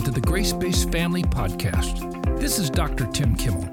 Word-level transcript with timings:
Welcome 0.00 0.14
to 0.14 0.20
the 0.22 0.26
Grace 0.26 0.54
Based 0.54 0.90
Family 0.90 1.22
Podcast. 1.22 2.40
This 2.40 2.58
is 2.58 2.70
Dr. 2.70 3.06
Tim 3.08 3.36
Kimmel. 3.36 3.68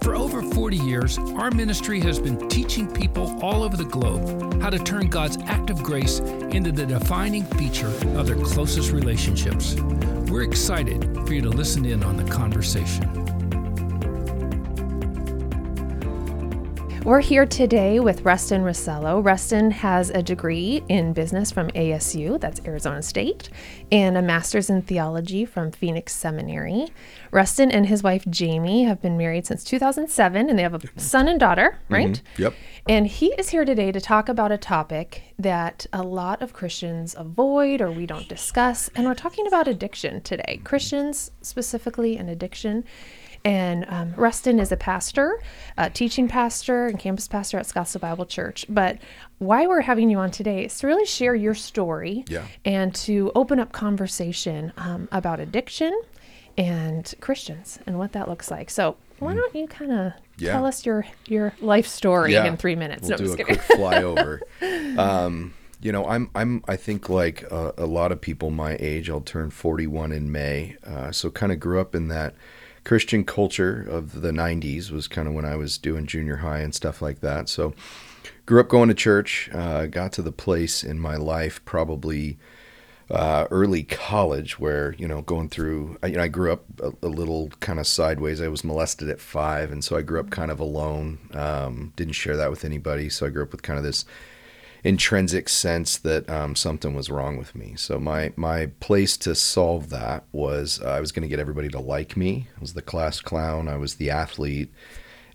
For 0.00 0.16
over 0.16 0.42
40 0.42 0.76
years, 0.76 1.18
our 1.36 1.52
ministry 1.52 2.00
has 2.00 2.18
been 2.18 2.48
teaching 2.48 2.92
people 2.92 3.38
all 3.44 3.62
over 3.62 3.76
the 3.76 3.84
globe 3.84 4.60
how 4.60 4.70
to 4.70 4.78
turn 4.80 5.06
God's 5.06 5.38
act 5.46 5.70
of 5.70 5.80
grace 5.84 6.18
into 6.18 6.72
the 6.72 6.84
defining 6.84 7.44
feature 7.44 7.86
of 8.16 8.26
their 8.26 8.34
closest 8.34 8.90
relationships. 8.90 9.76
We're 10.28 10.42
excited 10.42 11.14
for 11.24 11.32
you 11.32 11.42
to 11.42 11.50
listen 11.50 11.84
in 11.84 12.02
on 12.02 12.16
the 12.16 12.28
conversation. 12.28 13.27
We're 17.08 17.20
here 17.20 17.46
today 17.46 18.00
with 18.00 18.26
Rustin 18.26 18.60
Russello. 18.64 19.24
Rustin 19.24 19.70
has 19.70 20.10
a 20.10 20.22
degree 20.22 20.82
in 20.90 21.14
business 21.14 21.50
from 21.50 21.68
ASU, 21.68 22.38
that's 22.38 22.60
Arizona 22.66 23.00
State, 23.00 23.48
and 23.90 24.18
a 24.18 24.20
master's 24.20 24.68
in 24.68 24.82
theology 24.82 25.46
from 25.46 25.72
Phoenix 25.72 26.14
Seminary. 26.14 26.88
Rustin 27.30 27.70
and 27.70 27.86
his 27.86 28.02
wife 28.02 28.26
Jamie 28.28 28.84
have 28.84 29.00
been 29.00 29.16
married 29.16 29.46
since 29.46 29.64
2007 29.64 30.50
and 30.50 30.58
they 30.58 30.62
have 30.62 30.74
a 30.74 31.00
son 31.00 31.28
and 31.28 31.40
daughter, 31.40 31.78
right? 31.88 32.20
Mm-hmm. 32.22 32.42
Yep. 32.42 32.54
And 32.86 33.06
he 33.06 33.28
is 33.38 33.48
here 33.48 33.64
today 33.64 33.90
to 33.90 34.02
talk 34.02 34.28
about 34.28 34.52
a 34.52 34.58
topic 34.58 35.22
that 35.38 35.86
a 35.94 36.02
lot 36.02 36.42
of 36.42 36.52
Christians 36.52 37.14
avoid 37.16 37.80
or 37.80 37.90
we 37.90 38.04
don't 38.04 38.28
discuss. 38.28 38.90
And 38.94 39.06
we're 39.06 39.14
talking 39.14 39.46
about 39.46 39.66
addiction 39.66 40.20
today. 40.20 40.60
Christians 40.62 41.30
specifically 41.40 42.18
and 42.18 42.28
addiction. 42.28 42.84
And 43.44 43.86
um, 43.88 44.14
Rustin 44.16 44.58
is 44.58 44.72
a 44.72 44.76
pastor, 44.76 45.40
a 45.76 45.88
teaching 45.90 46.28
pastor, 46.28 46.86
and 46.86 46.98
campus 46.98 47.28
pastor 47.28 47.58
at 47.58 47.66
Scottsdale 47.66 48.00
Bible 48.00 48.26
Church. 48.26 48.66
But 48.68 48.98
why 49.38 49.66
we're 49.66 49.80
having 49.82 50.10
you 50.10 50.18
on 50.18 50.30
today 50.30 50.64
is 50.64 50.78
to 50.80 50.86
really 50.86 51.06
share 51.06 51.34
your 51.34 51.54
story 51.54 52.24
Yeah. 52.28 52.44
and 52.64 52.94
to 52.96 53.32
open 53.34 53.58
up 53.60 53.72
conversation 53.72 54.72
um, 54.76 55.08
about 55.12 55.40
addiction 55.40 55.98
and 56.56 57.14
Christians 57.20 57.78
and 57.86 57.98
what 57.98 58.12
that 58.12 58.28
looks 58.28 58.50
like. 58.50 58.68
So 58.70 58.96
why 59.20 59.34
don't 59.34 59.54
you 59.54 59.66
kind 59.66 59.92
of. 59.92 60.12
Yeah. 60.40 60.52
tell 60.52 60.66
us 60.66 60.86
your 60.86 61.04
your 61.26 61.52
life 61.60 61.88
story 61.88 62.32
Yeah. 62.32 62.44
in 62.46 62.56
three 62.56 62.76
minutes? 62.76 63.08
We'll 63.08 63.18
no, 63.18 63.24
do 63.26 63.32
a 63.32 63.44
quick 63.44 63.58
flyover. 63.60 64.40
um, 64.98 65.52
you 65.80 65.90
know, 65.90 66.06
I'm 66.06 66.30
I'm 66.34 66.62
I 66.68 66.76
think 66.76 67.08
like 67.08 67.44
uh, 67.50 67.72
a 67.76 67.86
lot 67.86 68.12
of 68.12 68.20
people 68.20 68.50
my 68.50 68.76
age. 68.78 69.10
I'll 69.10 69.20
turn 69.20 69.50
41 69.50 70.12
in 70.12 70.30
May. 70.30 70.76
Uh, 70.86 71.10
so 71.10 71.28
kind 71.30 71.50
of 71.50 71.58
grew 71.58 71.80
up 71.80 71.94
in 71.94 72.06
that 72.08 72.34
Christian 72.88 73.22
culture 73.22 73.82
of 73.86 74.22
the 74.22 74.30
90s. 74.30 74.90
Was 74.90 75.08
kind 75.08 75.28
of 75.28 75.34
when 75.34 75.44
I 75.44 75.56
was 75.56 75.76
doing 75.76 76.06
junior 76.06 76.36
high 76.36 76.60
and 76.60 76.74
stuff 76.74 77.02
like 77.02 77.20
that. 77.20 77.50
So 77.50 77.74
grew 78.46 78.60
up 78.60 78.68
going 78.68 78.88
to 78.88 78.94
church. 78.94 79.50
Uh, 79.52 79.84
got 79.84 80.10
to 80.12 80.22
the 80.22 80.32
place 80.32 80.82
in 80.82 80.98
my 80.98 81.16
life 81.16 81.62
probably 81.66 82.38
uh, 83.10 83.46
early 83.50 83.82
college 83.82 84.58
where 84.58 84.94
you 84.96 85.06
know 85.06 85.20
going 85.20 85.50
through 85.50 85.98
I, 86.02 86.06
you 86.06 86.16
know, 86.16 86.22
I 86.22 86.28
grew 86.28 86.50
up 86.50 86.64
a, 86.80 86.92
a 87.06 87.08
little 87.08 87.50
kind 87.60 87.78
of 87.78 87.86
sideways 87.86 88.40
I 88.40 88.48
was 88.48 88.64
molested 88.64 89.10
at 89.10 89.20
five 89.20 89.70
and 89.70 89.82
so 89.84 89.96
I 89.96 90.02
grew 90.02 90.20
up 90.20 90.30
kind 90.30 90.50
of 90.50 90.60
alone 90.60 91.18
um, 91.32 91.94
didn't 91.96 92.14
share 92.14 92.36
that 92.36 92.50
with 92.50 92.66
anybody 92.66 93.08
so 93.08 93.26
I 93.26 93.30
grew 93.30 93.42
up 93.42 93.52
with 93.52 93.62
kind 93.62 93.78
of 93.78 93.84
this 93.84 94.04
intrinsic 94.84 95.48
sense 95.48 95.96
that 95.98 96.28
um, 96.30 96.54
something 96.54 96.94
was 96.94 97.10
wrong 97.10 97.36
with 97.36 97.54
me. 97.54 97.74
So 97.76 97.98
my 97.98 98.32
my 98.36 98.66
place 98.80 99.16
to 99.18 99.34
solve 99.34 99.90
that 99.90 100.24
was 100.32 100.80
uh, 100.82 100.90
I 100.90 101.00
was 101.00 101.12
going 101.12 101.22
to 101.22 101.28
get 101.28 101.40
everybody 101.40 101.68
to 101.68 101.80
like 101.80 102.16
me. 102.16 102.48
I 102.56 102.60
was 102.60 102.74
the 102.74 102.82
class 102.82 103.20
clown. 103.20 103.68
I 103.68 103.76
was 103.76 103.96
the 103.96 104.10
athlete. 104.10 104.72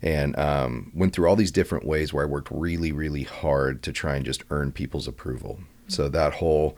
And 0.02 0.38
um, 0.38 0.92
went 0.94 1.14
through 1.14 1.28
all 1.28 1.36
these 1.36 1.50
different 1.50 1.86
ways 1.86 2.12
where 2.12 2.24
I 2.24 2.28
worked 2.28 2.50
really 2.50 2.92
really 2.92 3.22
hard 3.22 3.82
to 3.84 3.92
try 3.92 4.16
and 4.16 4.24
just 4.24 4.44
earn 4.50 4.70
people's 4.72 5.08
approval. 5.08 5.60
So 5.88 6.08
that 6.08 6.34
whole 6.34 6.76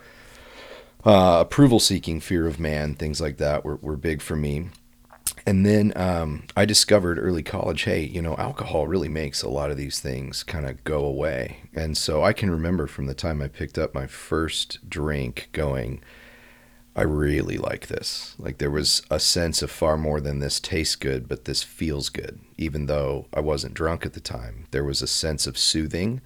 uh, 1.05 1.39
approval 1.41 1.81
seeking, 1.81 2.20
fear 2.20 2.47
of 2.47 2.59
man, 2.59 2.94
things 2.94 3.20
like 3.20 3.37
that 3.39 3.64
were, 3.64 3.77
were 3.77 3.97
big 3.97 4.20
for 4.20 4.37
me. 4.37 4.70
And 5.47 5.64
then 5.64 5.93
um, 5.94 6.43
I 6.56 6.65
discovered 6.65 7.20
early 7.20 7.44
college, 7.44 7.82
hey, 7.82 8.03
you 8.03 8.20
know, 8.20 8.34
alcohol 8.37 8.88
really 8.88 9.09
makes 9.09 9.43
a 9.43 9.48
lot 9.48 9.70
of 9.70 9.76
these 9.76 10.00
things 10.00 10.43
kind 10.43 10.66
of 10.66 10.82
go 10.82 11.04
away. 11.04 11.59
And 11.72 11.97
so 11.97 12.25
I 12.25 12.32
can 12.32 12.50
remember 12.50 12.88
from 12.88 13.06
the 13.06 13.15
time 13.15 13.41
I 13.41 13.47
picked 13.47 13.78
up 13.78 13.94
my 13.94 14.09
first 14.09 14.91
drink 14.91 15.48
going, 15.53 16.03
I 16.97 17.03
really 17.03 17.59
like 17.59 17.87
this. 17.87 18.34
Like 18.38 18.59
there 18.59 18.72
was 18.72 19.03
a 19.09 19.20
sense 19.20 19.62
of 19.62 19.70
far 19.70 19.97
more 19.97 20.20
than 20.20 20.41
this 20.41 20.59
tastes 20.59 20.97
good, 20.97 21.28
but 21.28 21.44
this 21.44 21.62
feels 21.62 22.09
good. 22.09 22.41
Even 22.59 22.87
though 22.87 23.26
I 23.32 23.38
wasn't 23.41 23.75
drunk 23.75 24.04
at 24.04 24.15
the 24.15 24.20
time, 24.20 24.66
there 24.72 24.84
was 24.84 25.00
a 25.00 25.06
sense 25.06 25.47
of 25.47 25.56
soothing 25.56 26.22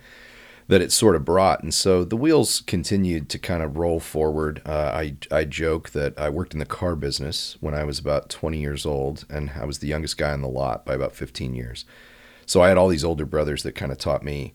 that 0.71 0.81
it 0.81 0.93
sort 0.93 1.17
of 1.17 1.25
brought. 1.25 1.65
And 1.65 1.75
so 1.75 2.05
the 2.05 2.17
wheels 2.17 2.61
continued 2.61 3.29
to 3.31 3.41
kind 3.41 3.61
of 3.61 3.77
roll 3.77 3.99
forward. 3.99 4.63
Uh, 4.65 4.93
I, 4.95 5.17
I 5.29 5.45
joke 5.45 5.91
that 5.91 6.17
I 6.17 6.29
worked 6.29 6.53
in 6.53 6.61
the 6.61 6.65
car 6.65 6.95
business 6.95 7.57
when 7.59 7.75
I 7.75 7.83
was 7.83 7.99
about 7.99 8.31
20 8.31 8.61
years 8.61 8.87
old, 8.87 9.25
and 9.29 9.51
I 9.61 9.65
was 9.65 9.81
the 9.81 9.89
youngest 9.89 10.17
guy 10.17 10.31
on 10.31 10.43
the 10.43 10.49
lot 10.49 10.87
by 10.87 10.95
about 10.95 11.17
15 11.17 11.57
years. 11.57 11.85
So 12.47 12.63
I 12.63 12.69
had 12.69 12.79
all 12.79 12.87
these 12.87 13.03
older 13.03 13.27
brothers 13.27 13.65
that 13.65 13.75
kind 13.75 13.91
of 13.91 13.99
taught 13.99 14.23
me 14.23 14.55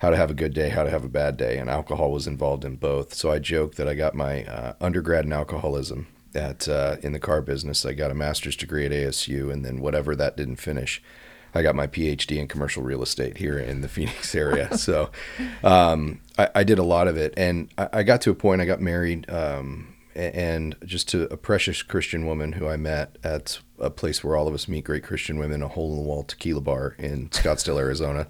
how 0.00 0.10
to 0.10 0.18
have 0.18 0.30
a 0.30 0.34
good 0.34 0.52
day, 0.52 0.68
how 0.68 0.84
to 0.84 0.90
have 0.90 1.02
a 1.02 1.08
bad 1.08 1.38
day, 1.38 1.56
and 1.56 1.70
alcohol 1.70 2.12
was 2.12 2.26
involved 2.26 2.66
in 2.66 2.76
both. 2.76 3.14
So 3.14 3.32
I 3.32 3.38
joke 3.38 3.76
that 3.76 3.88
I 3.88 3.94
got 3.94 4.14
my 4.14 4.44
uh, 4.44 4.74
undergrad 4.82 5.24
in 5.24 5.32
alcoholism 5.32 6.08
at 6.34 6.68
uh, 6.68 6.96
in 7.02 7.12
the 7.12 7.18
car 7.18 7.40
business. 7.40 7.86
I 7.86 7.94
got 7.94 8.10
a 8.10 8.14
master's 8.14 8.56
degree 8.56 8.84
at 8.84 8.92
ASU, 8.92 9.50
and 9.50 9.64
then 9.64 9.80
whatever 9.80 10.14
that 10.14 10.36
didn't 10.36 10.56
finish, 10.56 11.02
I 11.54 11.62
got 11.62 11.74
my 11.74 11.86
PhD 11.86 12.38
in 12.38 12.48
commercial 12.48 12.82
real 12.82 13.02
estate 13.02 13.36
here 13.36 13.58
in 13.58 13.80
the 13.80 13.88
Phoenix 13.88 14.34
area. 14.34 14.76
so 14.76 15.10
um, 15.62 16.20
I, 16.36 16.48
I 16.56 16.64
did 16.64 16.78
a 16.78 16.82
lot 16.82 17.08
of 17.08 17.16
it, 17.16 17.32
and 17.36 17.68
I, 17.78 17.88
I 17.92 18.02
got 18.02 18.20
to 18.22 18.30
a 18.30 18.34
point. 18.34 18.60
I 18.60 18.64
got 18.64 18.80
married, 18.80 19.30
um, 19.30 19.94
and 20.14 20.76
just 20.84 21.08
to 21.10 21.24
a 21.32 21.36
precious 21.36 21.82
Christian 21.82 22.26
woman 22.26 22.52
who 22.52 22.68
I 22.68 22.76
met 22.76 23.16
at 23.22 23.60
a 23.78 23.90
place 23.90 24.22
where 24.22 24.36
all 24.36 24.48
of 24.48 24.54
us 24.54 24.68
meet 24.68 24.84
great 24.84 25.04
Christian 25.04 25.38
women, 25.38 25.62
a 25.62 25.68
hole 25.68 25.92
in 25.92 25.96
the 25.96 26.02
wall 26.02 26.24
tequila 26.24 26.60
bar 26.60 26.96
in 26.98 27.28
Scottsdale, 27.30 27.78
Arizona, 27.78 28.26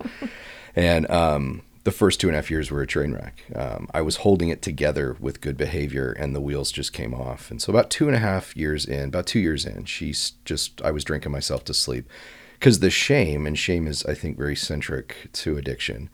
and. 0.77 1.11
Um, 1.11 1.63
the 1.85 1.93
first 1.93 2.19
two 2.19 2.29
and 2.29 2.35
a 2.35 2.39
half 2.39 2.51
years 2.51 2.71
were 2.71 2.81
a 2.81 2.87
train 2.87 3.13
wreck. 3.13 3.45
Um, 3.55 3.89
I 3.93 4.01
was 4.01 4.17
holding 4.17 4.49
it 4.49 4.63
together 4.63 5.19
with 5.21 5.43
good 5.43 5.59
behavior, 5.59 6.13
and 6.13 6.35
the 6.35 6.41
wheels 6.41 6.73
just 6.73 6.95
came 6.95 7.13
off. 7.13 7.51
And 7.51 7.61
so, 7.61 7.71
about 7.71 7.91
two 7.91 8.07
and 8.07 8.17
a 8.17 8.21
half 8.21 8.57
years 8.57 8.87
in, 8.87 9.09
about 9.11 9.27
two 9.27 9.39
years 9.39 9.67
in, 9.67 9.85
she's 9.85 10.33
just, 10.47 10.81
I 10.81 10.91
was 10.91 11.05
drinking 11.05 11.33
myself 11.33 11.63
to 11.65 11.75
sleep 11.75 12.09
because 12.55 12.81
the 12.81 12.91
shame 12.91 13.47
and 13.47 13.59
shame 13.59 13.87
is 13.87 14.05
i 14.07 14.15
think 14.15 14.37
very 14.37 14.57
centric 14.57 15.29
to 15.33 15.57
addiction 15.57 16.09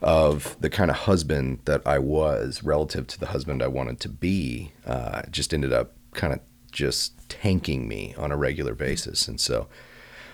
of 0.00 0.56
the 0.60 0.70
kind 0.70 0.90
of 0.90 0.96
husband 0.96 1.58
that 1.64 1.82
i 1.86 1.98
was 1.98 2.62
relative 2.62 3.06
to 3.06 3.18
the 3.18 3.26
husband 3.26 3.62
i 3.62 3.66
wanted 3.66 3.98
to 4.00 4.08
be 4.08 4.72
uh, 4.86 5.22
just 5.30 5.52
ended 5.52 5.72
up 5.72 5.92
kind 6.12 6.32
of 6.32 6.40
just 6.72 7.28
tanking 7.28 7.88
me 7.88 8.14
on 8.16 8.30
a 8.32 8.36
regular 8.36 8.74
basis. 8.74 9.28
And 9.28 9.40
so 9.40 9.68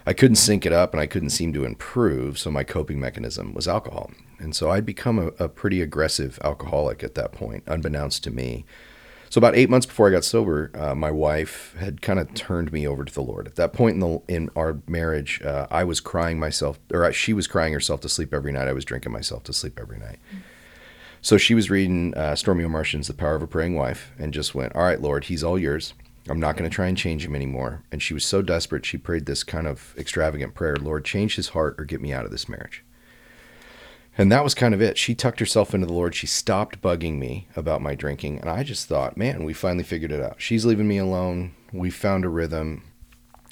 i 0.06 0.12
couldn't 0.12 0.36
sync 0.36 0.66
it 0.66 0.72
up 0.72 0.92
and 0.92 1.00
i 1.00 1.06
couldn't 1.06 1.30
seem 1.30 1.52
to 1.54 1.64
improve 1.64 2.38
so 2.38 2.50
my 2.50 2.62
coping 2.62 3.00
mechanism 3.00 3.54
was 3.54 3.66
alcohol. 3.66 4.10
And 4.38 4.54
so 4.54 4.70
i'd 4.70 4.86
become 4.86 5.18
a, 5.18 5.26
a 5.44 5.48
pretty 5.48 5.80
aggressive 5.80 6.38
alcoholic 6.44 7.02
at 7.02 7.14
that 7.14 7.32
point 7.32 7.64
unbeknownst 7.66 8.22
to 8.24 8.30
me 8.30 8.64
so 9.34 9.40
about 9.40 9.56
eight 9.56 9.68
months 9.68 9.84
before 9.84 10.06
I 10.06 10.12
got 10.12 10.24
sober, 10.24 10.70
uh, 10.74 10.94
my 10.94 11.10
wife 11.10 11.74
had 11.76 12.00
kind 12.00 12.20
of 12.20 12.32
turned 12.34 12.72
me 12.72 12.86
over 12.86 13.04
to 13.04 13.12
the 13.12 13.20
Lord. 13.20 13.48
At 13.48 13.56
that 13.56 13.72
point 13.72 13.94
in 13.94 13.98
the 13.98 14.22
in 14.28 14.48
our 14.54 14.78
marriage, 14.86 15.42
uh, 15.42 15.66
I 15.72 15.82
was 15.82 15.98
crying 15.98 16.38
myself, 16.38 16.78
or 16.92 17.12
she 17.12 17.32
was 17.32 17.48
crying 17.48 17.72
herself 17.72 18.00
to 18.02 18.08
sleep 18.08 18.32
every 18.32 18.52
night. 18.52 18.68
I 18.68 18.72
was 18.72 18.84
drinking 18.84 19.10
myself 19.10 19.42
to 19.42 19.52
sleep 19.52 19.80
every 19.80 19.98
night. 19.98 20.20
So 21.20 21.36
she 21.36 21.52
was 21.52 21.68
reading 21.68 22.14
uh, 22.14 22.34
Stormie 22.34 22.64
Omartian's 22.64 23.08
The 23.08 23.12
Power 23.12 23.34
of 23.34 23.42
a 23.42 23.48
Praying 23.48 23.74
Wife, 23.74 24.12
and 24.20 24.32
just 24.32 24.54
went, 24.54 24.72
"All 24.76 24.84
right, 24.84 25.02
Lord, 25.02 25.24
he's 25.24 25.42
all 25.42 25.58
yours. 25.58 25.94
I'm 26.28 26.38
not 26.38 26.56
going 26.56 26.70
to 26.70 26.72
try 26.72 26.86
and 26.86 26.96
change 26.96 27.26
him 27.26 27.34
anymore." 27.34 27.82
And 27.90 28.00
she 28.00 28.14
was 28.14 28.24
so 28.24 28.40
desperate, 28.40 28.86
she 28.86 28.98
prayed 28.98 29.26
this 29.26 29.42
kind 29.42 29.66
of 29.66 29.96
extravagant 29.98 30.54
prayer: 30.54 30.76
"Lord, 30.76 31.04
change 31.04 31.34
his 31.34 31.48
heart 31.48 31.74
or 31.76 31.84
get 31.84 32.00
me 32.00 32.12
out 32.12 32.24
of 32.24 32.30
this 32.30 32.48
marriage." 32.48 32.83
And 34.16 34.30
that 34.30 34.44
was 34.44 34.54
kind 34.54 34.74
of 34.74 34.80
it. 34.80 34.96
She 34.96 35.14
tucked 35.14 35.40
herself 35.40 35.74
into 35.74 35.86
the 35.86 35.92
Lord. 35.92 36.14
She 36.14 36.26
stopped 36.26 36.80
bugging 36.80 37.18
me 37.18 37.48
about 37.56 37.82
my 37.82 37.94
drinking. 37.94 38.38
And 38.38 38.48
I 38.48 38.62
just 38.62 38.86
thought, 38.86 39.16
man, 39.16 39.44
we 39.44 39.52
finally 39.52 39.82
figured 39.82 40.12
it 40.12 40.22
out. 40.22 40.36
She's 40.38 40.64
leaving 40.64 40.86
me 40.86 40.98
alone. 40.98 41.54
We 41.72 41.90
found 41.90 42.24
a 42.24 42.28
rhythm. 42.28 42.84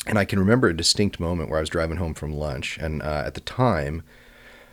And 0.06 0.18
I 0.18 0.24
can 0.24 0.38
remember 0.38 0.68
a 0.68 0.76
distinct 0.76 1.18
moment 1.18 1.48
where 1.48 1.58
I 1.58 1.62
was 1.62 1.68
driving 1.68 1.96
home 1.96 2.14
from 2.14 2.32
lunch. 2.32 2.78
And 2.78 3.02
uh, 3.02 3.24
at 3.26 3.34
the 3.34 3.40
time, 3.40 4.02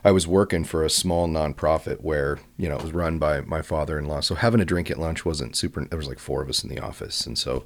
I 0.03 0.11
was 0.11 0.27
working 0.27 0.63
for 0.63 0.83
a 0.83 0.89
small 0.89 1.27
nonprofit 1.27 2.01
where, 2.01 2.39
you 2.57 2.69
know, 2.69 2.77
it 2.77 2.83
was 2.83 2.93
run 2.93 3.17
by 3.17 3.41
my 3.41 3.61
father 3.61 3.97
in 3.97 4.05
law. 4.05 4.21
So 4.21 4.35
having 4.35 4.61
a 4.61 4.65
drink 4.65 4.89
at 4.89 4.99
lunch 4.99 5.25
wasn't 5.25 5.55
super, 5.55 5.83
there 5.85 5.97
was 5.97 6.07
like 6.07 6.19
four 6.19 6.41
of 6.41 6.49
us 6.49 6.63
in 6.63 6.69
the 6.69 6.79
office. 6.79 7.25
And 7.25 7.37
so 7.37 7.65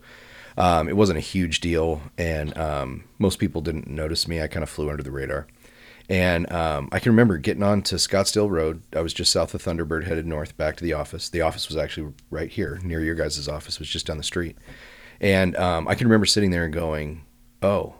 um, 0.57 0.87
it 0.87 0.97
wasn't 0.97 1.17
a 1.17 1.21
huge 1.21 1.59
deal. 1.59 2.01
And 2.17 2.57
um, 2.57 3.03
most 3.19 3.37
people 3.37 3.61
didn't 3.61 3.87
notice 3.87 4.27
me. 4.27 4.41
I 4.41 4.47
kind 4.47 4.63
of 4.63 4.69
flew 4.69 4.89
under 4.89 5.03
the 5.03 5.11
radar. 5.11 5.47
And 6.09 6.51
um, 6.51 6.89
I 6.91 6.99
can 6.99 7.11
remember 7.11 7.37
getting 7.37 7.63
on 7.63 7.81
to 7.83 7.95
Scottsdale 7.95 8.49
Road. 8.49 8.81
I 8.93 9.01
was 9.01 9.13
just 9.13 9.31
south 9.31 9.53
of 9.53 9.63
Thunderbird, 9.63 10.05
headed 10.05 10.25
north 10.25 10.57
back 10.57 10.75
to 10.77 10.83
the 10.83 10.93
office. 10.93 11.29
The 11.29 11.41
office 11.41 11.69
was 11.69 11.77
actually 11.77 12.13
right 12.29 12.49
here, 12.49 12.79
near 12.83 12.99
your 12.99 13.15
guys' 13.15 13.47
office, 13.47 13.79
was 13.79 13.89
just 13.89 14.07
down 14.07 14.17
the 14.17 14.23
street. 14.23 14.57
And 15.21 15.55
um, 15.55 15.87
I 15.87 15.95
can 15.95 16.07
remember 16.07 16.25
sitting 16.25 16.51
there 16.51 16.65
and 16.65 16.73
going, 16.73 17.23
"Oh, 17.61 17.95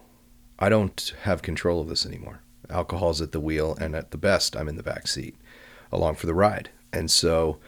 I 0.59 0.67
don't 0.67 1.13
have 1.21 1.41
control 1.41 1.79
of 1.79 1.87
this 1.87 2.05
anymore. 2.05 2.41
Alcohol's 2.69 3.21
at 3.21 3.31
the 3.31 3.39
wheel, 3.39 3.77
and 3.79 3.95
at 3.95 4.11
the 4.11 4.17
best, 4.17 4.57
I'm 4.57 4.67
in 4.67 4.75
the 4.75 4.83
back 4.83 5.07
seat, 5.07 5.35
along 5.91 6.15
for 6.15 6.27
the 6.27 6.33
ride." 6.33 6.69
And 6.91 7.09
so, 7.09 7.59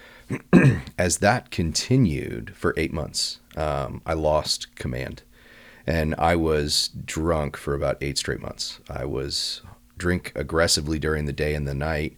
as 0.98 1.20
that 1.20 1.50
continued 1.50 2.56
for 2.56 2.74
eight 2.76 2.92
months, 2.92 3.40
um, 3.56 4.02
I 4.06 4.14
lost 4.14 4.76
command. 4.76 5.24
And 5.88 6.16
I 6.18 6.36
was 6.36 6.90
drunk 7.06 7.56
for 7.58 7.76
about 7.76 7.98
eight 8.02 8.18
straight 8.18 8.42
months. 8.42 8.80
I 8.90 9.06
was 9.06 9.62
drink 9.98 10.32
aggressively 10.36 11.00
during 11.00 11.26
the 11.26 11.34
day 11.34 11.56
and 11.56 11.68
the 11.68 11.74
night, 11.74 12.16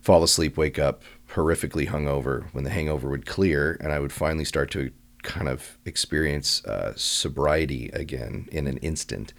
fall 0.00 0.22
asleep, 0.22 0.56
wake 0.56 0.78
up 0.78 1.02
horrifically 1.34 1.88
hungover 1.88 2.44
when 2.52 2.64
the 2.64 2.70
hangover 2.70 3.08
would 3.08 3.26
clear, 3.26 3.76
and 3.80 3.92
I 3.92 4.00
would 4.00 4.12
finally 4.12 4.44
start 4.44 4.70
to 4.72 4.90
kind 5.22 5.48
of 5.48 5.78
experience 5.84 6.64
uh, 6.64 6.92
sobriety 6.96 7.90
again 7.92 8.48
in 8.50 8.66
an 8.66 8.78
instant. 8.78 9.32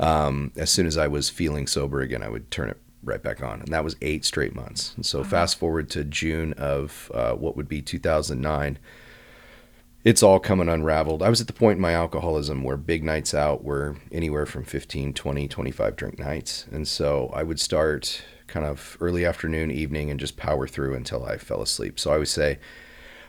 Um, 0.00 0.52
as 0.56 0.70
soon 0.70 0.86
as 0.86 0.98
I 0.98 1.06
was 1.06 1.30
feeling 1.30 1.66
sober 1.66 2.00
again, 2.00 2.22
I 2.22 2.28
would 2.28 2.50
turn 2.50 2.70
it 2.70 2.80
right 3.02 3.22
back 3.22 3.42
on. 3.42 3.60
And 3.60 3.68
that 3.68 3.84
was 3.84 3.96
eight 4.02 4.24
straight 4.24 4.54
months. 4.54 4.94
And 4.96 5.06
so, 5.06 5.18
wow. 5.18 5.24
fast 5.24 5.58
forward 5.58 5.90
to 5.90 6.04
June 6.04 6.52
of 6.54 7.10
uh, 7.14 7.32
what 7.32 7.56
would 7.56 7.68
be 7.68 7.82
2009 7.82 8.78
it's 10.04 10.22
all 10.22 10.40
coming 10.40 10.68
unraveled. 10.68 11.22
I 11.22 11.28
was 11.28 11.40
at 11.40 11.46
the 11.46 11.52
point 11.52 11.76
in 11.76 11.82
my 11.82 11.92
alcoholism 11.92 12.64
where 12.64 12.76
big 12.76 13.04
nights 13.04 13.34
out 13.34 13.62
were 13.62 13.96
anywhere 14.10 14.46
from 14.46 14.64
15, 14.64 15.14
20, 15.14 15.48
25 15.48 15.96
drink 15.96 16.18
nights. 16.18 16.66
And 16.72 16.88
so 16.88 17.30
I 17.34 17.44
would 17.44 17.60
start 17.60 18.24
kind 18.48 18.66
of 18.66 18.96
early 19.00 19.24
afternoon, 19.24 19.70
evening, 19.70 20.10
and 20.10 20.18
just 20.18 20.36
power 20.36 20.66
through 20.66 20.94
until 20.94 21.24
I 21.24 21.38
fell 21.38 21.62
asleep. 21.62 22.00
So 22.00 22.12
I 22.12 22.18
would 22.18 22.28
say 22.28 22.58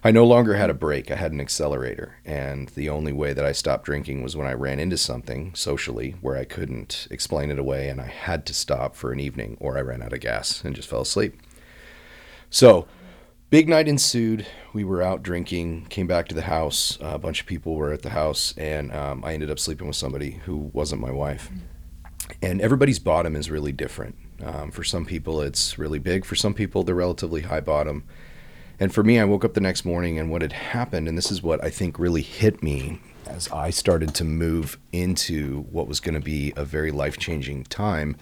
I 0.04 0.12
no 0.12 0.26
longer 0.26 0.56
had 0.56 0.70
a 0.70 0.74
brake, 0.74 1.12
I 1.12 1.16
had 1.16 1.32
an 1.32 1.40
accelerator. 1.40 2.18
And 2.26 2.70
the 2.70 2.90
only 2.90 3.14
way 3.14 3.34
that 3.34 3.46
I 3.46 3.52
stopped 3.52 3.86
drinking 3.86 4.24
was 4.24 4.36
when 4.36 4.48
I 4.48 4.54
ran 4.54 4.80
into 4.80 4.98
something 4.98 5.54
socially 5.54 6.16
where 6.22 6.36
I 6.36 6.44
couldn't 6.44 7.08
explain 7.12 7.52
it 7.52 7.60
away 7.60 7.88
and 7.88 8.02
I 8.02 8.08
had 8.08 8.48
to 8.48 8.54
stop 8.54 8.96
for 8.96 9.12
an 9.12 9.20
evening 9.20 9.58
or 9.60 9.78
I 9.78 9.82
ran 9.82 10.02
out 10.02 10.12
of 10.12 10.20
gas 10.20 10.64
and 10.64 10.76
just 10.76 10.90
fell 10.90 11.02
asleep. 11.02 11.40
So, 12.50 12.88
big 13.54 13.70
night 13.70 13.88
ensued. 13.88 14.48
We 14.74 14.84
were 14.84 15.04
out 15.04 15.22
drinking, 15.22 15.86
came 15.86 16.08
back 16.08 16.28
to 16.30 16.34
the 16.34 16.42
house. 16.42 16.98
A 17.00 17.20
bunch 17.20 17.40
of 17.40 17.46
people 17.46 17.76
were 17.76 17.94
at 17.94 18.02
the 18.02 18.10
house, 18.10 18.52
and 18.58 18.92
um, 18.92 19.24
I 19.24 19.36
ended 19.36 19.52
up 19.52 19.60
sleeping 19.60 19.86
with 19.86 19.96
somebody 19.96 20.32
who 20.46 20.72
wasn't 20.74 21.02
my 21.02 21.12
wife. 21.12 21.52
And 22.42 22.60
everybody's 22.60 22.98
bottom 22.98 23.36
is 23.36 23.52
really 23.52 23.72
different. 23.72 24.16
Um, 24.44 24.72
for 24.72 24.84
some 24.84 25.06
people, 25.06 25.40
it's 25.40 25.78
really 25.78 26.00
big. 26.00 26.26
For 26.26 26.34
some 26.34 26.56
people, 26.56 26.82
they're 26.82 26.96
relatively 26.96 27.42
high 27.42 27.60
bottom. 27.60 28.06
And 28.80 28.92
for 28.92 29.04
me, 29.04 29.20
I 29.20 29.26
woke 29.26 29.46
up 29.46 29.54
the 29.54 29.62
next 29.62 29.86
morning, 29.86 30.18
and 30.18 30.32
what 30.32 30.42
had 30.42 30.54
happened, 30.54 31.08
and 31.08 31.16
this 31.16 31.30
is 31.30 31.44
what 31.44 31.64
I 31.64 31.70
think 31.70 32.00
really 32.00 32.24
hit 32.24 32.64
me 32.64 33.02
as 33.28 33.52
I 33.52 33.70
started 33.70 34.16
to 34.16 34.24
move 34.24 34.80
into 34.92 35.68
what 35.70 35.88
was 35.88 36.00
going 36.00 36.16
to 36.16 36.20
be 36.20 36.54
a 36.56 36.66
very 36.66 36.90
life 36.90 37.20
changing 37.20 37.66
time 37.66 38.18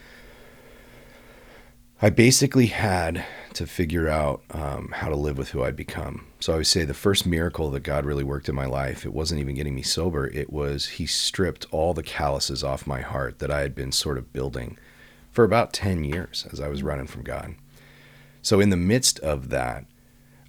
I 2.03 2.09
basically 2.09 2.65
had 2.65 3.23
to 3.53 3.67
figure 3.67 4.09
out 4.09 4.41
um, 4.49 4.89
how 4.91 5.07
to 5.07 5.15
live 5.15 5.37
with 5.37 5.49
who 5.49 5.63
I'd 5.63 5.75
become. 5.75 6.25
So 6.39 6.51
I 6.51 6.55
would 6.55 6.65
say 6.65 6.83
the 6.83 6.95
first 6.95 7.27
miracle 7.27 7.69
that 7.69 7.81
God 7.83 8.05
really 8.05 8.23
worked 8.23 8.49
in 8.49 8.55
my 8.55 8.65
life, 8.65 9.05
it 9.05 9.13
wasn't 9.13 9.39
even 9.39 9.53
getting 9.53 9.75
me 9.75 9.83
sober. 9.83 10.25
It 10.25 10.51
was 10.51 10.87
He 10.87 11.05
stripped 11.05 11.67
all 11.69 11.93
the 11.93 12.01
calluses 12.01 12.63
off 12.63 12.87
my 12.87 13.01
heart 13.01 13.37
that 13.37 13.51
I 13.51 13.61
had 13.61 13.75
been 13.75 13.91
sort 13.91 14.17
of 14.17 14.33
building 14.33 14.79
for 15.31 15.43
about 15.43 15.73
10 15.73 16.03
years 16.03 16.47
as 16.51 16.59
I 16.59 16.69
was 16.69 16.81
running 16.81 17.05
from 17.05 17.21
God. 17.21 17.53
So 18.41 18.59
in 18.59 18.71
the 18.71 18.77
midst 18.77 19.19
of 19.19 19.49
that, 19.49 19.85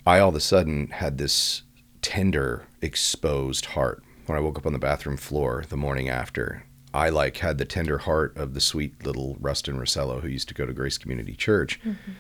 I 0.07 0.21
all 0.21 0.31
of 0.31 0.35
a 0.35 0.41
sudden 0.41 0.89
had 0.89 1.19
this 1.19 1.65
tender, 2.01 2.67
exposed 2.81 3.67
heart. 3.67 4.03
When 4.25 4.39
I 4.39 4.41
woke 4.41 4.57
up 4.57 4.65
on 4.65 4.73
the 4.73 4.79
bathroom 4.79 5.19
floor 5.19 5.65
the 5.69 5.77
morning 5.77 6.09
after, 6.09 6.65
I 6.95 7.09
like 7.09 7.39
had 7.39 7.59
the 7.59 7.65
tender 7.65 7.99
heart 7.99 8.37
of 8.37 8.55
the 8.55 8.61
sweet 8.61 9.05
little 9.05 9.37
Rustin 9.41 9.79
Russello 9.79 10.21
who 10.21 10.29
used 10.29 10.49
to 10.49 10.55
go 10.55 10.67
to 10.67 10.73
Grace 10.73 10.99
Community 10.99 11.35
Church 11.35 11.81
mm-hmm. 11.81 12.13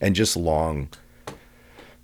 and 0.00 0.14
just 0.14 0.36
long 0.36 0.88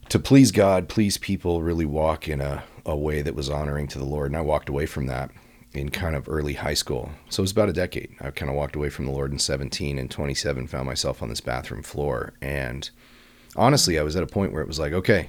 to 0.08 0.18
please 0.18 0.50
God, 0.52 0.88
please 0.88 1.18
people, 1.18 1.62
really 1.62 1.84
walk 1.84 2.28
in 2.28 2.40
a, 2.40 2.64
a 2.86 2.96
way 2.96 3.20
that 3.22 3.34
was 3.34 3.50
honoring 3.50 3.86
to 3.88 3.98
the 3.98 4.04
Lord. 4.04 4.30
And 4.30 4.36
I 4.36 4.40
walked 4.40 4.68
away 4.68 4.86
from 4.86 5.06
that 5.06 5.30
in 5.74 5.90
kind 5.90 6.16
of 6.16 6.28
early 6.28 6.54
high 6.54 6.74
school. 6.74 7.10
So 7.28 7.40
it 7.40 7.44
was 7.44 7.52
about 7.52 7.68
a 7.68 7.74
decade. 7.74 8.14
I 8.20 8.30
kind 8.30 8.50
of 8.50 8.56
walked 8.56 8.74
away 8.74 8.88
from 8.88 9.04
the 9.04 9.12
Lord 9.12 9.32
in 9.32 9.38
17 9.38 9.98
and 9.98 10.10
27 10.10 10.66
found 10.66 10.86
myself 10.86 11.22
on 11.22 11.28
this 11.28 11.42
bathroom 11.42 11.82
floor. 11.82 12.32
And 12.40 12.88
honestly, 13.54 13.98
I 13.98 14.02
was 14.02 14.16
at 14.16 14.22
a 14.22 14.26
point 14.26 14.52
where 14.52 14.62
it 14.62 14.68
was 14.68 14.78
like, 14.78 14.92
okay, 14.92 15.28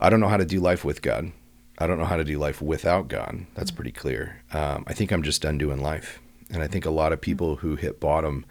I 0.00 0.08
don't 0.08 0.20
know 0.20 0.28
how 0.28 0.38
to 0.38 0.44
do 0.46 0.58
life 0.58 0.84
with 0.84 1.02
God. 1.02 1.32
I 1.82 1.86
don't 1.86 1.98
know 1.98 2.04
how 2.04 2.16
to 2.16 2.24
do 2.24 2.38
life 2.38 2.62
without 2.62 3.08
God. 3.08 3.46
That's 3.54 3.70
mm. 3.70 3.76
pretty 3.76 3.92
clear. 3.92 4.42
Um, 4.52 4.84
I 4.86 4.92
think 4.92 5.12
I'm 5.12 5.22
just 5.22 5.42
done 5.42 5.58
doing 5.58 5.82
life. 5.82 6.20
And 6.50 6.62
I 6.62 6.66
think 6.66 6.86
a 6.86 6.90
lot 6.90 7.12
of 7.12 7.18
mm. 7.18 7.22
people 7.22 7.56
who 7.56 7.76
hit 7.76 8.00
bottom, 8.00 8.46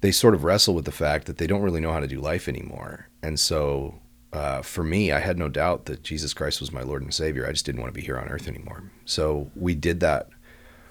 they 0.00 0.10
sort 0.10 0.34
of 0.34 0.44
wrestle 0.44 0.74
with 0.74 0.84
the 0.84 0.92
fact 0.92 1.26
that 1.26 1.38
they 1.38 1.46
don't 1.46 1.62
really 1.62 1.80
know 1.80 1.92
how 1.92 2.00
to 2.00 2.06
do 2.06 2.20
life 2.20 2.48
anymore. 2.48 3.08
And 3.22 3.38
so 3.38 4.00
uh, 4.32 4.62
for 4.62 4.82
me, 4.82 5.12
I 5.12 5.20
had 5.20 5.38
no 5.38 5.48
doubt 5.48 5.84
that 5.84 6.02
Jesus 6.02 6.34
Christ 6.34 6.60
was 6.60 6.72
my 6.72 6.82
Lord 6.82 7.02
and 7.02 7.14
Savior. 7.14 7.46
I 7.46 7.52
just 7.52 7.64
didn't 7.64 7.80
want 7.80 7.94
to 7.94 7.98
be 7.98 8.04
here 8.04 8.18
on 8.18 8.28
earth 8.28 8.48
anymore. 8.48 8.90
So 9.04 9.50
we 9.54 9.76
did 9.76 10.00
that 10.00 10.28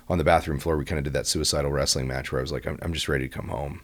on 0.08 0.18
the 0.18 0.24
bathroom 0.24 0.60
floor. 0.60 0.78
We 0.78 0.86
kind 0.86 0.98
of 0.98 1.04
did 1.04 1.14
that 1.14 1.28
suicidal 1.28 1.72
wrestling 1.72 2.08
match 2.08 2.32
where 2.32 2.40
I 2.40 2.44
was 2.44 2.54
like, 2.54 2.66
I'm, 2.66 2.80
I'm 2.82 2.94
just 2.94 3.10
ready 3.10 3.28
to 3.28 3.34
come 3.34 3.50
home. 3.50 3.82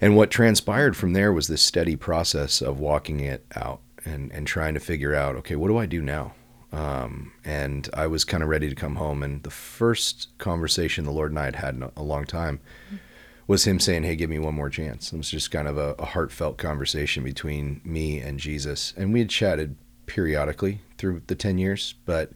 And 0.00 0.16
what 0.16 0.30
transpired 0.30 0.96
from 0.96 1.12
there 1.12 1.32
was 1.32 1.48
this 1.48 1.62
steady 1.62 1.96
process 1.96 2.60
of 2.60 2.78
walking 2.78 3.20
it 3.20 3.44
out 3.56 3.80
and, 4.04 4.32
and 4.32 4.46
trying 4.46 4.74
to 4.74 4.80
figure 4.80 5.14
out, 5.14 5.36
okay, 5.36 5.56
what 5.56 5.68
do 5.68 5.76
I 5.76 5.86
do 5.86 6.00
now? 6.00 6.34
Um, 6.72 7.32
and 7.44 7.88
I 7.92 8.06
was 8.06 8.24
kind 8.24 8.42
of 8.42 8.48
ready 8.48 8.68
to 8.68 8.74
come 8.74 8.96
home. 8.96 9.22
And 9.22 9.42
the 9.42 9.50
first 9.50 10.28
conversation 10.38 11.04
the 11.04 11.12
Lord 11.12 11.30
and 11.30 11.38
I 11.38 11.44
had 11.44 11.56
had 11.56 11.74
in 11.74 11.90
a, 11.96 12.02
long 12.02 12.24
time 12.24 12.60
was 13.46 13.66
Him 13.66 13.78
saying, 13.78 14.04
Hey, 14.04 14.16
give 14.16 14.30
me 14.30 14.38
one 14.38 14.54
more 14.54 14.70
chance. 14.70 15.12
It 15.12 15.16
was 15.18 15.30
just 15.30 15.50
kind 15.50 15.68
of 15.68 15.76
a, 15.76 15.94
a 15.98 16.06
heartfelt 16.06 16.56
conversation 16.56 17.22
between 17.22 17.82
me 17.84 18.20
and 18.20 18.40
Jesus. 18.40 18.94
And 18.96 19.12
we 19.12 19.18
had 19.18 19.28
chatted 19.28 19.76
periodically 20.06 20.80
through 20.96 21.22
the 21.26 21.34
10 21.34 21.58
years, 21.58 21.94
but 22.06 22.32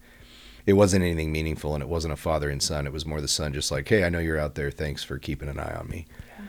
it 0.67 0.75
wasn't 0.75 1.05
anything 1.05 1.33
meaningful 1.33 1.75
and 1.75 1.83
it 1.83 1.89
wasn't 1.89 2.13
a 2.13 2.17
father 2.17 2.51
and 2.51 2.63
son. 2.63 2.87
It 2.87 2.93
was 2.93 3.07
more 3.07 3.21
the 3.21 3.29
son, 3.29 3.55
just 3.55 3.71
like, 3.71 3.89
Hey, 3.89 4.05
I 4.05 4.11
know 4.11 4.19
you're 4.19 4.39
out 4.39 4.55
there. 4.55 4.71
Thanks 4.71 5.03
for 5.03 5.19
keeping 5.19 5.49
an 5.49 5.59
eye 5.59 5.75
on 5.75 5.89
me. 5.89 6.07
Yeah. 6.39 6.45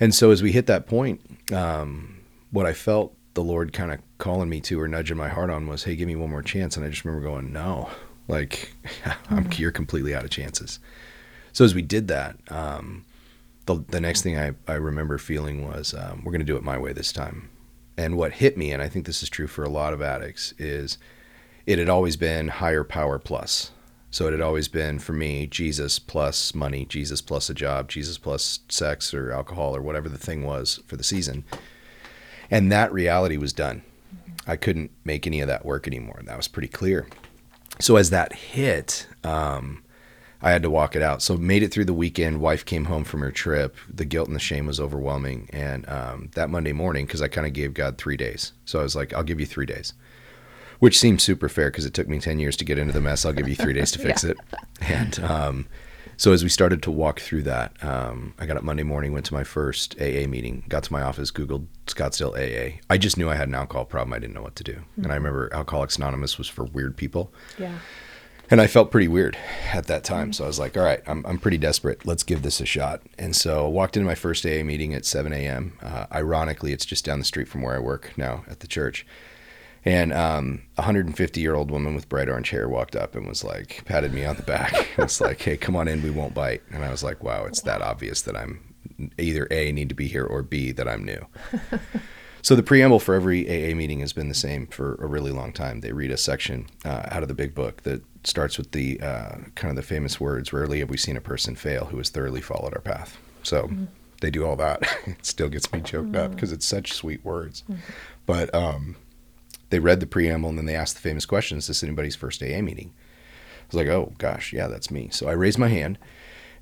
And 0.00 0.14
so 0.14 0.30
as 0.32 0.42
we 0.42 0.52
hit 0.52 0.66
that 0.66 0.86
point, 0.86 1.22
um, 1.50 2.20
what 2.50 2.66
I 2.66 2.74
felt 2.74 3.16
the 3.34 3.42
Lord 3.42 3.72
kind 3.72 3.92
of 3.92 4.00
calling 4.18 4.48
me 4.48 4.60
to 4.62 4.80
or 4.80 4.88
nudging 4.88 5.16
my 5.16 5.28
heart 5.28 5.50
on 5.50 5.66
was, 5.66 5.84
"Hey, 5.84 5.96
give 5.96 6.06
me 6.06 6.16
one 6.16 6.30
more 6.30 6.42
chance." 6.42 6.76
And 6.76 6.84
I 6.84 6.88
just 6.88 7.04
remember 7.04 7.26
going, 7.26 7.52
"No, 7.52 7.90
like 8.28 8.74
I'm, 9.30 9.44
mm-hmm. 9.44 9.60
you're 9.60 9.72
completely 9.72 10.14
out 10.14 10.24
of 10.24 10.30
chances." 10.30 10.78
So 11.52 11.64
as 11.64 11.74
we 11.74 11.82
did 11.82 12.08
that, 12.08 12.36
um, 12.48 13.04
the 13.66 13.84
the 13.88 14.00
next 14.00 14.22
thing 14.22 14.38
I 14.38 14.52
I 14.68 14.74
remember 14.74 15.18
feeling 15.18 15.66
was, 15.66 15.94
um, 15.94 16.22
"We're 16.24 16.32
going 16.32 16.40
to 16.40 16.46
do 16.46 16.56
it 16.56 16.62
my 16.62 16.78
way 16.78 16.92
this 16.92 17.12
time." 17.12 17.48
And 17.96 18.16
what 18.16 18.32
hit 18.32 18.56
me, 18.56 18.72
and 18.72 18.82
I 18.82 18.88
think 18.88 19.06
this 19.06 19.22
is 19.22 19.28
true 19.28 19.46
for 19.46 19.64
a 19.64 19.68
lot 19.68 19.92
of 19.92 20.00
addicts, 20.00 20.54
is 20.58 20.96
it 21.66 21.78
had 21.78 21.90
always 21.90 22.16
been 22.16 22.48
higher 22.48 22.84
power 22.84 23.18
plus. 23.18 23.70
So 24.10 24.26
it 24.26 24.32
had 24.32 24.40
always 24.40 24.68
been 24.68 24.98
for 24.98 25.12
me 25.12 25.46
Jesus 25.46 25.98
plus 25.98 26.54
money, 26.54 26.84
Jesus 26.84 27.22
plus 27.22 27.48
a 27.48 27.54
job, 27.54 27.88
Jesus 27.88 28.18
plus 28.18 28.60
sex 28.68 29.14
or 29.14 29.32
alcohol 29.32 29.74
or 29.74 29.80
whatever 29.80 30.08
the 30.08 30.18
thing 30.18 30.44
was 30.44 30.80
for 30.86 30.96
the 30.96 31.04
season 31.04 31.44
and 32.52 32.70
that 32.70 32.92
reality 32.92 33.38
was 33.38 33.52
done. 33.52 33.82
I 34.46 34.56
couldn't 34.56 34.90
make 35.04 35.26
any 35.26 35.40
of 35.40 35.48
that 35.48 35.64
work 35.64 35.86
anymore. 35.86 36.20
That 36.24 36.36
was 36.36 36.48
pretty 36.48 36.68
clear. 36.68 37.08
So 37.80 37.96
as 37.96 38.10
that 38.10 38.34
hit, 38.34 39.06
um, 39.24 39.82
I 40.42 40.50
had 40.50 40.62
to 40.62 40.70
walk 40.70 40.94
it 40.94 41.02
out. 41.02 41.22
So 41.22 41.36
made 41.36 41.62
it 41.62 41.72
through 41.72 41.86
the 41.86 41.94
weekend. 41.94 42.40
Wife 42.40 42.64
came 42.64 42.84
home 42.84 43.04
from 43.04 43.20
her 43.20 43.30
trip. 43.30 43.76
The 43.88 44.04
guilt 44.04 44.26
and 44.26 44.36
the 44.36 44.40
shame 44.40 44.66
was 44.66 44.78
overwhelming. 44.78 45.48
And 45.52 45.88
um, 45.88 46.30
that 46.34 46.50
Monday 46.50 46.72
morning, 46.72 47.06
because 47.06 47.22
I 47.22 47.28
kind 47.28 47.46
of 47.46 47.54
gave 47.54 47.72
God 47.72 47.96
three 47.96 48.18
days. 48.18 48.52
So 48.66 48.80
I 48.80 48.82
was 48.82 48.94
like, 48.94 49.14
I'll 49.14 49.22
give 49.22 49.40
you 49.40 49.46
three 49.46 49.66
days, 49.66 49.94
which 50.78 50.98
seems 50.98 51.22
super 51.22 51.48
fair 51.48 51.70
because 51.70 51.86
it 51.86 51.94
took 51.94 52.08
me 52.08 52.20
10 52.20 52.38
years 52.38 52.56
to 52.58 52.66
get 52.66 52.76
into 52.76 52.92
the 52.92 53.00
mess. 53.00 53.24
I'll 53.24 53.32
give 53.32 53.48
you 53.48 53.56
three 53.56 53.72
days 53.72 53.92
to 53.92 53.98
fix 54.00 54.24
yeah. 54.24 54.30
it. 54.32 54.36
And 54.82 55.20
um, 55.20 55.66
so 56.22 56.30
as 56.32 56.44
we 56.44 56.48
started 56.48 56.84
to 56.84 56.90
walk 56.92 57.18
through 57.18 57.42
that, 57.42 57.72
um, 57.82 58.32
I 58.38 58.46
got 58.46 58.56
up 58.56 58.62
Monday 58.62 58.84
morning, 58.84 59.12
went 59.12 59.26
to 59.26 59.34
my 59.34 59.42
first 59.42 59.96
AA 60.00 60.28
meeting, 60.28 60.62
got 60.68 60.84
to 60.84 60.92
my 60.92 61.02
office, 61.02 61.32
Googled 61.32 61.66
Scottsdale 61.88 62.30
AA. 62.36 62.78
I 62.88 62.96
just 62.96 63.18
knew 63.18 63.28
I 63.28 63.34
had 63.34 63.48
an 63.48 63.56
alcohol 63.56 63.84
problem. 63.84 64.12
I 64.12 64.20
didn't 64.20 64.34
know 64.34 64.42
what 64.42 64.54
to 64.54 64.62
do. 64.62 64.74
Mm-hmm. 64.74 65.02
And 65.02 65.10
I 65.10 65.16
remember 65.16 65.52
Alcoholics 65.52 65.96
Anonymous 65.96 66.38
was 66.38 66.46
for 66.46 66.62
weird 66.62 66.96
people. 66.96 67.32
Yeah. 67.58 67.76
And 68.52 68.60
I 68.60 68.68
felt 68.68 68.92
pretty 68.92 69.08
weird 69.08 69.36
at 69.72 69.88
that 69.88 70.04
time. 70.04 70.26
Mm-hmm. 70.26 70.34
So 70.34 70.44
I 70.44 70.46
was 70.46 70.60
like, 70.60 70.76
all 70.76 70.84
right, 70.84 71.02
I'm, 71.08 71.26
I'm 71.26 71.40
pretty 71.40 71.58
desperate. 71.58 72.06
Let's 72.06 72.22
give 72.22 72.42
this 72.42 72.60
a 72.60 72.66
shot. 72.66 73.02
And 73.18 73.34
so 73.34 73.66
I 73.66 73.68
walked 73.68 73.96
into 73.96 74.06
my 74.06 74.14
first 74.14 74.46
AA 74.46 74.62
meeting 74.62 74.94
at 74.94 75.04
7 75.04 75.32
a.m. 75.32 75.76
Uh, 75.82 76.06
ironically, 76.12 76.72
it's 76.72 76.86
just 76.86 77.04
down 77.04 77.18
the 77.18 77.24
street 77.24 77.48
from 77.48 77.62
where 77.62 77.74
I 77.74 77.80
work 77.80 78.12
now 78.16 78.44
at 78.46 78.60
the 78.60 78.68
church. 78.68 79.04
And 79.84 80.12
um, 80.12 80.62
a 80.76 80.82
150 80.82 81.40
year 81.40 81.54
old 81.54 81.70
woman 81.70 81.94
with 81.94 82.08
bright 82.08 82.28
orange 82.28 82.50
hair 82.50 82.68
walked 82.68 82.94
up 82.94 83.16
and 83.16 83.26
was 83.26 83.42
like, 83.42 83.82
patted 83.84 84.12
me 84.12 84.24
on 84.24 84.36
the 84.36 84.42
back. 84.42 84.88
it's 84.98 85.20
like, 85.20 85.40
hey, 85.40 85.56
come 85.56 85.74
on 85.74 85.88
in, 85.88 86.02
we 86.02 86.10
won't 86.10 86.34
bite. 86.34 86.62
And 86.70 86.84
I 86.84 86.90
was 86.90 87.02
like, 87.02 87.22
wow, 87.22 87.44
it's 87.44 87.62
that 87.62 87.82
obvious 87.82 88.22
that 88.22 88.36
I'm 88.36 88.74
either 89.18 89.48
A, 89.50 89.72
need 89.72 89.88
to 89.88 89.94
be 89.94 90.06
here, 90.06 90.24
or 90.24 90.42
B, 90.42 90.70
that 90.72 90.86
I'm 90.86 91.04
new. 91.04 91.26
so 92.42 92.54
the 92.54 92.62
preamble 92.62 93.00
for 93.00 93.14
every 93.14 93.46
AA 93.48 93.74
meeting 93.74 94.00
has 94.00 94.12
been 94.12 94.28
the 94.28 94.34
same 94.34 94.66
for 94.68 94.94
a 94.96 95.06
really 95.06 95.32
long 95.32 95.52
time. 95.52 95.80
They 95.80 95.92
read 95.92 96.12
a 96.12 96.16
section 96.16 96.66
uh, 96.84 97.08
out 97.10 97.22
of 97.22 97.28
the 97.28 97.34
big 97.34 97.54
book 97.54 97.82
that 97.82 98.02
starts 98.24 98.58
with 98.58 98.70
the 98.70 99.00
uh, 99.00 99.36
kind 99.56 99.70
of 99.70 99.76
the 99.76 99.82
famous 99.82 100.20
words, 100.20 100.52
rarely 100.52 100.78
have 100.78 100.90
we 100.90 100.96
seen 100.96 101.16
a 101.16 101.20
person 101.20 101.56
fail 101.56 101.86
who 101.86 101.98
has 101.98 102.10
thoroughly 102.10 102.40
followed 102.40 102.74
our 102.74 102.80
path. 102.80 103.18
So 103.42 103.64
mm-hmm. 103.64 103.86
they 104.20 104.30
do 104.30 104.46
all 104.46 104.56
that. 104.56 104.82
it 105.06 105.26
still 105.26 105.48
gets 105.48 105.72
me 105.72 105.80
choked 105.80 106.12
mm-hmm. 106.12 106.24
up 106.24 106.30
because 106.32 106.52
it's 106.52 106.66
such 106.66 106.92
sweet 106.92 107.24
words. 107.24 107.64
Mm-hmm. 107.68 107.80
But, 108.26 108.54
um, 108.54 108.96
they 109.72 109.78
read 109.78 110.00
the 110.00 110.06
preamble 110.06 110.50
and 110.50 110.58
then 110.58 110.66
they 110.66 110.76
asked 110.76 110.96
the 110.96 111.00
famous 111.00 111.24
question 111.24 111.56
Is 111.56 111.66
this 111.66 111.82
anybody's 111.82 112.14
first 112.14 112.42
AA 112.42 112.60
meeting? 112.60 112.92
I 112.92 113.64
was 113.68 113.74
like, 113.74 113.88
oh 113.88 114.12
gosh, 114.18 114.52
yeah, 114.52 114.66
that's 114.66 114.90
me. 114.90 115.08
So 115.10 115.28
I 115.28 115.32
raised 115.32 115.58
my 115.58 115.68
hand 115.68 115.98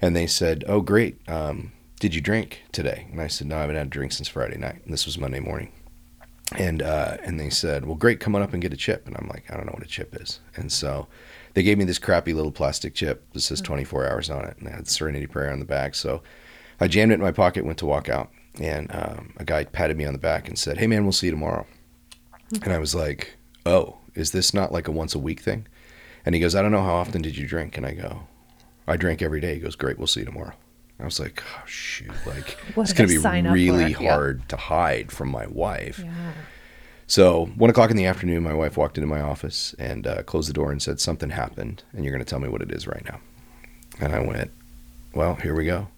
and 0.01 0.15
they 0.15 0.29
said, 0.29 0.65
oh, 0.69 0.81
great. 0.81 1.19
Um, 1.29 1.73
did 1.99 2.15
you 2.15 2.21
drink 2.21 2.63
today? 2.71 3.09
And 3.11 3.21
I 3.21 3.27
said, 3.27 3.49
no, 3.49 3.57
I 3.57 3.63
haven't 3.63 3.75
had 3.75 3.89
a 3.89 3.91
drink 3.91 4.13
since 4.13 4.29
Friday 4.29 4.59
night. 4.59 4.81
And 4.85 4.93
this 4.93 5.07
was 5.07 5.19
Monday 5.19 5.41
morning. 5.41 5.73
And, 6.57 6.83
uh, 6.83 7.17
and 7.25 7.39
they 7.39 7.51
said, 7.51 7.85
well, 7.85 7.97
great, 7.97 8.21
come 8.21 8.37
on 8.37 8.43
up 8.43 8.53
and 8.53 8.63
get 8.63 8.73
a 8.73 8.77
chip. 8.77 9.09
And 9.09 9.17
I'm 9.17 9.27
like, 9.27 9.51
I 9.51 9.57
don't 9.57 9.67
know 9.67 9.73
what 9.73 9.83
a 9.83 9.89
chip 9.89 10.17
is. 10.21 10.39
And 10.55 10.71
so 10.71 11.09
they 11.55 11.65
gave 11.65 11.79
me 11.79 11.85
this 11.85 11.99
crappy 11.99 12.33
little 12.33 12.53
plastic 12.53 12.95
chip 12.95 13.25
that 13.33 13.41
says 13.41 13.61
24 13.61 14.09
hours 14.09 14.31
on 14.31 14.45
it. 14.45 14.57
And 14.59 14.69
it 14.69 14.73
had 14.73 14.89
Serenity 14.89 15.27
Prayer 15.27 15.53
on 15.53 15.59
the 15.59 15.65
back. 15.65 15.97
So 15.97 16.23
I 16.79 16.87
jammed 16.87 17.11
it 17.11 17.17
in 17.17 17.21
my 17.21 17.33
pocket, 17.33 17.67
went 17.67 17.79
to 17.79 17.87
walk 17.87 18.09
out. 18.09 18.31
And 18.61 18.89
um, 18.95 19.33
a 19.37 19.45
guy 19.45 19.65
patted 19.65 19.97
me 19.97 20.05
on 20.05 20.13
the 20.13 20.19
back 20.21 20.47
and 20.47 20.57
said, 20.57 20.79
hey, 20.79 20.87
man, 20.87 21.03
we'll 21.03 21.13
see 21.13 21.27
you 21.27 21.33
tomorrow. 21.33 21.67
And 22.53 22.73
I 22.73 22.79
was 22.79 22.95
like, 22.95 23.37
oh, 23.65 23.99
is 24.15 24.33
this 24.33 24.53
not 24.53 24.73
like 24.73 24.89
a 24.89 24.93
once 24.93 25.15
a 25.15 25.19
week 25.19 25.41
thing? 25.41 25.67
And 26.25 26.35
he 26.35 26.41
goes, 26.41 26.55
I 26.55 26.63
don't 26.63 26.73
know 26.73 26.83
how 26.83 26.95
often 26.95 27.23
did 27.23 27.37
you 27.37 27.47
drink? 27.47 27.77
And 27.77 27.87
I 27.87 27.93
go, 27.93 28.25
I 28.87 28.97
drink 28.97 29.23
every 29.23 29.41
day. 29.41 29.55
He 29.55 29.61
goes, 29.61 29.77
great, 29.77 29.99
we'll 29.99 30.07
see 30.07 30.21
you 30.21 30.27
tomorrow. 30.27 30.53
I 30.99 31.05
was 31.05 31.19
like, 31.19 31.43
oh, 31.43 31.63
shoot, 31.67 32.11
like 32.27 32.59
it's 32.77 32.93
going 32.93 33.09
to 33.09 33.21
be 33.23 33.49
really 33.51 33.95
for? 33.95 34.03
Yeah. 34.03 34.11
hard 34.11 34.49
to 34.51 34.57
hide 34.57 35.11
from 35.11 35.31
my 35.31 35.47
wife. 35.47 36.01
Yeah. 36.05 36.33
So 37.07 37.47
one 37.57 37.71
o'clock 37.71 37.91
in 37.91 37.97
the 37.97 38.05
afternoon, 38.07 38.43
my 38.43 38.53
wife 38.53 38.77
walked 38.77 38.99
into 38.99 39.09
my 39.09 39.21
office 39.21 39.75
and 39.79 40.07
uh, 40.07 40.23
closed 40.25 40.49
the 40.49 40.53
door 40.53 40.71
and 40.71 40.81
said, 40.81 41.01
something 41.01 41.31
happened, 41.31 41.83
and 41.93 42.05
you're 42.05 42.13
going 42.13 42.25
to 42.25 42.29
tell 42.29 42.39
me 42.39 42.49
what 42.49 42.63
it 42.63 42.71
is 42.71 42.87
right 42.87 43.05
now. 43.05 43.19
And 43.99 44.15
I 44.15 44.21
went, 44.21 44.51
well, 45.15 45.35
here 45.37 45.55
we 45.55 45.65
go. 45.65 45.89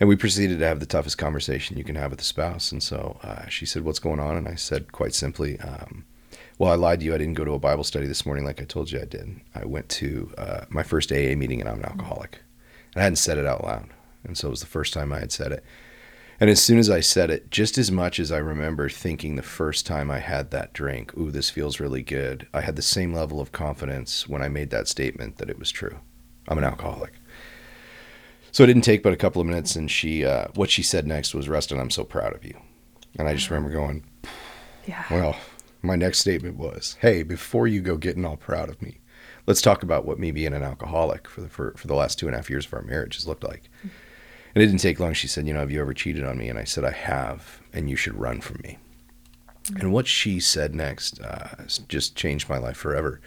And 0.00 0.08
we 0.08 0.16
proceeded 0.16 0.58
to 0.58 0.66
have 0.66 0.80
the 0.80 0.86
toughest 0.86 1.18
conversation 1.18 1.76
you 1.76 1.84
can 1.84 1.94
have 1.96 2.10
with 2.10 2.20
a 2.20 2.24
spouse. 2.24 2.72
And 2.72 2.82
so 2.82 3.18
uh, 3.22 3.46
she 3.48 3.64
said, 3.66 3.84
What's 3.84 3.98
going 3.98 4.20
on? 4.20 4.36
And 4.36 4.48
I 4.48 4.54
said, 4.56 4.92
quite 4.92 5.14
simply, 5.14 5.58
um, 5.60 6.04
Well, 6.58 6.72
I 6.72 6.74
lied 6.74 7.00
to 7.00 7.06
you. 7.06 7.14
I 7.14 7.18
didn't 7.18 7.34
go 7.34 7.44
to 7.44 7.52
a 7.52 7.58
Bible 7.58 7.84
study 7.84 8.06
this 8.06 8.26
morning 8.26 8.44
like 8.44 8.60
I 8.60 8.64
told 8.64 8.90
you 8.90 9.00
I 9.00 9.04
did. 9.04 9.40
I 9.54 9.64
went 9.64 9.88
to 9.90 10.32
uh, 10.36 10.64
my 10.68 10.82
first 10.82 11.12
AA 11.12 11.36
meeting 11.36 11.60
and 11.60 11.68
I'm 11.68 11.78
an 11.78 11.86
alcoholic. 11.86 12.40
And 12.94 13.00
I 13.00 13.04
hadn't 13.04 13.16
said 13.16 13.38
it 13.38 13.46
out 13.46 13.64
loud. 13.64 13.90
And 14.24 14.36
so 14.36 14.48
it 14.48 14.50
was 14.50 14.60
the 14.60 14.66
first 14.66 14.92
time 14.92 15.12
I 15.12 15.20
had 15.20 15.32
said 15.32 15.52
it. 15.52 15.64
And 16.40 16.50
as 16.50 16.60
soon 16.60 16.78
as 16.78 16.90
I 16.90 17.00
said 17.00 17.30
it, 17.30 17.50
just 17.50 17.78
as 17.78 17.92
much 17.92 18.18
as 18.18 18.32
I 18.32 18.38
remember 18.38 18.88
thinking 18.88 19.36
the 19.36 19.42
first 19.42 19.86
time 19.86 20.10
I 20.10 20.18
had 20.18 20.50
that 20.50 20.72
drink, 20.72 21.16
ooh, 21.16 21.30
this 21.30 21.50
feels 21.50 21.78
really 21.78 22.02
good, 22.02 22.48
I 22.52 22.62
had 22.62 22.74
the 22.74 22.82
same 22.82 23.14
level 23.14 23.40
of 23.40 23.52
confidence 23.52 24.28
when 24.28 24.42
I 24.42 24.48
made 24.48 24.70
that 24.70 24.88
statement 24.88 25.36
that 25.36 25.48
it 25.48 25.60
was 25.60 25.70
true. 25.70 26.00
I'm 26.48 26.58
an 26.58 26.64
alcoholic. 26.64 27.12
So 28.54 28.62
it 28.62 28.68
didn't 28.68 28.82
take 28.82 29.02
but 29.02 29.12
a 29.12 29.16
couple 29.16 29.40
of 29.40 29.48
minutes, 29.48 29.74
and 29.74 29.90
she, 29.90 30.24
uh, 30.24 30.46
what 30.54 30.70
she 30.70 30.84
said 30.84 31.08
next 31.08 31.34
was, 31.34 31.48
Rustin, 31.48 31.80
I'm 31.80 31.90
so 31.90 32.04
proud 32.04 32.36
of 32.36 32.44
you. 32.44 32.56
And 33.18 33.26
I 33.26 33.34
just 33.34 33.50
remember 33.50 33.68
going, 33.68 34.04
Yeah. 34.86 35.02
well, 35.10 35.36
my 35.82 35.96
next 35.96 36.20
statement 36.20 36.56
was, 36.56 36.96
hey, 37.00 37.24
before 37.24 37.66
you 37.66 37.80
go 37.80 37.96
getting 37.96 38.24
all 38.24 38.36
proud 38.36 38.68
of 38.68 38.80
me, 38.80 39.00
let's 39.48 39.60
talk 39.60 39.82
about 39.82 40.04
what 40.04 40.20
me 40.20 40.30
being 40.30 40.54
an 40.54 40.62
alcoholic 40.62 41.26
for 41.26 41.40
the, 41.40 41.48
for, 41.48 41.74
for 41.76 41.88
the 41.88 41.96
last 41.96 42.16
two 42.16 42.28
and 42.28 42.34
a 42.36 42.38
half 42.38 42.48
years 42.48 42.64
of 42.64 42.74
our 42.74 42.82
marriage 42.82 43.16
has 43.16 43.26
looked 43.26 43.42
like. 43.42 43.68
And 43.82 44.62
it 44.62 44.66
didn't 44.66 44.78
take 44.78 45.00
long. 45.00 45.14
She 45.14 45.26
said, 45.26 45.48
you 45.48 45.52
know, 45.52 45.58
have 45.58 45.72
you 45.72 45.80
ever 45.80 45.92
cheated 45.92 46.24
on 46.24 46.38
me? 46.38 46.48
And 46.48 46.56
I 46.56 46.62
said, 46.62 46.84
I 46.84 46.92
have, 46.92 47.60
and 47.72 47.90
you 47.90 47.96
should 47.96 48.14
run 48.14 48.40
from 48.40 48.60
me. 48.62 48.78
And 49.80 49.92
what 49.92 50.06
she 50.06 50.38
said 50.38 50.76
next 50.76 51.20
uh, 51.20 51.64
just 51.88 52.14
changed 52.14 52.48
my 52.48 52.58
life 52.58 52.76
forever. 52.76 53.20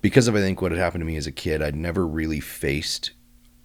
Because 0.00 0.26
of, 0.26 0.34
I 0.34 0.40
think, 0.40 0.60
what 0.60 0.72
had 0.72 0.80
happened 0.80 1.02
to 1.02 1.06
me 1.06 1.16
as 1.16 1.28
a 1.28 1.32
kid, 1.32 1.62
I'd 1.62 1.76
never 1.76 2.04
really 2.04 2.40
faced 2.40 3.12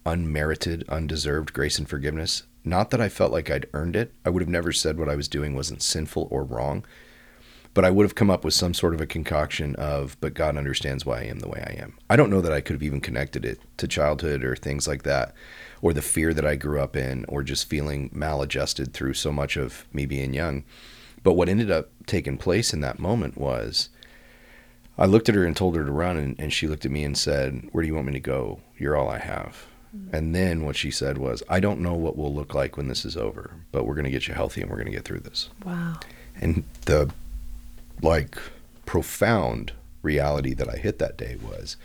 unmerited, 0.05 0.85
undeserved 0.87 1.53
grace 1.53 1.79
and 1.79 1.89
forgiveness. 1.89 2.43
Not 2.63 2.91
that 2.91 3.01
I 3.01 3.09
felt 3.09 3.31
like 3.31 3.49
I'd 3.49 3.67
earned 3.73 3.95
it. 3.95 4.13
I 4.25 4.29
would 4.29 4.41
have 4.41 4.49
never 4.49 4.71
said 4.71 4.97
what 4.97 5.09
I 5.09 5.15
was 5.15 5.27
doing 5.27 5.55
wasn't 5.55 5.81
sinful 5.81 6.27
or 6.31 6.43
wrong. 6.43 6.85
But 7.73 7.83
I 7.83 7.91
would 7.91 8.03
have 8.03 8.15
come 8.15 8.29
up 8.29 8.45
with 8.45 8.53
some 8.53 8.73
sort 8.73 8.93
of 8.93 9.01
a 9.01 9.05
concoction 9.05 9.75
of, 9.75 10.15
but 10.21 10.33
God 10.33 10.55
understands 10.55 11.05
why 11.05 11.19
I 11.19 11.23
am 11.23 11.39
the 11.39 11.49
way 11.49 11.61
I 11.67 11.81
am. 11.81 11.97
I 12.09 12.15
don't 12.15 12.29
know 12.29 12.39
that 12.39 12.53
I 12.53 12.61
could 12.61 12.73
have 12.73 12.83
even 12.83 13.01
connected 13.01 13.43
it 13.43 13.59
to 13.77 13.87
childhood 13.87 14.45
or 14.45 14.55
things 14.55 14.87
like 14.87 15.03
that, 15.03 15.33
or 15.81 15.91
the 15.91 16.01
fear 16.01 16.33
that 16.33 16.45
I 16.45 16.55
grew 16.55 16.79
up 16.79 16.95
in, 16.95 17.25
or 17.27 17.43
just 17.43 17.69
feeling 17.69 18.09
maladjusted 18.13 18.93
through 18.93 19.15
so 19.15 19.31
much 19.31 19.57
of 19.57 19.85
me 19.91 20.05
being 20.05 20.33
young. 20.33 20.63
But 21.21 21.33
what 21.33 21.49
ended 21.49 21.69
up 21.69 21.89
taking 22.05 22.37
place 22.37 22.73
in 22.73 22.79
that 22.81 22.99
moment 22.99 23.37
was 23.37 23.89
I 24.97 25.05
looked 25.05 25.27
at 25.27 25.35
her 25.35 25.43
and 25.45 25.57
told 25.57 25.75
her 25.75 25.83
to 25.83 25.91
run, 25.91 26.15
and, 26.15 26.39
and 26.39 26.53
she 26.53 26.67
looked 26.67 26.85
at 26.85 26.91
me 26.91 27.03
and 27.03 27.17
said, 27.17 27.67
Where 27.73 27.81
do 27.81 27.87
you 27.87 27.95
want 27.95 28.07
me 28.07 28.13
to 28.13 28.19
go? 28.21 28.61
You're 28.77 28.95
all 28.95 29.09
I 29.09 29.19
have. 29.19 29.65
And 30.11 30.35
then 30.35 30.65
what 30.65 30.75
she 30.75 30.91
said 30.91 31.17
was, 31.17 31.43
I 31.49 31.59
don't 31.59 31.79
know 31.79 31.93
what 31.93 32.17
we'll 32.17 32.33
look 32.33 32.53
like 32.53 32.77
when 32.77 32.87
this 32.87 33.05
is 33.05 33.17
over, 33.17 33.51
but 33.71 33.85
we're 33.85 33.95
going 33.95 34.05
to 34.05 34.11
get 34.11 34.27
you 34.27 34.33
healthy 34.33 34.61
and 34.61 34.69
we're 34.69 34.77
going 34.77 34.87
to 34.87 34.93
get 34.93 35.03
through 35.03 35.21
this. 35.21 35.49
Wow. 35.63 35.99
And 36.39 36.63
the 36.85 37.11
like 38.01 38.37
profound 38.85 39.73
reality 40.01 40.53
that 40.53 40.69
I 40.69 40.77
hit 40.77 40.99
that 40.99 41.17
day 41.17 41.37
was 41.41 41.77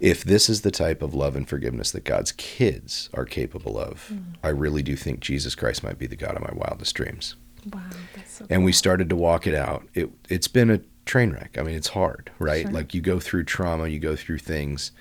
if 0.00 0.24
this 0.24 0.48
is 0.48 0.62
the 0.62 0.70
type 0.70 1.02
of 1.02 1.14
love 1.14 1.36
and 1.36 1.48
forgiveness 1.48 1.90
that 1.92 2.04
God's 2.04 2.32
kids 2.32 3.10
are 3.12 3.24
capable 3.24 3.78
of, 3.78 4.10
mm. 4.12 4.22
I 4.42 4.48
really 4.48 4.82
do 4.82 4.96
think 4.96 5.20
Jesus 5.20 5.54
Christ 5.54 5.82
might 5.82 5.98
be 5.98 6.06
the 6.06 6.16
God 6.16 6.36
of 6.36 6.42
my 6.42 6.52
wildest 6.54 6.94
dreams. 6.94 7.36
Wow. 7.72 7.82
That's 8.14 8.32
so 8.32 8.46
And 8.48 8.64
we 8.64 8.72
started 8.72 9.10
to 9.10 9.16
walk 9.16 9.46
it 9.46 9.54
out. 9.54 9.86
It 9.94 10.10
it's 10.28 10.48
been 10.48 10.70
a 10.70 10.80
train 11.04 11.30
wreck. 11.30 11.56
I 11.58 11.62
mean, 11.62 11.74
it's 11.74 11.88
hard, 11.88 12.30
right? 12.38 12.62
Sure. 12.62 12.72
Like 12.72 12.94
you 12.94 13.00
go 13.00 13.20
through 13.20 13.44
trauma, 13.44 13.88
you 13.88 13.98
go 13.98 14.16
through 14.16 14.38
things. 14.38 14.92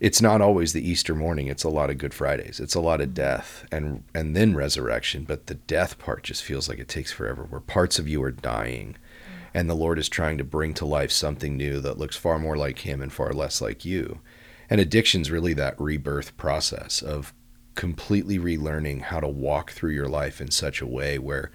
It's 0.00 0.20
not 0.20 0.40
always 0.40 0.72
the 0.72 0.88
Easter 0.88 1.14
morning. 1.14 1.46
It's 1.46 1.64
a 1.64 1.68
lot 1.68 1.90
of 1.90 1.98
Good 1.98 2.14
Fridays. 2.14 2.60
It's 2.60 2.74
a 2.74 2.80
lot 2.80 3.00
of 3.00 3.08
mm-hmm. 3.08 3.14
death 3.14 3.66
and 3.70 4.04
and 4.14 4.36
then 4.36 4.54
resurrection. 4.54 5.24
But 5.24 5.46
the 5.46 5.54
death 5.54 5.98
part 5.98 6.24
just 6.24 6.42
feels 6.42 6.68
like 6.68 6.78
it 6.78 6.88
takes 6.88 7.12
forever. 7.12 7.44
Where 7.44 7.60
parts 7.60 7.98
of 7.98 8.08
you 8.08 8.22
are 8.22 8.32
dying, 8.32 8.96
mm-hmm. 8.96 9.42
and 9.54 9.70
the 9.70 9.74
Lord 9.74 9.98
is 9.98 10.08
trying 10.08 10.38
to 10.38 10.44
bring 10.44 10.74
to 10.74 10.84
life 10.84 11.12
something 11.12 11.56
new 11.56 11.80
that 11.80 11.98
looks 11.98 12.16
far 12.16 12.38
more 12.38 12.56
like 12.56 12.80
Him 12.80 13.00
and 13.00 13.12
far 13.12 13.32
less 13.32 13.60
like 13.60 13.84
you. 13.84 14.20
And 14.68 14.80
addiction's 14.80 15.30
really 15.30 15.54
that 15.54 15.80
rebirth 15.80 16.36
process 16.36 17.02
of 17.02 17.34
completely 17.74 18.38
relearning 18.38 19.02
how 19.02 19.20
to 19.20 19.28
walk 19.28 19.72
through 19.72 19.90
your 19.90 20.08
life 20.08 20.40
in 20.40 20.50
such 20.50 20.80
a 20.80 20.86
way 20.86 21.18
where 21.18 21.50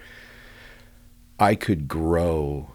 I 1.38 1.54
could 1.54 1.88
grow 1.88 2.72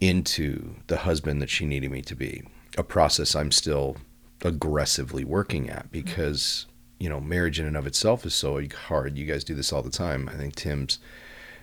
into 0.00 0.76
the 0.88 0.98
husband 0.98 1.40
that 1.40 1.50
she 1.50 1.64
needed 1.64 1.90
me 1.90 2.02
to 2.02 2.14
be. 2.14 2.42
A 2.76 2.82
process 2.82 3.34
I'm 3.34 3.50
still 3.52 3.96
aggressively 4.44 5.24
working 5.24 5.68
at 5.68 5.84
mm-hmm. 5.84 5.92
because, 5.92 6.66
you 6.98 7.08
know, 7.08 7.20
marriage 7.20 7.60
in 7.60 7.66
and 7.66 7.76
of 7.76 7.86
itself 7.86 8.24
is 8.26 8.34
so 8.34 8.60
hard. 8.86 9.16
You 9.16 9.26
guys 9.26 9.44
do 9.44 9.54
this 9.54 9.72
all 9.72 9.82
the 9.82 9.90
time. 9.90 10.28
I 10.28 10.36
think 10.36 10.54
Tim's 10.54 10.98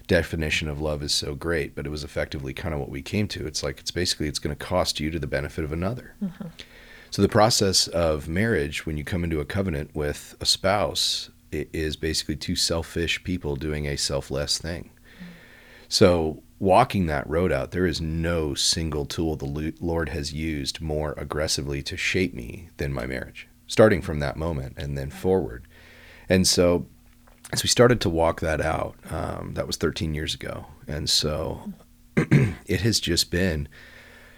definition 0.08 0.68
of 0.68 0.82
love 0.82 1.04
is 1.04 1.14
so 1.14 1.36
great, 1.36 1.76
but 1.76 1.86
it 1.86 1.90
was 1.90 2.04
effectively 2.04 2.54
kind 2.54 2.74
of 2.74 2.80
what 2.80 2.90
we 2.90 3.02
came 3.02 3.28
to. 3.30 3.46
It's 3.46 3.64
like 3.64 3.80
it's 3.80 3.92
basically 3.92 4.28
it's 4.28 4.40
going 4.40 4.56
to 4.56 4.66
cost 4.66 5.00
you 5.00 5.12
to 5.12 5.20
the 5.20 5.28
benefit 5.28 5.64
of 5.64 5.72
another. 5.72 6.16
Mm-hmm. 6.22 6.48
So 7.12 7.22
the 7.22 7.30
process 7.30 7.88
of 7.88 8.28
marriage 8.28 8.86
when 8.86 8.98
you 8.98 9.04
come 9.04 9.24
into 9.24 9.40
a 9.40 9.46
covenant 9.46 9.96
with 9.96 10.36
a 10.42 10.46
spouse 10.46 11.30
i- 11.54 11.68
is 11.74 11.96
basically 11.96 12.36
two 12.36 12.56
selfish 12.56 13.24
people 13.24 13.56
doing 13.56 13.88
a 13.88 13.98
selfless 13.98 14.58
thing. 14.58 14.92
Mm-hmm. 15.16 15.26
So, 15.88 16.44
walking 16.60 17.06
that 17.06 17.28
road 17.30 17.52
out, 17.52 17.72
there 17.72 17.86
is 17.86 18.02
no 18.02 18.54
single 18.54 19.06
tool 19.06 19.36
the 19.36 19.74
Lord 19.80 20.10
has 20.10 20.34
used 20.34 20.82
more 20.82 21.14
aggressively 21.18 21.82
to 21.84 21.98
shape 21.98 22.34
me 22.34 22.70
than 22.78 22.94
my 22.94 23.06
marriage, 23.06 23.48
starting 23.68 24.02
from 24.02 24.20
that 24.20 24.36
moment 24.36 24.76
and 24.78 24.98
then 24.98 25.10
forward. 25.10 25.66
And 26.28 26.48
so, 26.48 26.86
as 27.52 27.64
we 27.64 27.70
started 27.70 28.00
to 28.02 28.10
walk 28.10 28.42
that 28.42 28.62
out, 28.62 28.96
um, 29.10 29.54
that 29.56 29.66
was 29.66 29.78
13 29.78 30.14
years 30.14 30.36
ago. 30.36 30.68
And 30.88 31.10
so, 31.10 31.74
it 32.16 32.82
has 32.82 33.00
just 33.00 33.32
been 33.32 33.68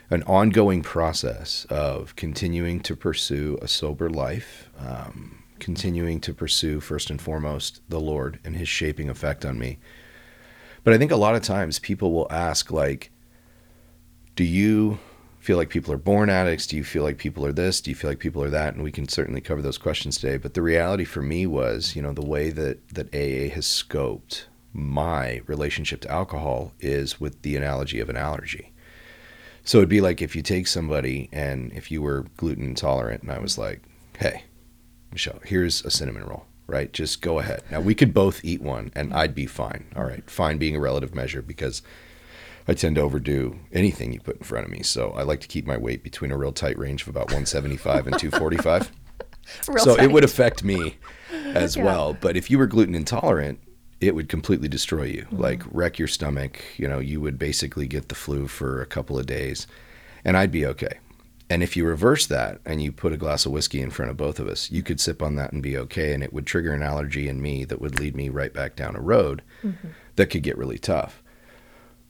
an 0.09 0.23
ongoing 0.23 0.81
process 0.81 1.65
of 1.69 2.15
continuing 2.15 2.79
to 2.81 2.95
pursue 2.95 3.57
a 3.61 3.67
sober 3.67 4.09
life, 4.09 4.69
um, 4.77 5.43
continuing 5.59 6.19
to 6.19 6.33
pursue, 6.33 6.79
first 6.79 7.09
and 7.09 7.21
foremost, 7.21 7.81
the 7.89 7.99
Lord 7.99 8.39
and 8.43 8.55
His 8.55 8.69
shaping 8.69 9.09
effect 9.09 9.45
on 9.45 9.57
me. 9.57 9.79
But 10.83 10.93
I 10.93 10.97
think 10.97 11.11
a 11.11 11.17
lot 11.17 11.35
of 11.35 11.43
times 11.43 11.79
people 11.79 12.11
will 12.11 12.27
ask, 12.31 12.71
like, 12.71 13.11
do 14.35 14.43
you 14.43 14.99
feel 15.39 15.57
like 15.57 15.69
people 15.69 15.93
are 15.93 15.97
born 15.97 16.29
addicts? 16.29 16.67
Do 16.67 16.77
you 16.77 16.83
feel 16.83 17.03
like 17.03 17.17
people 17.17 17.45
are 17.45 17.51
this? 17.51 17.81
Do 17.81 17.91
you 17.91 17.95
feel 17.95 18.09
like 18.09 18.19
people 18.19 18.43
are 18.43 18.49
that? 18.49 18.73
And 18.73 18.83
we 18.83 18.91
can 18.91 19.07
certainly 19.07 19.41
cover 19.41 19.61
those 19.61 19.77
questions 19.77 20.17
today. 20.17 20.37
But 20.37 20.53
the 20.53 20.61
reality 20.61 21.03
for 21.03 21.21
me 21.21 21.45
was, 21.45 21.95
you 21.95 22.01
know, 22.01 22.13
the 22.13 22.25
way 22.25 22.49
that, 22.51 22.87
that 22.89 23.13
AA 23.13 23.53
has 23.53 23.65
scoped 23.65 24.45
my 24.73 25.41
relationship 25.47 26.01
to 26.01 26.11
alcohol 26.11 26.73
is 26.79 27.19
with 27.19 27.41
the 27.41 27.55
analogy 27.55 27.99
of 27.99 28.09
an 28.09 28.17
allergy. 28.17 28.71
So 29.63 29.77
it'd 29.77 29.89
be 29.89 30.01
like 30.01 30.21
if 30.21 30.35
you 30.35 30.41
take 30.41 30.67
somebody 30.67 31.29
and 31.31 31.71
if 31.73 31.91
you 31.91 32.01
were 32.01 32.25
gluten 32.37 32.65
intolerant, 32.65 33.23
and 33.23 33.31
I 33.31 33.39
was 33.39 33.57
like, 33.57 33.81
hey, 34.17 34.43
Michelle, 35.11 35.39
here's 35.43 35.83
a 35.85 35.91
cinnamon 35.91 36.23
roll, 36.23 36.45
right? 36.71 36.91
Just 36.91 37.21
go 37.21 37.39
ahead. 37.39 37.63
Now 37.69 37.81
we 37.81 37.93
could 37.93 38.13
both 38.13 38.43
eat 38.43 38.61
one 38.61 38.91
and 38.95 39.13
I'd 39.13 39.35
be 39.35 39.45
fine. 39.45 39.85
All 39.95 40.03
right. 40.05 40.27
Fine 40.29 40.57
being 40.57 40.75
a 40.75 40.79
relative 40.79 41.13
measure 41.13 41.41
because 41.41 41.81
I 42.67 42.73
tend 42.73 42.95
to 42.95 43.01
overdo 43.01 43.59
anything 43.73 44.13
you 44.13 44.19
put 44.19 44.37
in 44.37 44.43
front 44.43 44.65
of 44.65 44.71
me. 44.71 44.81
So 44.83 45.11
I 45.11 45.23
like 45.23 45.41
to 45.41 45.47
keep 45.47 45.65
my 45.65 45.77
weight 45.77 46.03
between 46.03 46.31
a 46.31 46.37
real 46.37 46.53
tight 46.53 46.77
range 46.77 47.01
of 47.01 47.09
about 47.09 47.25
175 47.25 48.07
and 48.07 48.17
245. 48.17 48.91
Real 49.67 49.83
so 49.83 49.95
tight. 49.97 50.05
it 50.05 50.11
would 50.11 50.23
affect 50.23 50.63
me 50.63 50.95
as 51.31 51.75
Yeah. 51.75 51.83
well. 51.83 52.13
But 52.13 52.37
if 52.37 52.49
you 52.49 52.57
were 52.57 52.67
gluten 52.67 52.95
intolerant, 52.95 53.59
it 53.99 54.15
would 54.15 54.29
completely 54.29 54.67
destroy 54.67 55.03
you, 55.03 55.23
mm-hmm. 55.23 55.41
like 55.41 55.63
wreck 55.71 55.99
your 55.99 56.07
stomach. 56.07 56.61
You 56.77 56.87
know, 56.87 56.99
you 56.99 57.19
would 57.21 57.37
basically 57.37 57.87
get 57.87 58.07
the 58.09 58.15
flu 58.15 58.47
for 58.47 58.81
a 58.81 58.85
couple 58.85 59.17
of 59.19 59.25
days, 59.25 59.67
and 60.23 60.37
I'd 60.37 60.51
be 60.51 60.65
okay. 60.67 60.99
And 61.51 61.61
if 61.61 61.75
you 61.75 61.85
reverse 61.85 62.27
that 62.27 62.61
and 62.63 62.81
you 62.81 62.93
put 62.93 63.11
a 63.11 63.17
glass 63.17 63.45
of 63.45 63.51
whiskey 63.51 63.81
in 63.81 63.89
front 63.89 64.09
of 64.09 64.15
both 64.15 64.39
of 64.39 64.47
us, 64.47 64.71
you 64.71 64.81
could 64.81 65.01
sip 65.01 65.21
on 65.21 65.35
that 65.35 65.51
and 65.51 65.61
be 65.61 65.77
okay. 65.77 66.13
And 66.13 66.23
it 66.23 66.31
would 66.31 66.45
trigger 66.45 66.71
an 66.71 66.81
allergy 66.81 67.27
in 67.27 67.41
me 67.41 67.65
that 67.65 67.81
would 67.81 67.99
lead 67.99 68.15
me 68.15 68.29
right 68.29 68.53
back 68.53 68.77
down 68.77 68.95
a 68.95 69.01
road 69.01 69.41
mm-hmm. 69.61 69.89
that 70.15 70.27
could 70.27 70.43
get 70.43 70.57
really 70.57 70.79
tough. 70.79 71.21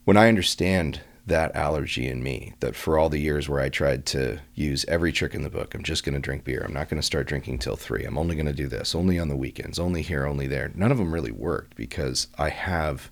When 0.05 0.15
I 0.15 0.27
understand 0.27 1.01
that 1.25 1.55
allergy 1.55 2.07
in 2.07 2.21
me, 2.21 2.53
that 2.59 2.75
for 2.75 2.99
all 2.99 3.09
the 3.09 3.17
years 3.17 3.49
where 3.49 3.61
I 3.61 3.69
tried 3.69 4.05
to 4.07 4.41
use 4.53 4.85
every 4.87 5.11
trick 5.11 5.33
in 5.33 5.41
the 5.41 5.49
book, 5.49 5.73
I'm 5.73 5.81
just 5.81 6.03
going 6.03 6.13
to 6.13 6.19
drink 6.21 6.43
beer. 6.43 6.61
I'm 6.63 6.73
not 6.73 6.87
going 6.87 7.01
to 7.01 7.05
start 7.05 7.25
drinking 7.25 7.57
till 7.57 7.75
three. 7.75 8.03
I'm 8.05 8.19
only 8.19 8.35
going 8.35 8.45
to 8.45 8.53
do 8.53 8.67
this, 8.67 8.93
only 8.93 9.17
on 9.17 9.27
the 9.29 9.35
weekends, 9.35 9.79
only 9.79 10.03
here, 10.03 10.27
only 10.27 10.45
there. 10.45 10.71
None 10.75 10.91
of 10.91 10.99
them 10.99 11.11
really 11.11 11.31
worked 11.31 11.75
because 11.75 12.27
I 12.37 12.49
have 12.49 13.09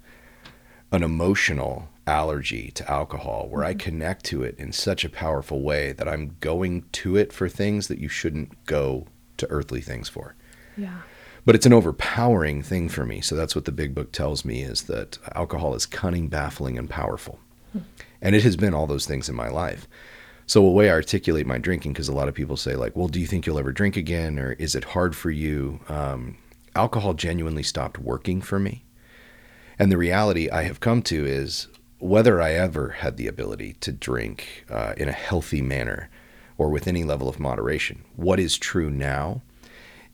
an 0.91 1.01
emotional 1.01 1.89
allergy 2.09 2.71
to 2.71 2.91
alcohol 2.91 3.47
where 3.49 3.63
I 3.63 3.71
mm-hmm. 3.71 3.79
connect 3.79 4.25
to 4.25 4.43
it 4.43 4.55
in 4.57 4.73
such 4.73 5.05
a 5.05 5.09
powerful 5.09 5.61
way 5.61 5.93
that 5.93 6.09
I'm 6.09 6.35
going 6.39 6.83
to 6.93 7.15
it 7.15 7.31
for 7.31 7.47
things 7.47 7.87
that 7.87 7.99
you 7.99 8.09
shouldn't 8.09 8.65
go 8.65 9.07
to 9.37 9.49
earthly 9.49 9.81
things 9.81 10.09
for. 10.09 10.35
Yeah. 10.75 11.01
But 11.45 11.55
it's 11.55 11.65
an 11.65 11.73
overpowering 11.73 12.61
thing 12.63 12.89
for 12.89 13.05
me. 13.05 13.21
So 13.21 13.35
that's 13.35 13.55
what 13.55 13.65
the 13.65 13.71
big 13.71 13.95
book 13.95 14.11
tells 14.11 14.43
me 14.43 14.61
is 14.61 14.83
that 14.83 15.17
alcohol 15.35 15.73
is 15.75 15.85
cunning, 15.85 16.27
baffling, 16.27 16.77
and 16.77 16.89
powerful. 16.89 17.39
Hmm. 17.71 17.79
And 18.21 18.35
it 18.35 18.43
has 18.43 18.57
been 18.57 18.73
all 18.73 18.87
those 18.87 19.05
things 19.05 19.29
in 19.29 19.35
my 19.35 19.49
life. 19.49 19.87
So 20.45 20.65
a 20.65 20.71
way 20.71 20.89
I 20.89 20.93
articulate 20.93 21.45
my 21.45 21.59
drinking, 21.59 21.93
because 21.93 22.09
a 22.09 22.13
lot 22.13 22.27
of 22.27 22.33
people 22.33 22.57
say 22.57 22.75
like, 22.75 22.95
well, 22.95 23.07
do 23.07 23.19
you 23.19 23.27
think 23.27 23.45
you'll 23.45 23.59
ever 23.59 23.71
drink 23.71 23.95
again? 23.95 24.39
Or 24.39 24.53
is 24.53 24.75
it 24.75 24.83
hard 24.83 25.15
for 25.15 25.31
you? 25.31 25.79
Um, 25.87 26.37
alcohol 26.75 27.13
genuinely 27.13 27.63
stopped 27.63 27.99
working 27.99 28.41
for 28.41 28.59
me. 28.59 28.83
And 29.77 29.91
the 29.91 29.97
reality 29.97 30.49
I 30.49 30.63
have 30.63 30.79
come 30.79 31.01
to 31.03 31.25
is 31.25 31.67
whether 31.99 32.41
I 32.41 32.53
ever 32.53 32.89
had 32.89 33.17
the 33.17 33.27
ability 33.27 33.73
to 33.81 33.91
drink 33.91 34.65
uh, 34.69 34.93
in 34.97 35.09
a 35.09 35.13
healthy 35.13 35.61
manner 35.61 36.09
or 36.57 36.69
with 36.69 36.87
any 36.87 37.03
level 37.03 37.29
of 37.29 37.39
moderation, 37.39 38.03
what 38.15 38.39
is 38.39 38.57
true 38.57 38.89
now 38.89 39.41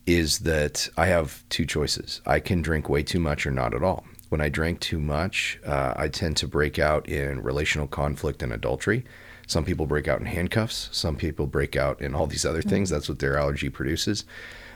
is 0.05 0.39
that 0.39 0.89
I 0.97 1.07
have 1.07 1.43
two 1.49 1.65
choices. 1.65 2.21
I 2.25 2.39
can 2.39 2.61
drink 2.61 2.89
way 2.89 3.03
too 3.03 3.19
much 3.19 3.45
or 3.45 3.51
not 3.51 3.73
at 3.73 3.83
all. 3.83 4.05
When 4.29 4.41
I 4.41 4.49
drink 4.49 4.79
too 4.79 4.99
much, 4.99 5.59
uh, 5.65 5.93
I 5.95 6.09
tend 6.09 6.37
to 6.37 6.47
break 6.47 6.77
out 6.77 7.07
in 7.07 7.41
relational 7.41 7.87
conflict 7.87 8.43
and 8.43 8.51
adultery. 8.51 9.05
Some 9.47 9.65
people 9.65 9.85
break 9.85 10.07
out 10.07 10.19
in 10.19 10.25
handcuffs. 10.25 10.89
Some 10.91 11.15
people 11.15 11.45
break 11.45 11.75
out 11.75 12.01
in 12.01 12.15
all 12.15 12.27
these 12.27 12.45
other 12.45 12.61
things. 12.61 12.89
That's 12.89 13.07
what 13.07 13.19
their 13.19 13.37
allergy 13.37 13.69
produces. 13.69 14.25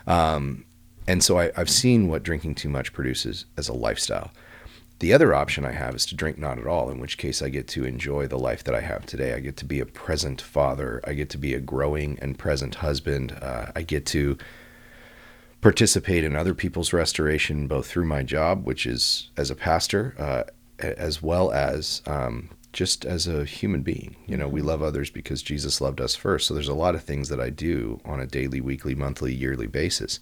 Um, 0.05 0.65
and 1.07 1.23
so 1.23 1.39
I, 1.39 1.51
I've 1.57 1.69
seen 1.69 2.07
what 2.07 2.23
drinking 2.23 2.55
too 2.55 2.69
much 2.69 2.93
produces 2.93 3.45
as 3.57 3.67
a 3.67 3.73
lifestyle. 3.73 4.31
The 4.99 5.13
other 5.13 5.33
option 5.33 5.65
I 5.65 5.71
have 5.71 5.95
is 5.95 6.05
to 6.07 6.15
drink 6.15 6.37
not 6.37 6.59
at 6.59 6.67
all, 6.67 6.89
in 6.89 6.99
which 6.99 7.17
case 7.17 7.41
I 7.41 7.47
get 7.47 7.69
to 7.69 7.85
enjoy 7.85 8.27
the 8.27 8.37
life 8.37 8.65
that 8.65 8.75
I 8.75 8.81
have 8.81 9.05
today. 9.05 9.33
I 9.33 9.39
get 9.39 9.55
to 9.57 9.65
be 9.65 9.79
a 9.79 9.85
present 9.85 10.41
father. 10.41 10.99
I 11.05 11.13
get 11.13 11.29
to 11.31 11.37
be 11.37 11.53
a 11.53 11.61
growing 11.61 12.19
and 12.21 12.37
present 12.37 12.75
husband. 12.75 13.31
Uh, 13.41 13.67
I 13.73 13.81
get 13.83 14.05
to 14.07 14.37
participate 15.61 16.25
in 16.25 16.35
other 16.35 16.53
people's 16.53 16.91
restoration, 16.91 17.67
both 17.67 17.87
through 17.87 18.05
my 18.05 18.23
job, 18.23 18.65
which 18.65 18.85
is 18.85 19.29
as 19.37 19.49
a 19.49 19.55
pastor, 19.55 20.15
uh, 20.19 20.43
as 20.79 21.21
well 21.21 21.51
as 21.51 22.01
um, 22.05 22.49
just 22.73 23.05
as 23.05 23.25
a 23.25 23.45
human 23.45 23.83
being. 23.83 24.17
You 24.27 24.35
know, 24.35 24.49
we 24.49 24.59
mm-hmm. 24.59 24.67
love 24.67 24.83
others 24.83 25.09
because 25.09 25.41
Jesus 25.41 25.79
loved 25.79 26.01
us 26.01 26.15
first. 26.15 26.45
So 26.45 26.53
there's 26.53 26.67
a 26.67 26.73
lot 26.73 26.95
of 26.95 27.03
things 27.03 27.29
that 27.29 27.39
I 27.39 27.49
do 27.51 28.01
on 28.03 28.19
a 28.19 28.27
daily, 28.27 28.59
weekly, 28.59 28.95
monthly, 28.95 29.33
yearly 29.33 29.67
basis 29.67 30.19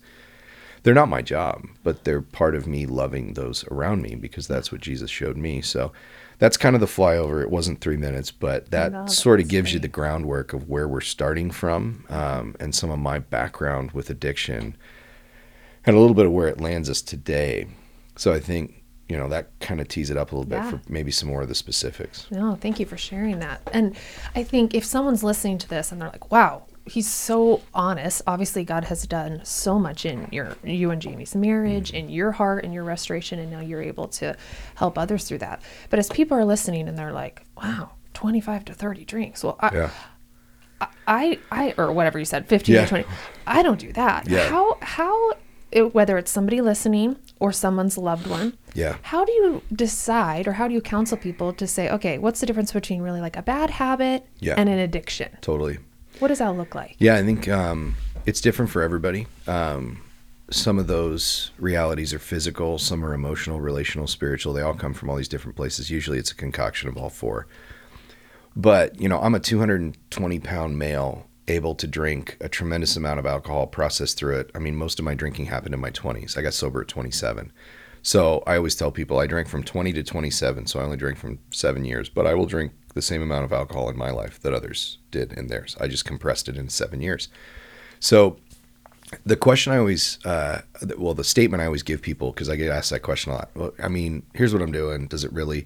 they're 0.88 0.94
not 0.94 1.10
my 1.10 1.22
job, 1.22 1.68
but 1.84 2.06
they're 2.06 2.22
part 2.22 2.56
of 2.56 2.66
me 2.66 2.86
loving 2.86 3.34
those 3.34 3.66
around 3.66 4.02
me 4.02 4.16
because 4.16 4.48
that's 4.48 4.72
what 4.72 4.80
Jesus 4.80 5.12
showed 5.12 5.36
me. 5.36 5.60
So 5.60 5.92
that's 6.40 6.56
kind 6.56 6.78
of 6.78 6.80
the 6.80 6.88
flyover. 6.88 7.42
It 7.42 7.50
wasn't 7.50 7.82
three 7.82 7.98
minutes, 7.98 8.32
but 8.32 8.72
that 8.72 9.10
sort 9.10 9.42
of 9.42 9.50
gives 9.50 9.66
great. 9.66 9.74
you 9.74 9.80
the 9.82 9.90
groundwork 9.90 10.54
of 10.54 10.70
where 10.70 10.88
we're 10.88 11.02
starting 11.02 11.52
from 11.52 12.06
um, 12.08 12.56
and 12.62 12.74
some 12.74 12.90
of 12.90 13.00
my 13.00 13.20
background 13.20 13.92
with 13.92 14.10
addiction 14.10 14.78
and 15.86 15.98
a 15.98 16.00
little 16.00 16.16
bit 16.16 16.26
of 16.26 16.32
where 16.32 16.48
it 16.48 16.62
lands 16.62 16.90
us 16.90 17.02
today. 17.02 17.68
So 18.16 18.32
I 18.32 18.40
think 18.40 18.82
you 19.10 19.18
know 19.18 19.28
that 19.28 19.60
kind 19.60 19.82
of 19.82 19.90
tees 19.90 20.10
it 20.10 20.16
up 20.16 20.32
a 20.32 20.38
little 20.38 20.50
yeah. 20.50 20.72
bit 20.72 20.82
for 20.86 20.90
maybe 20.90 21.12
some 21.12 21.28
more 21.28 21.42
of 21.42 21.50
the 21.50 21.56
specifics. 21.56 22.32
No, 22.32 22.56
thank 22.56 22.80
you 22.80 22.86
for 22.86 22.96
sharing 22.96 23.40
that. 23.40 23.62
And 23.74 23.98
I 24.36 24.44
think 24.44 24.74
if 24.74 24.86
someone's 24.86 25.22
listening 25.22 25.58
to 25.58 25.68
this 25.68 25.92
and 25.92 26.02
they're 26.02 26.10
like, 26.10 26.32
"Wow, 26.32 26.64
he's 26.88 27.10
so 27.10 27.62
honest. 27.74 28.22
Obviously, 28.28 28.64
God 28.64 28.86
has 28.86 29.06
done 29.06 29.42
so 29.44 29.80
much 29.80 30.06
in 30.06 30.28
your 30.32 30.56
you 30.64 30.92
and 30.92 31.02
Jamie's 31.02 31.36
marriage, 31.36 31.92
mm. 31.92 32.00
in 32.00 32.10
your 32.10 32.32
heart, 32.32 32.64
in 32.64 32.74
your 32.74 32.84
restoration, 32.84 33.40
and 33.40 33.52
now 33.52 33.60
you're 33.60 33.82
able 33.82 34.08
to 34.10 34.36
help 34.76 34.98
others 34.98 35.26
through 35.26 35.40
that. 35.40 35.62
But 35.90 36.00
as 36.00 36.10
people 36.10 36.38
are 36.38 36.46
listening 36.46 36.88
and 36.88 36.98
they're 36.98 37.14
like, 37.14 37.44
"Wow, 37.58 37.92
25 38.14 38.66
to 38.66 38.74
30 38.74 39.06
drinks," 39.06 39.44
well, 39.44 39.58
I, 39.60 39.70
yeah. 39.74 39.90
I, 41.08 41.40
I, 41.52 41.74
or 41.78 41.92
whatever 41.92 42.20
you 42.20 42.26
said, 42.26 42.48
15 42.48 42.76
yeah. 42.76 42.82
to 42.84 42.88
20. 42.88 43.06
I 43.46 43.64
don't 43.64 43.80
do 43.80 43.92
that. 43.94 44.28
Yeah. 44.28 44.50
How, 44.50 44.78
how, 44.82 45.34
it, 45.72 45.94
whether 45.94 46.18
it's 46.18 46.32
somebody 46.32 46.62
listening 46.62 47.18
or 47.40 47.52
someone's 47.52 47.98
loved 47.98 48.28
one, 48.28 48.58
yeah. 48.78 48.98
How 49.02 49.26
do 49.26 49.32
you 49.32 49.64
decide, 49.74 50.48
or 50.48 50.54
how 50.54 50.68
do 50.68 50.74
you 50.76 50.82
counsel 50.82 51.18
people 51.18 51.52
to 51.54 51.66
say, 51.66 51.90
okay, 51.90 52.20
what's 52.20 52.40
the 52.40 52.46
difference 52.46 52.72
between 52.72 53.02
really 53.02 53.22
like 53.22 53.36
a 53.36 53.42
bad 53.42 53.72
habit 53.72 54.28
yeah. 54.40 54.54
and 54.56 54.70
an 54.70 54.78
addiction? 54.78 55.36
Totally. 55.42 55.80
What 56.20 56.30
does 56.30 56.40
that 56.40 56.56
look 56.56 56.76
like? 56.76 56.96
Yeah, 57.00 57.16
I 57.16 57.24
think 57.24 57.48
um, 57.48 57.96
it's 58.26 58.42
different 58.42 58.72
for 58.72 58.82
everybody. 58.82 59.28
Um, 59.48 60.02
some 60.50 60.80
of 60.80 60.88
those 60.88 61.52
realities 61.58 62.14
are 62.14 62.20
physical, 62.20 62.80
some 62.80 63.04
are 63.04 63.14
emotional, 63.14 63.60
relational, 63.60 64.08
spiritual. 64.08 64.54
They 64.54 64.62
all 64.62 64.74
come 64.74 64.94
from 64.94 65.10
all 65.10 65.18
these 65.18 65.28
different 65.28 65.56
places. 65.56 65.90
Usually 65.90 66.18
it's 66.18 66.32
a 66.32 66.36
concoction 66.36 66.90
of 66.90 66.98
all 66.98 67.10
four. 67.10 67.48
But, 68.56 69.00
you 69.00 69.10
know, 69.10 69.20
I'm 69.20 69.36
a 69.36 69.40
220 69.40 70.40
pound 70.40 70.80
male 70.80 71.28
able 71.48 71.76
to 71.76 71.88
drink 71.88 72.38
a 72.42 72.50
tremendous 72.50 72.96
amount 72.96 73.20
of 73.20 73.26
alcohol, 73.26 73.68
process 73.68 74.14
through 74.14 74.38
it. 74.38 74.52
I 74.56 74.60
mean, 74.60 74.76
most 74.76 75.00
of 75.00 75.06
my 75.06 75.14
drinking 75.14 75.46
happened 75.46 75.74
in 75.74 75.80
my 75.80 75.92
20s. 75.92 76.38
I 76.38 76.42
got 76.42 76.54
sober 76.54 76.82
at 76.82 76.88
27. 76.88 77.52
So 78.02 78.44
I 78.48 78.56
always 78.58 78.76
tell 78.76 78.92
people 78.92 79.20
I 79.20 79.28
drank 79.28 79.48
from 79.48 79.64
20 79.64 79.94
to 79.94 80.04
27. 80.04 80.68
So 80.68 80.80
I 80.80 80.84
only 80.84 80.98
drank 80.98 81.18
from 81.18 81.40
seven 81.52 81.86
years, 81.86 82.10
but 82.10 82.26
I 82.26 82.34
will 82.34 82.46
drink 82.46 82.72
the 82.94 83.02
same 83.02 83.22
amount 83.22 83.46
of 83.46 83.54
alcohol 83.54 83.90
in 83.90 83.98
my 83.98 84.12
life 84.12 84.40
that 84.42 84.54
others 84.54 84.98
did 85.12 85.34
in 85.34 85.48
theirs. 85.48 85.76
I 85.80 85.88
just 85.88 86.06
compressed 86.06 86.50
it 86.50 86.58
in 86.58 86.70
seven 86.70 87.02
years. 87.02 87.30
So 88.00 88.38
the 89.26 89.36
question 89.36 89.74
I 89.74 89.78
always, 89.78 90.24
uh, 90.26 90.62
well, 90.98 91.14
the 91.14 91.24
statement 91.24 91.62
I 91.62 91.66
always 91.66 91.84
give 91.84 92.02
people, 92.02 92.32
because 92.32 92.50
I 92.50 92.56
get 92.56 92.72
asked 92.72 92.90
that 92.90 93.02
question 93.02 93.32
a 93.32 93.36
lot. 93.36 93.50
Well, 93.56 93.74
I 93.82 93.88
mean, 93.88 94.24
here's 94.34 94.54
what 94.54 94.62
I'm 94.62 94.72
doing. 94.72 95.08
Does 95.08 95.24
it 95.24 95.32
really? 95.32 95.66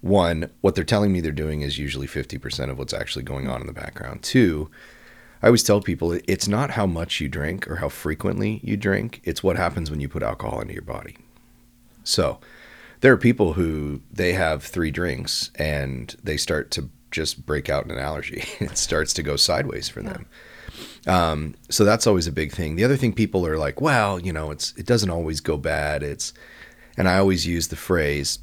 One, 0.00 0.50
what 0.60 0.74
they're 0.74 0.84
telling 0.84 1.12
me 1.12 1.20
they're 1.20 1.32
doing 1.32 1.62
is 1.62 1.78
usually 1.78 2.06
50% 2.06 2.70
of 2.70 2.78
what's 2.78 2.94
actually 2.94 3.24
going 3.24 3.48
on 3.48 3.60
in 3.60 3.66
the 3.66 3.72
background. 3.72 4.22
Two, 4.22 4.70
I 5.42 5.46
always 5.46 5.64
tell 5.64 5.80
people 5.80 6.18
it's 6.26 6.46
not 6.48 6.70
how 6.70 6.86
much 6.86 7.20
you 7.20 7.28
drink 7.28 7.68
or 7.68 7.76
how 7.76 7.88
frequently 7.88 8.60
you 8.62 8.76
drink, 8.76 9.20
it's 9.24 9.42
what 9.42 9.56
happens 9.56 9.90
when 9.90 10.00
you 10.00 10.08
put 10.08 10.22
alcohol 10.22 10.60
into 10.60 10.72
your 10.72 10.82
body. 10.82 11.16
So, 12.08 12.40
there 13.00 13.12
are 13.12 13.18
people 13.18 13.52
who 13.52 14.00
they 14.10 14.32
have 14.32 14.62
three 14.62 14.90
drinks 14.90 15.50
and 15.56 16.14
they 16.22 16.36
start 16.36 16.70
to 16.72 16.88
just 17.10 17.46
break 17.46 17.68
out 17.68 17.84
in 17.84 17.90
an 17.90 17.98
allergy. 17.98 18.44
it 18.60 18.76
starts 18.76 19.12
to 19.14 19.22
go 19.22 19.36
sideways 19.36 19.88
for 19.88 20.00
yeah. 20.00 20.12
them. 20.12 20.26
Um, 21.06 21.54
so 21.70 21.84
that's 21.84 22.06
always 22.06 22.26
a 22.26 22.32
big 22.32 22.52
thing. 22.52 22.76
The 22.76 22.84
other 22.84 22.96
thing 22.96 23.12
people 23.12 23.46
are 23.46 23.56
like, 23.56 23.80
well, 23.80 24.18
you 24.18 24.32
know, 24.32 24.50
it's 24.50 24.74
it 24.76 24.86
doesn't 24.86 25.10
always 25.10 25.40
go 25.40 25.56
bad. 25.56 26.02
It's 26.02 26.34
and 26.96 27.08
I 27.08 27.18
always 27.18 27.46
use 27.46 27.68
the 27.68 27.76
phrase. 27.76 28.40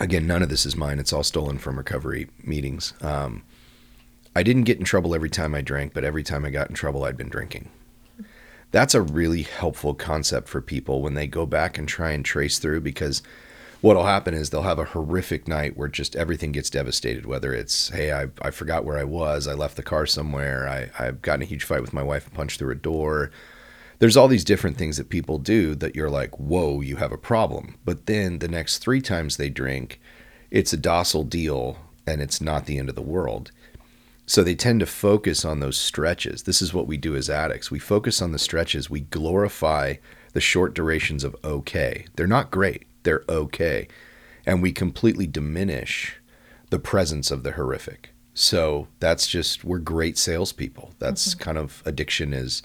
Again, 0.00 0.26
none 0.26 0.42
of 0.42 0.48
this 0.48 0.66
is 0.66 0.76
mine. 0.76 0.98
It's 0.98 1.12
all 1.12 1.24
stolen 1.24 1.58
from 1.58 1.76
recovery 1.76 2.28
meetings. 2.44 2.92
Um, 3.00 3.42
I 4.36 4.42
didn't 4.42 4.64
get 4.64 4.78
in 4.78 4.84
trouble 4.84 5.14
every 5.14 5.30
time 5.30 5.54
I 5.54 5.62
drank, 5.62 5.94
but 5.94 6.04
every 6.04 6.22
time 6.22 6.44
I 6.44 6.50
got 6.50 6.68
in 6.68 6.74
trouble, 6.74 7.04
I'd 7.04 7.16
been 7.16 7.30
drinking. 7.30 7.70
That's 8.70 8.94
a 8.94 9.02
really 9.02 9.42
helpful 9.42 9.94
concept 9.94 10.48
for 10.48 10.60
people 10.60 11.00
when 11.00 11.14
they 11.14 11.26
go 11.26 11.46
back 11.46 11.78
and 11.78 11.88
try 11.88 12.10
and 12.10 12.24
trace 12.24 12.58
through 12.58 12.82
because 12.82 13.22
what'll 13.80 14.04
happen 14.04 14.34
is 14.34 14.50
they'll 14.50 14.62
have 14.62 14.78
a 14.78 14.84
horrific 14.84 15.48
night 15.48 15.76
where 15.76 15.88
just 15.88 16.16
everything 16.16 16.52
gets 16.52 16.68
devastated. 16.68 17.24
Whether 17.24 17.54
it's, 17.54 17.88
hey, 17.88 18.12
I, 18.12 18.26
I 18.42 18.50
forgot 18.50 18.84
where 18.84 18.98
I 18.98 19.04
was, 19.04 19.46
I 19.48 19.54
left 19.54 19.76
the 19.76 19.82
car 19.82 20.04
somewhere, 20.04 20.68
I, 20.68 20.90
I've 21.02 21.22
gotten 21.22 21.42
a 21.42 21.46
huge 21.46 21.64
fight 21.64 21.80
with 21.80 21.94
my 21.94 22.02
wife 22.02 22.26
and 22.26 22.34
punched 22.34 22.58
through 22.58 22.72
a 22.72 22.76
door. 22.76 23.30
There's 24.00 24.16
all 24.16 24.28
these 24.28 24.44
different 24.44 24.76
things 24.76 24.96
that 24.98 25.08
people 25.08 25.38
do 25.38 25.74
that 25.76 25.96
you're 25.96 26.10
like, 26.10 26.38
whoa, 26.38 26.80
you 26.82 26.96
have 26.96 27.10
a 27.10 27.18
problem. 27.18 27.78
But 27.84 28.06
then 28.06 28.38
the 28.38 28.48
next 28.48 28.78
three 28.78 29.00
times 29.00 29.36
they 29.36 29.48
drink, 29.48 30.00
it's 30.50 30.72
a 30.72 30.76
docile 30.76 31.24
deal 31.24 31.78
and 32.06 32.20
it's 32.22 32.40
not 32.40 32.66
the 32.66 32.78
end 32.78 32.88
of 32.88 32.94
the 32.94 33.02
world. 33.02 33.50
So 34.28 34.44
they 34.44 34.54
tend 34.54 34.78
to 34.80 34.86
focus 34.86 35.44
on 35.44 35.58
those 35.58 35.76
stretches. 35.76 36.44
This 36.44 36.62
is 36.62 36.72
what 36.72 36.86
we 36.86 36.96
do 36.96 37.16
as 37.16 37.28
addicts. 37.28 37.70
We 37.70 37.80
focus 37.80 38.22
on 38.22 38.30
the 38.30 38.38
stretches. 38.38 38.88
We 38.88 39.00
glorify 39.00 39.94
the 40.34 40.40
short 40.40 40.74
durations 40.74 41.24
of 41.24 41.34
okay. 41.42 42.04
They're 42.14 42.28
not 42.28 42.52
great 42.52 42.84
they're 43.08 43.24
okay. 43.26 43.88
And 44.44 44.62
we 44.62 44.70
completely 44.70 45.26
diminish 45.26 46.16
the 46.68 46.78
presence 46.78 47.30
of 47.30 47.42
the 47.42 47.52
horrific. 47.52 48.10
So 48.34 48.88
that's 49.00 49.26
just 49.26 49.64
we're 49.64 49.78
great 49.78 50.18
salespeople. 50.18 50.92
That's 50.98 51.30
mm-hmm. 51.30 51.42
kind 51.42 51.58
of 51.58 51.82
addiction 51.86 52.34
is 52.34 52.62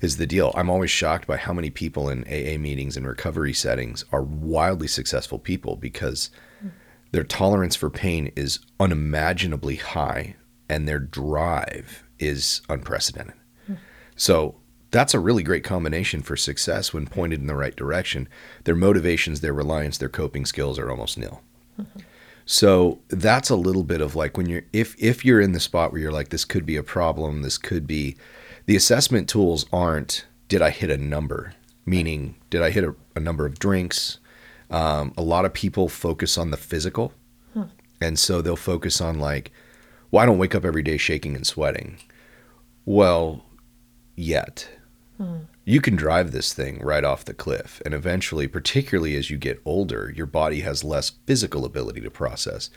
is 0.00 0.16
the 0.16 0.26
deal. 0.26 0.52
I'm 0.54 0.70
always 0.70 0.92
shocked 0.92 1.26
by 1.26 1.36
how 1.36 1.52
many 1.52 1.70
people 1.70 2.08
in 2.08 2.22
AA 2.24 2.56
meetings 2.56 2.96
and 2.96 3.04
recovery 3.04 3.52
settings 3.52 4.04
are 4.12 4.22
wildly 4.22 4.86
successful 4.86 5.40
people 5.40 5.74
because 5.76 6.30
mm. 6.64 6.70
their 7.10 7.24
tolerance 7.24 7.74
for 7.74 7.90
pain 7.90 8.30
is 8.36 8.60
unimaginably 8.78 9.76
high 9.76 10.36
and 10.68 10.88
their 10.88 10.98
drive 10.98 12.04
is 12.18 12.62
unprecedented. 12.68 13.34
So 14.16 14.56
that's 14.90 15.14
a 15.14 15.18
really 15.18 15.42
great 15.42 15.64
combination 15.64 16.22
for 16.22 16.36
success 16.36 16.92
when 16.92 17.06
pointed 17.06 17.40
in 17.40 17.48
the 17.48 17.56
right 17.56 17.74
direction. 17.74 18.28
Their 18.62 18.76
motivations, 18.76 19.40
their 19.40 19.52
reliance, 19.52 19.98
their 19.98 20.08
coping 20.08 20.46
skills 20.46 20.78
are 20.78 20.90
almost 20.90 21.18
nil. 21.18 21.42
So 22.46 23.00
that's 23.08 23.50
a 23.50 23.56
little 23.56 23.84
bit 23.84 24.00
of 24.00 24.14
like 24.14 24.36
when 24.36 24.46
you're 24.46 24.62
if 24.72 24.94
if 25.02 25.24
you're 25.24 25.40
in 25.40 25.52
the 25.52 25.60
spot 25.60 25.90
where 25.92 26.00
you're 26.00 26.12
like 26.12 26.28
this 26.28 26.44
could 26.44 26.64
be 26.64 26.76
a 26.76 26.82
problem, 26.82 27.42
this 27.42 27.58
could 27.58 27.86
be 27.86 28.16
the 28.66 28.76
assessment 28.76 29.28
tools 29.28 29.66
aren't 29.72 30.26
did 30.48 30.62
I 30.62 30.70
hit 30.70 30.90
a 30.90 30.96
number, 30.96 31.54
meaning 31.86 32.36
did 32.50 32.62
I 32.62 32.70
hit 32.70 32.84
a, 32.84 32.94
a 33.16 33.20
number 33.20 33.46
of 33.46 33.58
drinks? 33.58 34.18
Um, 34.70 35.12
a 35.16 35.22
lot 35.22 35.44
of 35.44 35.52
people 35.52 35.88
focus 35.88 36.38
on 36.38 36.50
the 36.50 36.56
physical, 36.56 37.12
and 38.00 38.18
so 38.18 38.42
they'll 38.42 38.56
focus 38.56 39.00
on 39.00 39.18
like, 39.18 39.50
well, 40.14 40.22
I 40.22 40.26
don't 40.26 40.38
wake 40.38 40.54
up 40.54 40.64
every 40.64 40.84
day 40.84 40.96
shaking 40.96 41.34
and 41.34 41.44
sweating. 41.44 41.98
Well, 42.84 43.44
yet. 44.14 44.68
You 45.64 45.80
can 45.80 45.96
drive 45.96 46.30
this 46.30 46.52
thing 46.52 46.78
right 46.84 47.02
off 47.02 47.24
the 47.24 47.34
cliff. 47.34 47.82
And 47.84 47.92
eventually, 47.92 48.46
particularly 48.46 49.16
as 49.16 49.28
you 49.28 49.36
get 49.36 49.60
older, 49.64 50.12
your 50.14 50.26
body 50.26 50.60
has 50.60 50.84
less 50.84 51.10
physical 51.26 51.64
ability 51.64 52.00
to 52.02 52.12
process. 52.12 52.70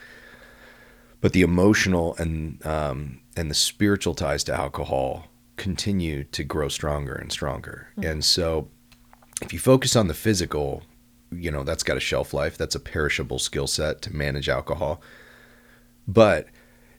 But 1.22 1.34
the 1.34 1.44
emotional 1.44 2.16
and, 2.16 2.66
um, 2.66 3.20
and 3.36 3.52
the 3.52 3.56
spiritual 3.56 4.16
ties 4.16 4.44
to 4.46 4.56
alcohol 4.56 5.28
continue 5.58 6.24
to 6.24 6.44
grow 6.44 6.70
stronger 6.70 7.14
and 7.14 7.32
stronger. 7.32 7.90
And 8.02 8.26
so, 8.26 8.68
if 9.44 9.54
you 9.54 9.60
focus 9.60 9.96
on 9.96 10.08
the 10.08 10.16
physical, 10.16 10.82
you 11.32 11.52
know, 11.52 11.64
that's 11.64 11.84
got 11.84 11.98
a 11.98 12.00
shelf 12.00 12.34
life, 12.34 12.58
that's 12.58 12.74
a 12.74 12.80
perishable 12.80 13.38
skill 13.38 13.68
set 13.68 14.02
to 14.02 14.16
manage 14.16 14.50
alcohol. 14.50 15.04
But 16.08 16.48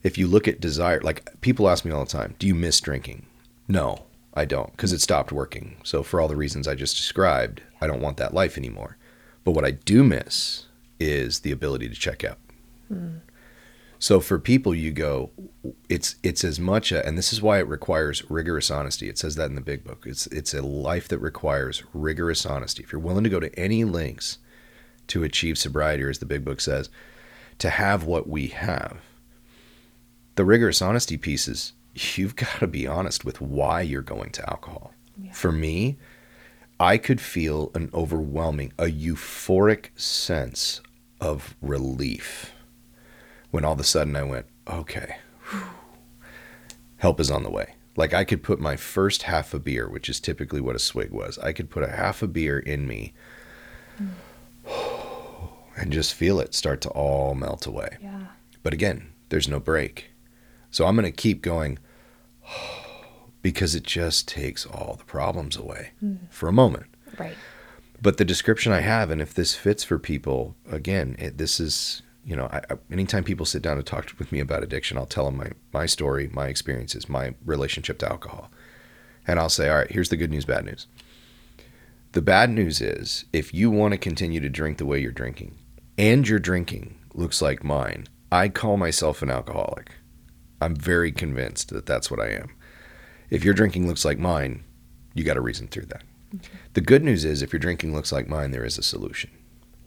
if 0.03 0.17
you 0.17 0.27
look 0.27 0.47
at 0.47 0.61
desire, 0.61 1.01
like 1.01 1.29
people 1.41 1.69
ask 1.69 1.85
me 1.85 1.91
all 1.91 2.03
the 2.03 2.11
time, 2.11 2.35
do 2.39 2.47
you 2.47 2.55
miss 2.55 2.79
drinking? 2.79 3.25
No, 3.67 4.05
I 4.33 4.45
don't, 4.45 4.71
because 4.71 4.93
it 4.93 5.01
stopped 5.01 5.31
working. 5.31 5.77
So, 5.83 6.03
for 6.03 6.21
all 6.21 6.27
the 6.27 6.35
reasons 6.35 6.67
I 6.67 6.75
just 6.75 6.95
described, 6.95 7.61
I 7.81 7.87
don't 7.87 8.01
want 8.01 8.17
that 8.17 8.33
life 8.33 8.57
anymore. 8.57 8.97
But 9.43 9.51
what 9.51 9.65
I 9.65 9.71
do 9.71 10.03
miss 10.03 10.65
is 10.99 11.39
the 11.39 11.51
ability 11.51 11.89
to 11.89 11.95
check 11.95 12.23
out. 12.23 12.37
Hmm. 12.87 13.17
So 14.01 14.21
for 14.21 14.39
people, 14.39 14.73
you 14.73 14.91
go, 14.91 15.29
it's 15.89 16.15
it's 16.23 16.45
as 16.45 16.57
much, 16.57 16.93
a, 16.93 17.05
and 17.05 17.17
this 17.17 17.33
is 17.33 17.41
why 17.41 17.59
it 17.59 17.67
requires 17.67 18.29
rigorous 18.29 18.71
honesty. 18.71 19.09
It 19.09 19.17
says 19.17 19.35
that 19.35 19.49
in 19.49 19.55
the 19.55 19.61
big 19.61 19.83
book. 19.83 20.05
It's 20.07 20.25
it's 20.27 20.53
a 20.53 20.61
life 20.61 21.09
that 21.09 21.19
requires 21.19 21.83
rigorous 21.93 22.45
honesty. 22.45 22.81
If 22.81 22.93
you're 22.93 23.01
willing 23.01 23.25
to 23.25 23.29
go 23.29 23.41
to 23.41 23.59
any 23.59 23.83
lengths 23.83 24.37
to 25.07 25.23
achieve 25.23 25.57
sobriety, 25.57 26.03
or 26.03 26.09
as 26.09 26.19
the 26.19 26.25
big 26.25 26.45
book 26.45 26.61
says, 26.61 26.89
to 27.57 27.69
have 27.69 28.05
what 28.05 28.29
we 28.29 28.47
have, 28.47 28.99
the 30.39 30.45
rigorous 30.45 30.81
honesty 30.81 31.17
piece 31.17 31.49
is 31.49 31.73
you've 32.15 32.35
got 32.37 32.59
to 32.61 32.67
be 32.67 32.87
honest 32.87 33.25
with 33.25 33.41
why 33.41 33.81
you're 33.81 34.01
going 34.01 34.29
to 34.29 34.49
alcohol. 34.49 34.93
For 35.33 35.51
me, 35.51 35.97
I 36.79 36.97
could 36.97 37.19
feel 37.19 37.71
an 37.75 37.89
overwhelming, 37.93 38.71
a 38.79 38.85
euphoric 38.85 39.89
sense 39.99 40.79
of 41.19 41.57
relief 41.61 42.53
when 43.51 43.65
all 43.65 43.73
of 43.73 43.81
a 43.81 43.83
sudden 43.83 44.15
I 44.15 44.23
went, 44.23 44.45
okay, 44.65 45.17
whew, 45.49 45.61
help 46.95 47.19
is 47.19 47.29
on 47.29 47.43
the 47.43 47.51
way. 47.51 47.75
Like 47.97 48.13
I 48.13 48.23
could 48.23 48.41
put 48.41 48.61
my 48.61 48.77
first 48.77 49.23
half 49.23 49.53
a 49.53 49.59
beer, 49.59 49.89
which 49.89 50.07
is 50.07 50.21
typically 50.21 50.61
what 50.61 50.77
a 50.77 50.79
swig 50.79 51.11
was, 51.11 51.37
I 51.39 51.51
could 51.51 51.69
put 51.69 51.83
a 51.83 51.91
half 51.91 52.23
a 52.23 52.27
beer 52.27 52.59
in 52.59 52.87
me 52.87 53.13
mm. 54.01 54.11
and 55.75 55.91
just 55.91 56.13
feel 56.13 56.39
it 56.39 56.53
start 56.53 56.79
to 56.79 56.89
all 56.91 57.35
melt 57.35 57.65
away. 57.65 57.97
Yeah. 58.01 58.27
But 58.63 58.71
again, 58.71 59.11
there's 59.27 59.49
no 59.49 59.59
brake. 59.59 60.08
So 60.71 60.85
I'm 60.85 60.95
going 60.95 61.05
to 61.05 61.11
keep 61.11 61.41
going 61.41 61.79
because 63.41 63.75
it 63.75 63.83
just 63.83 64.27
takes 64.27 64.65
all 64.65 64.95
the 64.97 65.05
problems 65.05 65.55
away 65.55 65.91
mm. 66.03 66.17
for 66.29 66.47
a 66.47 66.53
moment. 66.53 66.87
Right. 67.17 67.35
But 68.01 68.17
the 68.17 68.25
description 68.25 68.71
I 68.71 68.79
have, 68.79 69.09
and 69.09 69.21
if 69.21 69.33
this 69.33 69.55
fits 69.55 69.83
for 69.83 69.99
people, 69.99 70.55
again, 70.71 71.15
it, 71.19 71.37
this 71.37 71.59
is, 71.59 72.01
you 72.25 72.35
know, 72.35 72.45
I, 72.45 72.61
I, 72.69 72.77
anytime 72.91 73.23
people 73.23 73.45
sit 73.45 73.61
down 73.61 73.77
to 73.77 73.83
talk 73.83 74.13
with 74.17 74.31
me 74.31 74.39
about 74.39 74.63
addiction, 74.63 74.97
I'll 74.97 75.05
tell 75.05 75.25
them 75.25 75.37
my, 75.37 75.51
my 75.73 75.85
story, 75.85 76.29
my 76.31 76.47
experiences, 76.47 77.09
my 77.09 77.33
relationship 77.45 77.99
to 77.99 78.09
alcohol. 78.09 78.49
And 79.27 79.39
I'll 79.39 79.49
say, 79.49 79.69
all 79.69 79.77
right, 79.77 79.91
here's 79.91 80.09
the 80.09 80.17
good 80.17 80.31
news, 80.31 80.45
bad 80.45 80.65
news. 80.65 80.87
The 82.13 82.21
bad 82.21 82.49
news 82.49 82.81
is 82.81 83.25
if 83.33 83.53
you 83.53 83.69
want 83.69 83.91
to 83.91 83.97
continue 83.97 84.39
to 84.39 84.49
drink 84.49 84.77
the 84.77 84.85
way 84.85 84.99
you're 84.99 85.11
drinking 85.11 85.57
and 85.97 86.27
your 86.27 86.39
drinking 86.39 86.97
looks 87.13 87.41
like 87.41 87.63
mine, 87.63 88.07
I 88.31 88.49
call 88.49 88.77
myself 88.77 89.21
an 89.21 89.29
alcoholic. 89.29 89.91
I'm 90.61 90.75
very 90.75 91.11
convinced 91.11 91.69
that 91.69 91.85
that's 91.85 92.11
what 92.11 92.19
I 92.19 92.29
am. 92.29 92.55
If 93.29 93.43
your 93.43 93.53
drinking 93.53 93.87
looks 93.87 94.05
like 94.05 94.17
mine, 94.17 94.63
you 95.13 95.23
got 95.23 95.35
to 95.35 95.41
reason 95.41 95.67
through 95.67 95.85
that. 95.87 96.03
Mm-hmm. 96.35 96.55
The 96.73 96.81
good 96.81 97.03
news 97.03 97.25
is 97.25 97.41
if 97.41 97.53
your 97.53 97.59
drinking 97.59 97.93
looks 97.93 98.11
like 98.11 98.27
mine, 98.27 98.51
there 98.51 98.65
is 98.65 98.77
a 98.77 98.83
solution. 98.83 99.31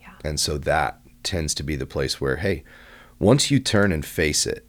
Yeah. 0.01 0.15
And 0.25 0.39
so 0.39 0.59
that 0.59 1.01
tends 1.23 1.55
to 1.55 1.63
be 1.63 1.77
the 1.77 1.87
place 1.87 2.21
where, 2.21 2.37
hey, 2.37 2.65
once 3.19 3.51
you 3.51 3.61
turn 3.61 3.93
and 3.93 4.05
face 4.05 4.47
it, 4.47 4.67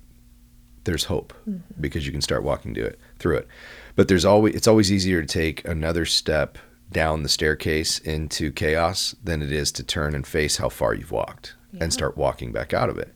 there's 0.83 1.05
hope 1.05 1.33
mm-hmm. 1.47 1.81
because 1.81 2.05
you 2.05 2.11
can 2.11 2.21
start 2.21 2.43
walking 2.43 2.73
to 2.73 2.83
it 2.83 2.99
through 3.17 3.37
it. 3.37 3.47
But 3.95 4.07
there's 4.07 4.25
always 4.25 4.55
it's 4.55 4.67
always 4.67 4.91
easier 4.91 5.21
to 5.21 5.27
take 5.27 5.65
another 5.67 6.05
step 6.05 6.57
down 6.91 7.23
the 7.23 7.29
staircase 7.29 7.99
into 7.99 8.51
chaos 8.51 9.15
than 9.23 9.41
it 9.41 9.51
is 9.51 9.71
to 9.73 9.83
turn 9.83 10.13
and 10.13 10.27
face 10.27 10.57
how 10.57 10.69
far 10.69 10.93
you've 10.93 11.11
walked 11.11 11.55
Yeah. 11.71 11.85
and 11.85 11.93
start 11.93 12.17
walking 12.17 12.51
back 12.51 12.73
out 12.73 12.89
of 12.89 12.97
it. 12.97 13.13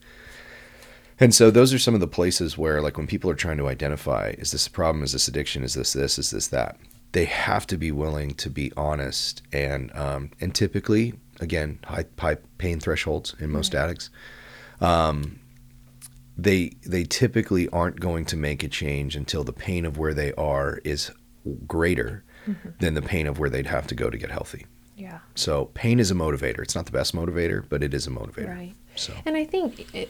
And 1.20 1.34
so 1.34 1.50
those 1.50 1.74
are 1.74 1.80
some 1.80 1.94
of 1.94 2.00
the 2.00 2.08
places 2.08 2.58
where 2.58 2.82
like 2.82 2.98
when 2.98 3.08
people 3.08 3.30
are 3.30 3.36
trying 3.36 3.58
to 3.58 3.68
identify 3.68 4.36
is 4.38 4.52
this 4.52 4.68
a 4.68 4.72
problem? 4.72 5.04
Is 5.04 5.14
this 5.14 5.28
addiction? 5.28 5.64
Is 5.64 5.74
this 5.74 5.94
this? 5.94 6.20
Is 6.20 6.32
this 6.32 6.48
that? 6.48 6.78
They 7.14 7.26
have 7.26 7.66
to 7.68 7.78
be 7.78 7.92
willing 7.92 8.36
to 8.36 8.50
be 8.50 8.72
honest 8.78 9.42
and 9.52 9.96
um, 9.96 10.32
and 10.40 10.54
typically 10.54 11.14
again 11.40 11.80
high, 11.86 12.06
high 12.20 12.38
pain 12.58 12.80
thresholds 12.80 13.36
in 13.40 13.50
most 13.50 13.74
addicts. 13.74 14.10
Um, 14.82 15.40
they 16.38 16.74
they 16.86 17.04
typically 17.04 17.68
aren't 17.70 18.00
going 18.00 18.26
to 18.26 18.38
make 18.38 18.64
a 18.64 18.68
change 18.68 19.16
until 19.16 19.44
the 19.44 19.54
pain 19.54 19.86
of 19.86 19.98
where 19.98 20.14
they 20.14 20.34
are 20.34 20.80
is 20.84 21.12
greater 21.66 22.24
than 22.80 22.94
the 22.94 23.02
pain 23.02 23.28
of 23.28 23.40
where 23.40 23.50
they'd 23.50 23.66
have 23.66 23.88
to 23.88 23.96
go 23.96 24.10
to 24.10 24.18
get 24.18 24.32
healthy. 24.32 24.66
Yeah. 24.96 25.20
so 25.36 25.66
pain 25.76 26.00
is 26.00 26.10
a 26.10 26.16
motivator. 26.16 26.60
It's 26.60 26.74
not 26.74 26.86
the 26.88 26.92
best 26.92 27.16
motivator 27.16 27.64
but 27.68 27.84
it 27.84 27.94
is 27.94 28.08
a 28.08 28.10
motivator. 28.10 28.50
Right. 28.50 28.76
so. 28.96 29.14
And 29.26 29.36
I 29.36 29.46
think 29.46 29.94
it, 29.94 30.10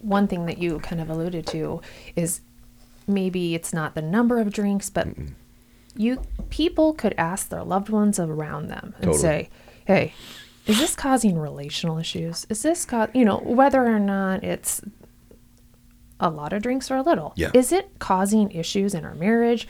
one 0.00 0.26
thing 0.28 0.46
that 0.46 0.58
you 0.58 0.78
kind 0.80 1.00
of 1.00 1.08
alluded 1.10 1.46
to 1.48 1.80
is 2.14 2.40
maybe 3.06 3.54
it's 3.54 3.72
not 3.72 3.94
the 3.94 4.02
number 4.02 4.38
of 4.38 4.52
drinks, 4.52 4.90
but 4.90 5.08
you 5.96 6.22
people 6.50 6.92
could 6.92 7.14
ask 7.16 7.48
their 7.48 7.64
loved 7.64 7.88
ones 7.88 8.18
around 8.18 8.68
them 8.68 8.94
and 8.96 9.04
Totally. 9.12 9.18
say, 9.18 9.50
"Hey, 9.86 10.12
is 10.66 10.78
this 10.78 10.94
causing 10.94 11.38
relational 11.38 11.98
issues? 11.98 12.46
Is 12.50 12.62
this 12.62 12.84
co- 12.84 13.08
you 13.14 13.24
know 13.24 13.38
whether 13.38 13.84
or 13.86 13.98
not 14.00 14.44
it's 14.44 14.80
a 16.18 16.30
lot 16.30 16.52
of 16.52 16.62
drinks 16.62 16.90
or 16.90 16.96
a 16.96 17.02
little? 17.02 17.32
Yeah. 17.36 17.50
Is 17.52 17.72
it 17.72 17.90
causing 17.98 18.50
issues 18.50 18.94
in 18.94 19.04
our 19.04 19.14
marriage, 19.14 19.68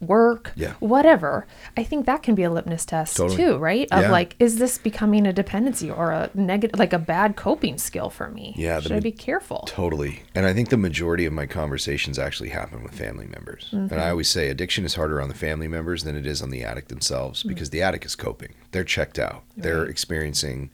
work, 0.00 0.52
Yeah. 0.56 0.74
whatever? 0.80 1.46
I 1.76 1.84
think 1.84 2.06
that 2.06 2.22
can 2.22 2.34
be 2.34 2.42
a 2.42 2.50
litmus 2.50 2.84
test 2.84 3.16
Totally. 3.16 3.36
too, 3.36 3.56
right? 3.58 3.88
Of 3.92 4.02
Yeah. 4.02 4.10
like, 4.10 4.34
is 4.38 4.58
this 4.58 4.78
becoming 4.78 5.26
a 5.26 5.32
dependency 5.32 5.90
or 5.90 6.10
a 6.10 6.30
negative, 6.34 6.78
like 6.78 6.92
a 6.92 6.98
bad 6.98 7.36
coping 7.36 7.78
skill 7.78 8.10
for 8.10 8.28
me? 8.28 8.54
Yeah, 8.56 8.80
Should 8.80 8.92
I 8.92 9.00
be 9.00 9.12
careful? 9.12 9.64
Totally. 9.66 10.22
And 10.34 10.46
I 10.46 10.54
think 10.54 10.70
the 10.70 10.76
majority 10.76 11.26
of 11.26 11.32
my 11.32 11.46
conversations 11.46 12.18
actually 12.18 12.50
happen 12.50 12.82
with 12.82 12.94
family 12.94 13.26
members. 13.26 13.68
And 13.72 13.92
I 13.92 13.96
mm-hmm. 13.96 14.10
always 14.10 14.28
say 14.28 14.48
addiction 14.48 14.84
is 14.84 14.94
harder 14.94 15.20
on 15.20 15.28
the 15.28 15.34
family 15.34 15.68
members 15.68 16.04
than 16.04 16.16
it 16.16 16.26
is 16.26 16.40
on 16.42 16.50
the 16.50 16.64
addict 16.64 16.88
themselves 16.88 17.42
mm. 17.42 17.48
because 17.48 17.70
the 17.70 17.82
addict 17.82 18.04
is 18.04 18.14
coping. 18.14 18.54
They're 18.70 18.84
checked 18.84 19.18
out. 19.18 19.42
They're 19.56 19.84
experiencing 19.84 20.70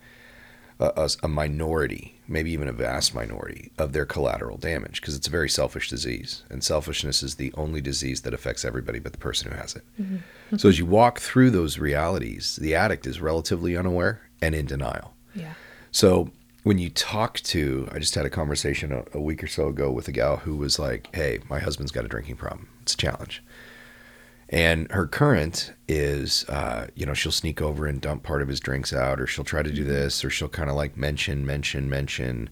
a, 0.78 0.92
a, 0.96 1.10
a 1.24 1.28
minority, 1.28 2.17
maybe 2.28 2.50
even 2.52 2.68
a 2.68 2.72
vast 2.72 3.14
minority 3.14 3.72
of 3.78 3.92
their 3.92 4.04
collateral 4.04 4.58
damage 4.58 5.00
because 5.00 5.16
it's 5.16 5.26
a 5.26 5.30
very 5.30 5.48
selfish 5.48 5.88
disease. 5.88 6.42
And 6.50 6.62
selfishness 6.62 7.22
is 7.22 7.36
the 7.36 7.52
only 7.56 7.80
disease 7.80 8.20
that 8.22 8.34
affects 8.34 8.64
everybody 8.64 8.98
but 8.98 9.12
the 9.12 9.18
person 9.18 9.50
who 9.50 9.56
has 9.56 9.74
it. 9.74 9.82
Mm-hmm. 10.00 10.56
So 10.58 10.68
as 10.68 10.78
you 10.78 10.86
walk 10.86 11.20
through 11.20 11.50
those 11.50 11.78
realities, 11.78 12.56
the 12.60 12.74
addict 12.74 13.06
is 13.06 13.20
relatively 13.20 13.76
unaware 13.76 14.20
and 14.42 14.54
in 14.54 14.66
denial. 14.66 15.14
Yeah. 15.34 15.54
So 15.90 16.30
when 16.64 16.78
you 16.78 16.90
talk 16.90 17.40
to, 17.40 17.88
I 17.92 17.98
just 17.98 18.14
had 18.14 18.26
a 18.26 18.30
conversation 18.30 18.92
a, 18.92 19.04
a 19.14 19.20
week 19.20 19.42
or 19.42 19.46
so 19.48 19.68
ago 19.68 19.90
with 19.90 20.06
a 20.08 20.12
gal 20.12 20.36
who 20.36 20.56
was 20.56 20.78
like, 20.78 21.08
"Hey, 21.14 21.40
my 21.48 21.58
husband's 21.58 21.92
got 21.92 22.04
a 22.04 22.08
drinking 22.08 22.36
problem. 22.36 22.68
It's 22.82 22.94
a 22.94 22.96
challenge." 22.96 23.42
And 24.50 24.90
her 24.90 25.06
current 25.06 25.72
is, 25.86 26.44
uh, 26.48 26.86
you 26.94 27.04
know, 27.04 27.12
she'll 27.14 27.32
sneak 27.32 27.60
over 27.60 27.86
and 27.86 28.00
dump 28.00 28.22
part 28.22 28.40
of 28.40 28.48
his 28.48 28.60
drinks 28.60 28.92
out, 28.92 29.20
or 29.20 29.26
she'll 29.26 29.44
try 29.44 29.62
to 29.62 29.70
do 29.70 29.84
this, 29.84 30.24
or 30.24 30.30
she'll 30.30 30.48
kind 30.48 30.70
of 30.70 30.76
like 30.76 30.96
mention, 30.96 31.44
mention, 31.44 31.90
mention. 31.90 32.48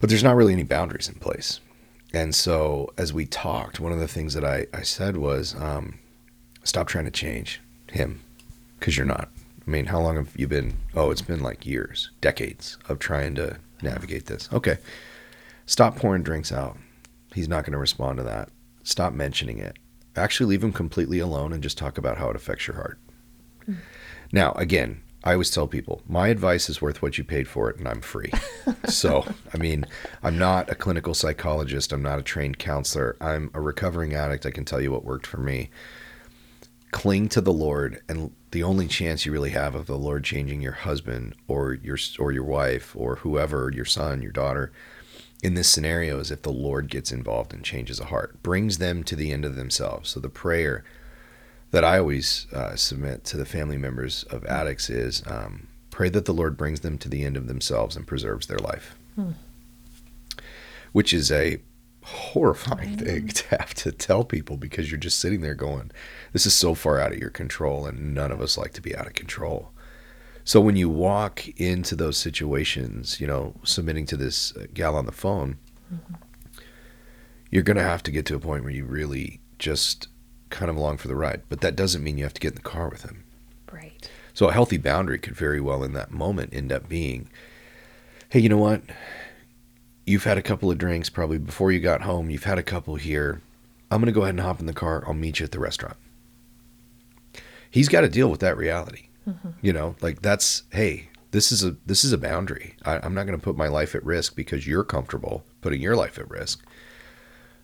But 0.00 0.08
there's 0.08 0.24
not 0.24 0.36
really 0.36 0.54
any 0.54 0.62
boundaries 0.62 1.08
in 1.08 1.16
place. 1.16 1.60
And 2.14 2.34
so 2.34 2.90
as 2.96 3.12
we 3.12 3.26
talked, 3.26 3.78
one 3.78 3.92
of 3.92 3.98
the 3.98 4.08
things 4.08 4.32
that 4.32 4.44
I, 4.44 4.66
I 4.72 4.82
said 4.82 5.18
was, 5.18 5.54
um, 5.60 5.98
stop 6.64 6.88
trying 6.88 7.04
to 7.04 7.10
change 7.10 7.60
him 7.90 8.22
because 8.78 8.96
you're 8.96 9.06
not. 9.06 9.28
I 9.66 9.70
mean, 9.70 9.86
how 9.86 10.00
long 10.00 10.16
have 10.16 10.34
you 10.34 10.48
been? 10.48 10.78
Oh, 10.94 11.10
it's 11.10 11.20
been 11.20 11.42
like 11.42 11.66
years, 11.66 12.10
decades 12.22 12.78
of 12.88 12.98
trying 12.98 13.34
to 13.34 13.58
navigate 13.82 14.24
this. 14.24 14.48
Okay. 14.50 14.78
Stop 15.66 15.96
pouring 15.96 16.22
drinks 16.22 16.50
out. 16.52 16.78
He's 17.34 17.48
not 17.48 17.64
going 17.64 17.72
to 17.72 17.78
respond 17.78 18.16
to 18.16 18.24
that. 18.24 18.48
stop 18.82 19.12
mentioning 19.12 19.58
it. 19.58 19.76
Actually, 20.18 20.46
leave 20.46 20.60
them 20.60 20.72
completely 20.72 21.18
alone 21.18 21.52
and 21.52 21.62
just 21.62 21.78
talk 21.78 21.96
about 21.96 22.18
how 22.18 22.28
it 22.30 22.36
affects 22.36 22.66
your 22.66 22.76
heart. 22.76 22.98
Mm. 23.68 23.76
Now, 24.32 24.52
again, 24.52 25.02
I 25.24 25.32
always 25.32 25.50
tell 25.50 25.66
people 25.66 26.02
my 26.06 26.28
advice 26.28 26.68
is 26.68 26.80
worth 26.80 27.02
what 27.02 27.18
you 27.18 27.24
paid 27.24 27.48
for 27.48 27.68
it, 27.70 27.78
and 27.78 27.88
I'm 27.88 28.00
free. 28.00 28.32
so, 28.86 29.26
I 29.52 29.58
mean, 29.58 29.84
I'm 30.22 30.38
not 30.38 30.70
a 30.70 30.74
clinical 30.74 31.14
psychologist, 31.14 31.92
I'm 31.92 32.02
not 32.02 32.18
a 32.18 32.22
trained 32.22 32.58
counselor, 32.58 33.16
I'm 33.20 33.50
a 33.54 33.60
recovering 33.60 34.14
addict. 34.14 34.46
I 34.46 34.50
can 34.50 34.64
tell 34.64 34.80
you 34.80 34.92
what 34.92 35.04
worked 35.04 35.26
for 35.26 35.38
me. 35.38 35.70
Cling 36.92 37.28
to 37.30 37.40
the 37.40 37.52
Lord, 37.52 38.00
and 38.08 38.32
the 38.52 38.62
only 38.62 38.86
chance 38.86 39.26
you 39.26 39.32
really 39.32 39.50
have 39.50 39.74
of 39.74 39.86
the 39.86 39.98
Lord 39.98 40.24
changing 40.24 40.62
your 40.62 40.72
husband 40.72 41.34
or 41.46 41.74
your 41.74 41.98
or 42.18 42.32
your 42.32 42.44
wife 42.44 42.96
or 42.96 43.16
whoever, 43.16 43.70
your 43.74 43.84
son, 43.84 44.22
your 44.22 44.32
daughter, 44.32 44.72
in 45.42 45.54
this 45.54 45.70
scenario 45.70 46.18
is 46.18 46.30
if 46.30 46.42
the 46.42 46.50
Lord 46.50 46.88
gets 46.88 47.12
involved 47.12 47.52
and 47.52 47.64
changes 47.64 48.00
a 48.00 48.06
heart, 48.06 48.42
brings 48.42 48.78
them 48.78 49.04
to 49.04 49.14
the 49.14 49.32
end 49.32 49.44
of 49.44 49.56
themselves. 49.56 50.10
So 50.10 50.20
the 50.20 50.28
prayer 50.28 50.84
that 51.70 51.84
I 51.84 51.98
always 51.98 52.46
uh, 52.52 52.76
submit 52.76 53.24
to 53.24 53.36
the 53.36 53.44
family 53.44 53.76
members 53.76 54.24
of 54.24 54.44
addicts 54.46 54.90
is 54.90 55.22
um, 55.26 55.68
pray 55.90 56.08
that 56.08 56.24
the 56.24 56.34
Lord 56.34 56.56
brings 56.56 56.80
them 56.80 56.98
to 56.98 57.08
the 57.08 57.24
end 57.24 57.36
of 57.36 57.46
themselves 57.46 57.94
and 57.94 58.06
preserves 58.06 58.46
their 58.46 58.58
life, 58.58 58.96
hmm. 59.14 59.32
which 60.92 61.12
is 61.12 61.30
a 61.30 61.60
horrifying 62.02 62.96
thing 62.96 63.28
to 63.28 63.48
have 63.58 63.74
to 63.74 63.92
tell 63.92 64.24
people 64.24 64.56
because 64.56 64.90
you're 64.90 64.98
just 64.98 65.18
sitting 65.18 65.42
there 65.42 65.54
going, 65.54 65.90
this 66.32 66.46
is 66.46 66.54
so 66.54 66.74
far 66.74 66.98
out 66.98 67.12
of 67.12 67.18
your 67.18 67.30
control, 67.30 67.86
and 67.86 68.14
none 68.14 68.32
of 68.32 68.40
us 68.40 68.56
like 68.56 68.72
to 68.72 68.82
be 68.82 68.96
out 68.96 69.06
of 69.06 69.14
control. 69.14 69.70
So 70.48 70.62
when 70.62 70.76
you 70.76 70.88
walk 70.88 71.46
into 71.60 71.94
those 71.94 72.16
situations, 72.16 73.20
you 73.20 73.26
know, 73.26 73.52
submitting 73.64 74.06
to 74.06 74.16
this 74.16 74.56
uh, 74.56 74.64
gal 74.72 74.96
on 74.96 75.04
the 75.04 75.12
phone, 75.12 75.58
mm-hmm. 75.92 76.14
you're 77.50 77.62
going 77.62 77.76
to 77.76 77.82
have 77.82 78.02
to 78.04 78.10
get 78.10 78.24
to 78.24 78.34
a 78.34 78.40
point 78.40 78.64
where 78.64 78.72
you 78.72 78.86
really 78.86 79.40
just 79.58 80.08
kind 80.48 80.70
of 80.70 80.76
along 80.78 80.96
for 80.96 81.08
the 81.08 81.14
ride. 81.14 81.42
But 81.50 81.60
that 81.60 81.76
doesn't 81.76 82.02
mean 82.02 82.16
you 82.16 82.24
have 82.24 82.32
to 82.32 82.40
get 82.40 82.52
in 82.52 82.54
the 82.54 82.62
car 82.62 82.88
with 82.88 83.02
him. 83.02 83.24
Right. 83.70 84.10
So 84.32 84.48
a 84.48 84.54
healthy 84.54 84.78
boundary 84.78 85.18
could 85.18 85.36
very 85.36 85.60
well 85.60 85.82
in 85.82 85.92
that 85.92 86.12
moment 86.12 86.54
end 86.54 86.72
up 86.72 86.88
being, 86.88 87.28
hey, 88.30 88.40
you 88.40 88.48
know 88.48 88.56
what? 88.56 88.80
You've 90.06 90.24
had 90.24 90.38
a 90.38 90.42
couple 90.42 90.70
of 90.70 90.78
drinks 90.78 91.10
probably 91.10 91.36
before 91.36 91.72
you 91.72 91.80
got 91.80 92.00
home. 92.00 92.30
You've 92.30 92.44
had 92.44 92.56
a 92.56 92.62
couple 92.62 92.96
here. 92.96 93.42
I'm 93.90 94.00
going 94.00 94.06
to 94.06 94.18
go 94.18 94.22
ahead 94.22 94.36
and 94.36 94.40
hop 94.40 94.60
in 94.60 94.66
the 94.66 94.72
car. 94.72 95.04
I'll 95.06 95.12
meet 95.12 95.40
you 95.40 95.44
at 95.44 95.52
the 95.52 95.60
restaurant. 95.60 95.98
He's 97.70 97.90
got 97.90 98.00
to 98.00 98.08
deal 98.08 98.30
with 98.30 98.40
that 98.40 98.56
reality. 98.56 99.07
Mm-hmm. 99.28 99.50
You 99.60 99.72
know, 99.72 99.96
like 100.00 100.22
that's, 100.22 100.62
hey, 100.72 101.08
this 101.30 101.52
is 101.52 101.62
a 101.62 101.76
this 101.84 102.04
is 102.04 102.12
a 102.12 102.18
boundary. 102.18 102.76
I, 102.84 102.98
I'm 102.98 103.14
not 103.14 103.26
going 103.26 103.38
to 103.38 103.44
put 103.44 103.56
my 103.56 103.68
life 103.68 103.94
at 103.94 104.04
risk 104.04 104.34
because 104.34 104.66
you're 104.66 104.84
comfortable 104.84 105.44
putting 105.60 105.82
your 105.82 105.96
life 105.96 106.18
at 106.18 106.30
risk. 106.30 106.64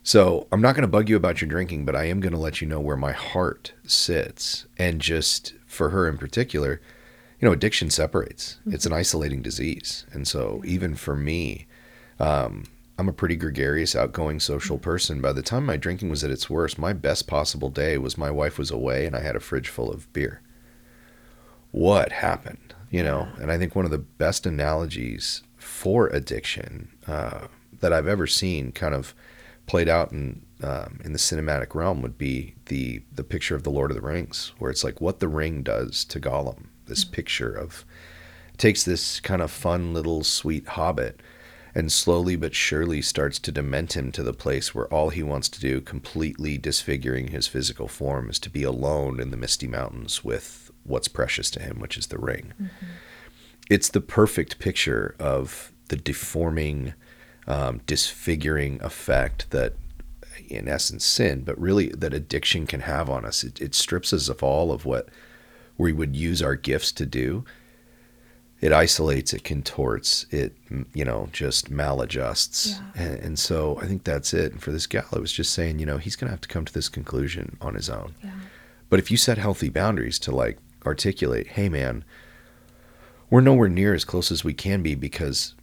So 0.03 0.47
I'm 0.53 0.61
not 0.61 0.75
going 0.75 0.83
to 0.83 0.89
bug 0.89 1.09
you 1.09 1.17
about 1.17 1.41
your 1.41 1.49
drinking, 1.49 1.87
but 1.87 1.97
I 1.97 2.05
am 2.05 2.21
going 2.21 2.35
to 2.35 2.39
let 2.39 2.61
you 2.61 2.69
know 2.69 2.81
where 2.81 2.97
my 2.97 3.13
heart 3.13 3.73
sits. 3.87 4.67
And 4.79 5.01
just 5.01 5.55
for 5.67 5.91
her 5.91 6.07
in 6.07 6.19
particular, 6.19 6.83
you 7.41 7.49
know, 7.49 7.53
addiction 7.53 7.89
separates. 7.89 8.59
Mm-hmm. 8.61 8.75
It's 8.75 8.85
an 8.85 8.93
isolating 8.93 9.41
disease. 9.41 10.05
And 10.13 10.29
so 10.29 10.63
even 10.67 10.95
for 10.95 11.17
me, 11.17 11.67
um, 12.21 12.65
I'm 12.99 13.09
a 13.09 13.15
pretty 13.15 13.37
gregarious, 13.37 13.97
outgoing, 13.97 14.41
social 14.41 14.77
mm-hmm. 14.77 14.85
person. 14.85 15.21
By 15.23 15.33
the 15.33 15.43
time 15.43 15.65
my 15.65 15.79
drinking 15.79 16.11
was 16.11 16.23
at 16.23 16.31
its 16.31 16.51
worst, 16.51 16.79
my 16.79 16.93
best 16.93 17.27
possible 17.27 17.71
day 17.71 17.97
was 17.97 18.19
my 18.19 18.31
wife 18.31 18.59
was 18.59 18.71
away 18.71 19.07
and 19.07 19.17
I 19.17 19.21
had 19.21 19.37
a 19.37 19.41
fridge 19.41 19.69
full 19.69 19.91
of 19.91 20.13
beer. 20.13 20.43
What 21.75 22.13
happened? 22.13 22.73
You 22.89 23.03
know, 23.03 23.27
and 23.41 23.51
I 23.51 23.59
think 23.59 23.75
one 23.75 23.85
of 23.85 23.91
the 23.91 23.99
best 23.99 24.47
analogies 24.47 25.43
for 25.57 26.07
addiction 26.07 26.93
uh, 27.09 27.49
that 27.81 27.93
I've 27.93 28.07
ever 28.07 28.29
seen 28.29 28.71
kind 28.71 28.95
of 28.95 29.13
played 29.67 29.89
out 29.89 30.13
in 30.13 30.43
um, 30.63 31.01
in 31.03 31.13
the 31.13 31.19
cinematic 31.19 31.75
realm 31.75 32.01
would 32.01 32.17
be 32.17 32.55
the 32.67 33.03
the 33.13 33.25
picture 33.25 33.57
of 33.57 33.65
the 33.65 33.73
Lord 33.73 33.91
of 33.91 33.97
the 33.97 34.07
Rings, 34.07 34.53
where 34.59 34.71
it's 34.71 34.85
like 34.85 35.01
what 35.01 35.19
the 35.19 35.27
ring 35.27 35.65
does 35.65 36.05
to 36.05 36.21
Gollum. 36.21 36.67
This 36.87 37.05
mm-hmm. 37.05 37.15
picture 37.15 37.53
of 37.53 37.85
takes 38.57 38.85
this 38.85 39.19
kind 39.19 39.43
of 39.43 39.51
fun 39.51 39.93
little 39.93 40.23
sweet 40.23 40.69
hobbit 40.69 41.19
and 41.75 41.91
slowly 41.91 42.37
but 42.37 42.55
surely 42.55 43.03
starts 43.03 43.41
to 43.41 43.51
dement 43.51 43.97
him 43.97 44.13
to 44.13 44.23
the 44.23 44.33
place 44.33 44.77
where 44.77 44.87
all 44.95 45.11
he 45.11 45.25
wants 45.25 45.49
to 45.49 45.61
do, 45.61 45.81
completely 45.81 46.57
disfiguring 46.57 47.29
his 47.33 47.49
physical 47.49 47.89
form, 47.89 48.31
is 48.31 48.39
to 48.39 48.49
be 48.49 48.63
alone 48.63 49.19
in 49.19 49.33
the 49.33 49.37
misty 49.37 49.67
mountains 49.67 50.23
with 50.23 50.71
what's 50.85 51.09
precious 51.09 51.51
to 51.53 51.61
him, 51.61 51.81
which 51.81 51.97
is 51.97 52.09
the 52.09 52.19
ring. 52.19 52.53
Mm-hmm. 52.61 52.87
It's 53.71 53.89
the 53.89 54.01
perfect 54.01 54.59
picture 54.59 55.15
of 55.19 55.73
the 55.89 55.97
deforming 55.97 56.95
um, 57.47 57.81
disfiguring 57.87 58.81
effect 58.83 59.51
that, 59.51 59.75
in 60.49 60.69
essence, 60.69 61.05
sin, 61.05 61.43
but 61.43 61.59
really 61.61 61.89
that 61.89 62.15
addiction 62.15 62.67
can 62.67 62.81
have 62.81 63.11
on 63.11 63.25
us. 63.25 63.45
It, 63.45 63.61
it 63.61 63.75
strips 63.75 64.13
us 64.13 64.29
of 64.29 64.43
all 64.43 64.73
of 64.73 64.85
what 64.85 65.09
we 65.77 65.93
would 65.93 66.17
use 66.17 66.43
our 66.43 66.55
gifts 66.55 66.93
to 66.93 67.07
do. 67.07 67.45
It 68.61 68.73
isolates, 68.73 69.35
it 69.35 69.45
contorts, 69.45 70.25
it, 70.31 70.57
you 70.95 71.05
know, 71.05 71.29
just 71.33 71.71
maladjusts. 71.71 72.71
Yeah. 72.71 73.03
And, 73.03 73.19
and, 73.19 73.39
so 73.39 73.79
I 73.83 73.87
think 73.87 74.05
that's 74.05 74.33
it. 74.33 74.53
And 74.53 74.63
for 74.63 74.71
this 74.71 74.87
gal, 74.87 75.05
I 75.13 75.19
was 75.19 75.33
just 75.33 75.53
saying, 75.53 75.81
you 75.81 75.87
know, 75.87 75.99
he's 75.99 76.17
going 76.17 76.29
to 76.29 76.33
have 76.33 76.41
to 76.43 76.49
come 76.49 76.65
to 76.65 76.73
this 76.73 76.89
conclusion 76.89 77.59
on 77.61 77.75
his 77.75 77.91
own. 77.91 78.15
Yeah. 78.23 78.31
But 78.89 79.01
if 79.01 79.11
you 79.11 79.19
set 79.19 79.37
healthy 79.37 79.69
boundaries 79.69 80.19
to 80.21 80.35
like 80.35 80.59
articulate, 80.87 81.49
hey, 81.49 81.69
man, 81.69 82.05
we're 83.31 83.41
nowhere 83.41 83.69
near 83.69 83.95
as 83.95 84.05
close 84.05 84.31
as 84.31 84.45
we 84.45 84.55
can 84.55 84.83
be 84.83 84.95
because 84.95 85.55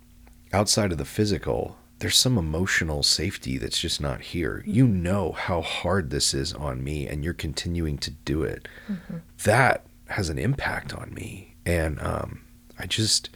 outside 0.51 0.91
of 0.91 0.97
the 0.97 1.05
physical, 1.05 1.77
there's 1.99 2.17
some 2.17 2.37
emotional 2.37 3.03
safety 3.03 3.57
that's 3.57 3.79
just 3.79 4.01
not 4.01 4.21
here. 4.21 4.63
You 4.65 4.87
know 4.87 5.33
how 5.33 5.61
hard 5.61 6.09
this 6.09 6.33
is 6.33 6.53
on 6.53 6.83
me, 6.83 7.07
and 7.07 7.23
you're 7.23 7.33
continuing 7.33 7.97
to 7.99 8.11
do 8.11 8.43
it. 8.43 8.67
Mm-hmm. 8.89 9.17
That 9.43 9.85
has 10.07 10.29
an 10.29 10.39
impact 10.39 10.93
on 10.93 11.13
me. 11.13 11.55
And 11.65 12.01
um, 12.01 12.41
I 12.79 12.87
just, 12.87 13.29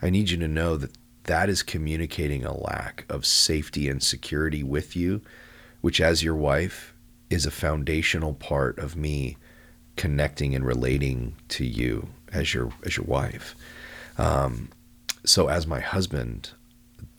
I 0.00 0.10
need 0.10 0.30
you 0.30 0.36
to 0.38 0.48
know 0.48 0.76
that 0.76 0.96
that 1.24 1.48
is 1.48 1.64
communicating 1.64 2.44
a 2.44 2.56
lack 2.56 3.04
of 3.08 3.26
safety 3.26 3.88
and 3.88 4.00
security 4.00 4.62
with 4.62 4.94
you, 4.94 5.20
which, 5.80 6.00
as 6.00 6.22
your 6.22 6.36
wife, 6.36 6.94
is 7.28 7.44
a 7.44 7.50
foundational 7.50 8.34
part 8.34 8.78
of 8.78 8.94
me 8.94 9.36
connecting 9.96 10.54
and 10.54 10.64
relating 10.64 11.34
to 11.48 11.64
you 11.64 12.08
as 12.32 12.54
your 12.54 12.70
as 12.84 12.96
your 12.96 13.06
wife. 13.06 13.54
Um, 14.18 14.70
so 15.24 15.48
as 15.48 15.66
my 15.66 15.80
husband, 15.80 16.50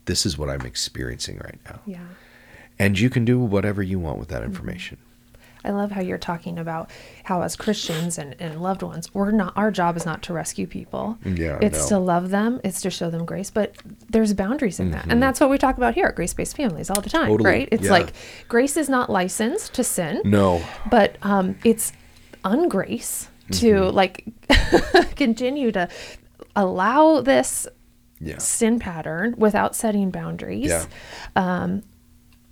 this 0.06 0.24
is 0.24 0.38
what 0.38 0.48
I'm 0.48 0.62
experiencing 0.62 1.38
right 1.38 1.58
now. 1.66 1.80
Yeah. 1.86 2.06
And 2.78 2.98
you 2.98 3.10
can 3.10 3.24
do 3.24 3.38
whatever 3.38 3.82
you 3.82 3.98
want 3.98 4.18
with 4.18 4.28
that 4.28 4.42
mm-hmm. 4.42 4.50
information. 4.50 4.98
I 5.64 5.70
love 5.70 5.90
how 5.90 6.00
you're 6.00 6.18
talking 6.18 6.58
about 6.58 6.90
how 7.24 7.42
as 7.42 7.56
Christians 7.56 8.16
and, 8.16 8.36
and 8.38 8.62
loved 8.62 8.82
ones, 8.82 9.12
we're 9.12 9.32
not 9.32 9.52
our 9.56 9.70
job 9.70 9.96
is 9.96 10.06
not 10.06 10.22
to 10.22 10.32
rescue 10.32 10.66
people. 10.66 11.18
Yeah. 11.24 11.58
It's 11.60 11.90
no. 11.90 11.98
to 11.98 12.04
love 12.04 12.30
them, 12.30 12.60
it's 12.64 12.80
to 12.82 12.90
show 12.90 13.10
them 13.10 13.24
grace, 13.24 13.50
but 13.50 13.74
there's 14.08 14.32
boundaries 14.32 14.78
in 14.78 14.86
mm-hmm. 14.86 14.94
that. 14.94 15.12
And 15.12 15.22
that's 15.22 15.40
what 15.40 15.50
we 15.50 15.58
talk 15.58 15.76
about 15.76 15.94
here 15.94 16.06
at 16.06 16.14
Grace 16.14 16.32
Based 16.32 16.56
Families 16.56 16.90
all 16.90 17.00
the 17.00 17.10
time, 17.10 17.26
totally. 17.26 17.50
right? 17.50 17.68
It's 17.72 17.84
yeah. 17.84 17.90
like 17.90 18.12
grace 18.48 18.76
is 18.76 18.88
not 18.88 19.10
licensed 19.10 19.74
to 19.74 19.84
sin. 19.84 20.22
No. 20.24 20.62
But 20.90 21.16
um, 21.22 21.58
it's 21.64 21.92
ungrace 22.48 23.28
mm-hmm. 23.50 23.52
to 23.52 23.84
like 23.90 24.24
continue 25.16 25.72
to 25.72 25.88
allow 26.56 27.20
this 27.20 27.66
yeah. 28.20 28.38
sin 28.38 28.78
pattern 28.78 29.34
without 29.36 29.76
setting 29.76 30.10
boundaries. 30.10 30.68
Yeah. 30.68 30.86
Um, 31.36 31.82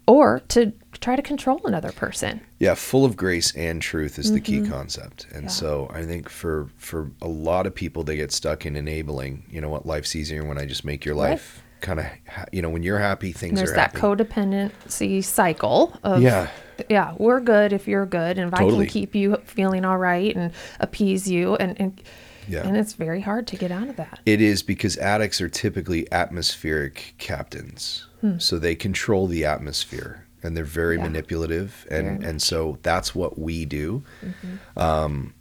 or 0.06 0.40
to 0.48 0.72
try 1.00 1.16
to 1.16 1.22
control 1.22 1.60
another 1.64 1.90
person. 1.90 2.40
Yeah, 2.60 2.74
full 2.74 3.04
of 3.04 3.16
grace 3.16 3.54
and 3.56 3.82
truth 3.82 4.18
is 4.20 4.30
the 4.30 4.40
mm-hmm. 4.40 4.64
key 4.64 4.70
concept. 4.70 5.26
And 5.34 5.44
yeah. 5.44 5.50
so 5.50 5.90
I 5.92 6.04
think 6.04 6.28
for 6.28 6.70
for 6.76 7.10
a 7.20 7.28
lot 7.28 7.66
of 7.66 7.74
people 7.74 8.04
they 8.04 8.16
get 8.16 8.30
stuck 8.30 8.66
in 8.66 8.76
enabling, 8.76 9.44
you 9.50 9.60
know 9.60 9.68
what, 9.68 9.84
life's 9.84 10.14
easier 10.14 10.44
when 10.44 10.58
I 10.58 10.64
just 10.64 10.84
make 10.84 11.04
your 11.04 11.16
life. 11.16 11.62
Kind 11.80 12.00
of 12.00 12.06
you 12.52 12.62
know, 12.62 12.70
when 12.70 12.82
you're 12.82 12.98
happy, 12.98 13.32
things 13.32 13.58
There's 13.58 13.72
that 13.72 13.92
happy. 13.92 14.00
codependency 14.00 15.22
cycle 15.22 15.98
of 16.02 16.22
Yeah. 16.22 16.48
Yeah, 16.90 17.14
we're 17.16 17.40
good 17.40 17.72
if 17.72 17.88
you're 17.88 18.04
good 18.04 18.36
and 18.38 18.52
if 18.52 18.58
totally. 18.58 18.84
I 18.84 18.86
can 18.86 18.92
keep 18.92 19.14
you 19.14 19.38
feeling 19.44 19.86
all 19.86 19.96
right 19.96 20.36
and 20.36 20.52
appease 20.78 21.26
you 21.26 21.56
and, 21.56 21.80
and 21.80 22.02
yeah. 22.48 22.66
And 22.66 22.76
it's 22.76 22.92
very 22.92 23.20
hard 23.20 23.46
to 23.48 23.56
get 23.56 23.70
out 23.70 23.88
of 23.88 23.96
that. 23.96 24.20
It 24.24 24.40
is 24.40 24.62
because 24.62 24.96
addicts 24.98 25.40
are 25.40 25.48
typically 25.48 26.10
atmospheric 26.12 27.14
captains. 27.18 28.06
Hmm. 28.20 28.38
So 28.38 28.58
they 28.58 28.74
control 28.74 29.26
the 29.26 29.44
atmosphere 29.44 30.26
and 30.42 30.56
they're 30.56 30.64
very 30.64 30.96
yeah. 30.96 31.02
manipulative. 31.02 31.86
And, 31.90 32.20
very 32.20 32.30
and 32.30 32.42
so 32.42 32.78
that's 32.82 33.14
what 33.14 33.38
we 33.38 33.64
do. 33.64 34.04
Mm-hmm. 34.24 34.78
Um, 34.78 35.34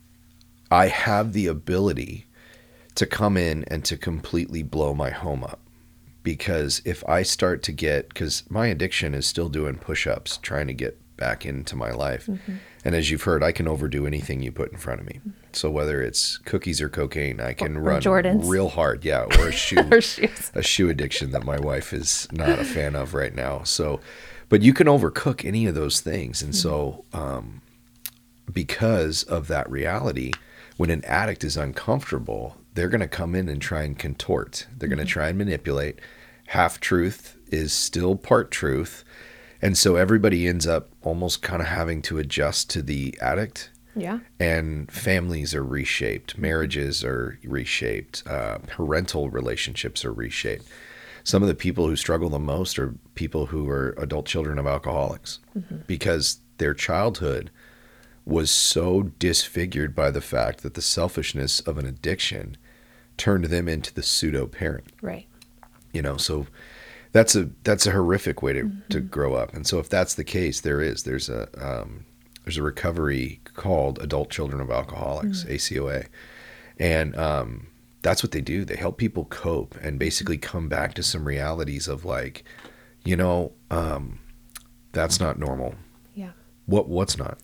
I 0.72 0.88
have 0.88 1.34
the 1.34 1.48
ability 1.48 2.26
to 2.96 3.06
come 3.06 3.38
in 3.38 3.64
and 3.66 3.86
to 3.86 3.98
completely 3.98 4.64
blow 4.64 4.94
my 4.94 5.12
home 5.12 5.44
up. 5.44 5.60
Because 6.26 6.82
if 6.86 7.08
I 7.08 7.22
start 7.22 7.62
to 7.64 7.72
get, 7.72 8.10
because 8.10 8.44
my 8.50 8.66
addiction 8.66 9.14
is 9.14 9.28
still 9.28 9.48
doing 9.48 9.76
push 9.76 10.08
ups, 10.08 10.40
trying 10.42 10.66
to 10.66 10.74
get 10.74 11.00
back 11.18 11.46
into 11.46 11.76
my 11.76 11.92
life. 11.92 12.26
Mm-hmm. 12.26 12.56
And 12.84 12.96
as 12.96 13.12
you've 13.12 13.22
heard, 13.22 13.44
I 13.44 13.52
can 13.52 13.68
overdo 13.68 14.08
anything 14.08 14.42
you 14.42 14.52
put 14.52 14.72
in 14.72 14.80
front 14.80 15.02
of 15.02 15.06
me. 15.06 15.20
Mm-hmm. 15.20 15.30
So 15.54 15.70
whether 15.70 16.02
it's 16.02 16.40
cookies 16.40 16.82
or 16.82 16.90
cocaine, 16.90 17.40
I 17.40 17.54
can 17.54 17.78
or, 17.78 17.82
run 17.82 18.02
Jordans. 18.02 18.50
real 18.50 18.70
hard. 18.70 19.06
Yeah, 19.06 19.22
or 19.40 19.50
a 19.50 19.52
shoe, 19.52 19.88
or 19.92 20.00
a 20.56 20.64
shoe 20.64 20.90
addiction 20.90 21.30
that 21.30 21.46
my 21.46 21.60
wife 21.60 21.94
is 21.94 22.28
not 22.32 22.58
a 22.58 22.66
fan 22.66 22.96
of 22.96 23.14
right 23.14 23.34
now. 23.34 23.62
So, 23.62 24.02
but 24.50 24.64
you 24.64 24.74
can 24.74 24.88
overcook 24.88 25.46
any 25.46 25.68
of 25.68 25.76
those 25.76 26.02
things. 26.02 26.42
And 26.42 26.56
so, 26.56 27.06
um, 27.14 27.62
because 28.52 29.22
of 29.24 29.48
that 29.48 29.70
reality, 29.70 30.32
when 30.78 30.90
an 30.90 31.06
addict 31.06 31.44
is 31.44 31.56
uncomfortable, 31.56 32.58
they're 32.74 32.90
going 32.90 33.02
to 33.02 33.08
come 33.08 33.36
in 33.36 33.48
and 33.48 33.62
try 33.62 33.84
and 33.84 33.98
contort. 33.98 34.68
They're 34.78 34.90
going 34.90 35.00
to 35.00 35.06
try 35.06 35.30
and 35.30 35.38
manipulate. 35.38 36.00
Half 36.48 36.80
truth 36.80 37.38
is 37.52 37.74
still 37.74 38.16
part 38.16 38.52
truth. 38.52 39.04
And 39.62 39.78
so 39.78 39.96
everybody 39.96 40.48
ends 40.48 40.68
up 40.68 40.90
almost 41.02 41.42
kind 41.42 41.62
of 41.62 41.68
having 41.68 42.02
to 42.04 42.18
adjust 42.18 42.70
to 42.72 42.82
the 42.82 43.18
addict. 43.22 43.72
Yeah. 43.96 44.20
And 44.40 44.92
families 44.92 45.56
are 45.56 45.64
reshaped, 45.64 46.38
marriages 46.38 47.04
are 47.04 47.40
reshaped, 47.44 48.24
uh, 48.28 48.58
parental 48.68 49.30
relationships 49.30 50.04
are 50.04 50.12
reshaped. 50.12 50.68
Some 51.24 51.42
of 51.42 51.48
the 51.48 51.56
people 51.56 51.88
who 51.88 51.96
struggle 51.96 52.30
the 52.30 52.38
most 52.38 52.78
are 52.78 52.94
people 53.16 53.48
who 53.48 53.68
are 53.70 53.96
adult 53.98 54.28
children 54.28 54.60
of 54.60 54.68
alcoholics 54.68 55.40
because 55.88 56.40
their 56.58 56.74
childhood 56.76 57.50
was 58.26 58.52
so 58.52 59.04
disfigured 59.18 59.96
by 59.96 60.12
the 60.12 60.22
fact 60.22 60.62
that 60.62 60.76
the 60.76 60.82
selfishness 60.82 61.62
of 61.62 61.78
an 61.78 61.86
addiction 61.86 62.58
turned 63.18 63.46
them 63.46 63.68
into 63.68 63.94
the 63.94 64.04
pseudo 64.04 64.46
parent 64.46 64.86
Right. 65.02 65.26
You 65.96 66.02
know 66.02 66.18
so 66.18 66.46
that's 67.16 67.34
a 67.34 67.50
that's 67.64 67.88
a 67.88 67.92
horrific 67.92 68.42
way 68.42 68.52
to, 68.52 68.70
to 68.90 69.00
grow 69.00 69.36
up. 69.36 69.54
And 69.54 69.66
so 69.66 69.80
if 69.80 69.88
that's 69.88 70.16
the 70.16 70.26
case 70.26 70.60
there 70.60 70.82
is 70.82 71.04
there's 71.04 71.30
a 71.30 71.48
um, 71.58 72.06
there's 72.44 72.58
a 72.58 72.62
recovery 72.62 73.40
called 73.54 74.00
adult 74.00 74.30
children 74.30 74.60
of 74.60 74.70
alcoholics 74.70 75.46
acoa 75.46 76.04
and 76.78 77.16
um, 77.16 77.68
that's 78.02 78.22
what 78.22 78.34
they 78.34 78.42
do. 78.42 78.66
They 78.66 78.76
help 78.76 78.98
people 78.98 79.24
cope 79.24 79.78
and 79.82 79.98
basically 79.98 80.38
come 80.38 80.68
back 80.68 80.94
to 80.96 81.04
some 81.04 81.26
realities 81.26 81.88
of 81.88 82.04
like 82.04 82.44
you 83.06 83.16
know 83.16 83.54
um, 83.72 84.20
that's 84.92 85.18
not 85.18 85.40
normal. 85.40 85.76
Yeah. 86.16 86.32
what 86.66 86.90
what's 86.90 87.18
not? 87.18 87.40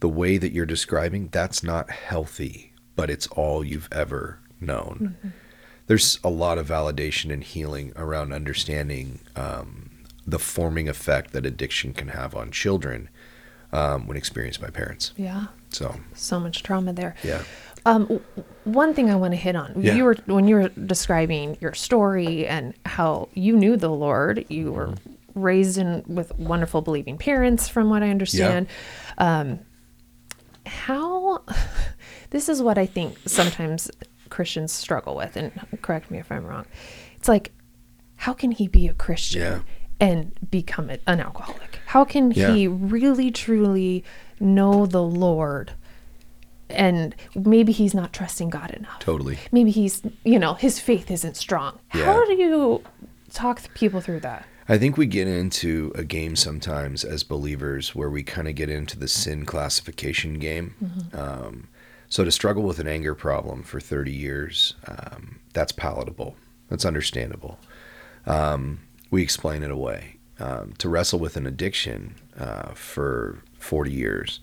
The 0.00 0.10
way 0.10 0.36
that 0.36 0.52
you're 0.52 0.66
describing 0.66 1.28
that's 1.28 1.62
not 1.62 1.88
healthy 1.90 2.74
but 2.96 3.08
it's 3.08 3.26
all 3.28 3.64
you've 3.64 3.88
ever 3.92 4.40
known 4.60 5.16
there's 5.90 6.20
a 6.22 6.30
lot 6.30 6.56
of 6.56 6.68
validation 6.68 7.32
and 7.32 7.42
healing 7.42 7.92
around 7.96 8.32
understanding 8.32 9.18
um, 9.34 9.90
the 10.24 10.38
forming 10.38 10.88
effect 10.88 11.32
that 11.32 11.44
addiction 11.44 11.92
can 11.92 12.06
have 12.08 12.32
on 12.36 12.52
children 12.52 13.08
um, 13.72 14.06
when 14.06 14.16
experienced 14.16 14.60
by 14.60 14.70
parents 14.70 15.12
Yeah. 15.16 15.46
so 15.70 15.98
So 16.14 16.38
much 16.38 16.62
trauma 16.62 16.92
there. 16.92 17.16
yeah 17.24 17.42
Um, 17.86 18.02
w- 18.02 18.22
one 18.62 18.94
thing 18.94 19.10
I 19.10 19.16
want 19.16 19.32
to 19.32 19.36
hit 19.36 19.56
on. 19.56 19.72
Yeah. 19.82 19.94
You 19.96 20.04
were 20.04 20.16
when 20.26 20.46
you 20.46 20.54
were 20.58 20.68
describing 20.68 21.56
your 21.60 21.74
story 21.74 22.46
and 22.46 22.74
how 22.86 23.28
you 23.34 23.56
knew 23.56 23.76
the 23.76 23.88
Lord. 23.90 24.44
You 24.48 24.70
were 24.72 24.86
Mm-hmm. 24.88 25.40
raised 25.50 25.76
in 25.78 26.04
with 26.06 26.30
wonderful 26.38 26.82
believing 26.82 27.16
parents, 27.18 27.68
from 27.68 27.88
what 27.90 28.02
I 28.04 28.10
understand. 28.10 28.66
Um, 29.18 29.58
how 30.66 31.42
this 32.30 32.48
is 32.48 32.62
what 32.62 32.78
I 32.78 32.86
think 32.86 33.16
sometimes 33.26 33.90
Christians 34.40 34.72
struggle 34.72 35.14
with, 35.16 35.36
and 35.36 35.52
correct 35.82 36.10
me 36.10 36.18
if 36.18 36.32
I'm 36.32 36.46
wrong. 36.46 36.64
It's 37.16 37.28
like, 37.28 37.52
how 38.16 38.32
can 38.32 38.52
he 38.52 38.68
be 38.68 38.88
a 38.88 38.94
Christian 38.94 39.42
Yeah. 39.42 39.58
and 40.00 40.32
become 40.50 40.88
an 40.88 41.20
alcoholic? 41.20 41.78
How 41.88 42.06
can 42.06 42.30
Yeah. 42.30 42.54
he 42.54 42.66
really 42.66 43.30
truly 43.30 44.02
know 44.40 44.86
the 44.86 45.02
Lord? 45.02 45.72
And 46.70 47.14
maybe 47.34 47.70
he's 47.72 47.92
not 47.92 48.14
trusting 48.14 48.48
God 48.48 48.70
enough. 48.70 48.98
totally 49.00 49.36
Maybe 49.52 49.70
he's, 49.72 50.00
you 50.24 50.38
know, 50.38 50.54
his 50.54 50.80
faith 50.80 51.10
isn't 51.10 51.36
strong. 51.36 51.78
Yeah. 51.94 52.04
How 52.06 52.24
do 52.24 52.32
you 52.32 52.82
talk 53.34 53.58
th- 53.60 53.74
people 53.74 54.00
through 54.00 54.20
that? 54.20 54.46
I 54.70 54.78
think 54.78 54.96
we 54.96 55.04
get 55.04 55.28
into 55.28 55.92
a 55.96 56.04
game 56.04 56.34
sometimes 56.34 57.04
as 57.04 57.24
believers 57.24 57.94
where 57.94 58.08
we 58.08 58.22
kind 58.22 58.48
of 58.48 58.54
get 58.54 58.70
into 58.70 58.98
the 58.98 59.08
sin 59.08 59.44
classification 59.44 60.38
game. 60.38 61.10
Um, 61.12 61.68
so 62.10 62.24
to 62.24 62.32
struggle 62.32 62.64
with 62.64 62.80
an 62.80 62.88
anger 62.88 63.14
problem 63.14 63.62
for 63.62 63.78
30 63.80 64.12
years, 64.12 64.74
um, 64.88 65.38
that's 65.54 65.70
palatable. 65.70 66.34
That's 66.68 66.84
understandable. 66.84 67.58
Um, 68.26 68.80
we 69.10 69.22
explain 69.22 69.62
it 69.62 69.70
away. 69.70 70.16
Um, 70.40 70.72
to 70.78 70.88
wrestle 70.88 71.18
with 71.18 71.36
an 71.36 71.46
addiction 71.46 72.16
uh, 72.38 72.72
for 72.74 73.42
40 73.58 73.92
years, 73.92 74.40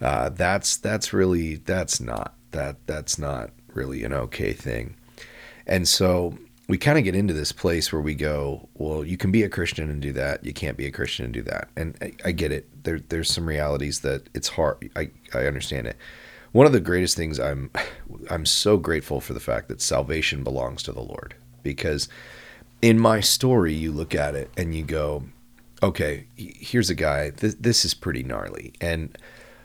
uh, 0.00 0.30
that's 0.30 0.76
that's 0.76 1.12
really 1.12 1.56
that's 1.56 2.00
not 2.00 2.34
that 2.50 2.76
that's 2.86 3.18
not 3.18 3.50
really 3.74 4.04
an 4.04 4.12
okay 4.12 4.52
thing. 4.52 4.96
And 5.66 5.86
so 5.86 6.38
we 6.66 6.78
kind 6.78 6.98
of 6.98 7.04
get 7.04 7.14
into 7.14 7.34
this 7.34 7.52
place 7.52 7.92
where 7.92 8.00
we 8.00 8.14
go, 8.14 8.68
well, 8.74 9.04
you 9.04 9.16
can 9.16 9.30
be 9.30 9.42
a 9.42 9.48
Christian 9.48 9.90
and 9.90 10.00
do 10.00 10.12
that. 10.12 10.44
You 10.44 10.52
can't 10.52 10.78
be 10.78 10.86
a 10.86 10.90
Christian 10.90 11.26
and 11.26 11.34
do 11.34 11.42
that. 11.42 11.68
And 11.76 11.96
I, 12.00 12.12
I 12.24 12.32
get 12.32 12.50
it. 12.50 12.84
There, 12.84 13.00
there's 13.00 13.30
some 13.30 13.46
realities 13.46 14.00
that 14.00 14.28
it's 14.34 14.48
hard. 14.48 14.90
I, 14.96 15.10
I 15.34 15.46
understand 15.46 15.86
it. 15.86 15.96
One 16.54 16.66
of 16.66 16.72
the 16.72 16.78
greatest 16.78 17.16
things 17.16 17.40
I'm, 17.40 17.68
I'm 18.30 18.46
so 18.46 18.76
grateful 18.76 19.20
for 19.20 19.34
the 19.34 19.40
fact 19.40 19.66
that 19.68 19.82
salvation 19.82 20.44
belongs 20.44 20.84
to 20.84 20.92
the 20.92 21.02
Lord 21.02 21.34
because 21.64 22.08
in 22.80 22.96
my 22.96 23.18
story, 23.18 23.74
you 23.74 23.90
look 23.90 24.14
at 24.14 24.36
it 24.36 24.52
and 24.56 24.72
you 24.72 24.84
go, 24.84 25.24
okay, 25.82 26.26
here's 26.36 26.90
a 26.90 26.94
guy. 26.94 27.30
This, 27.30 27.54
this 27.54 27.84
is 27.84 27.92
pretty 27.92 28.22
gnarly. 28.22 28.72
And 28.80 29.18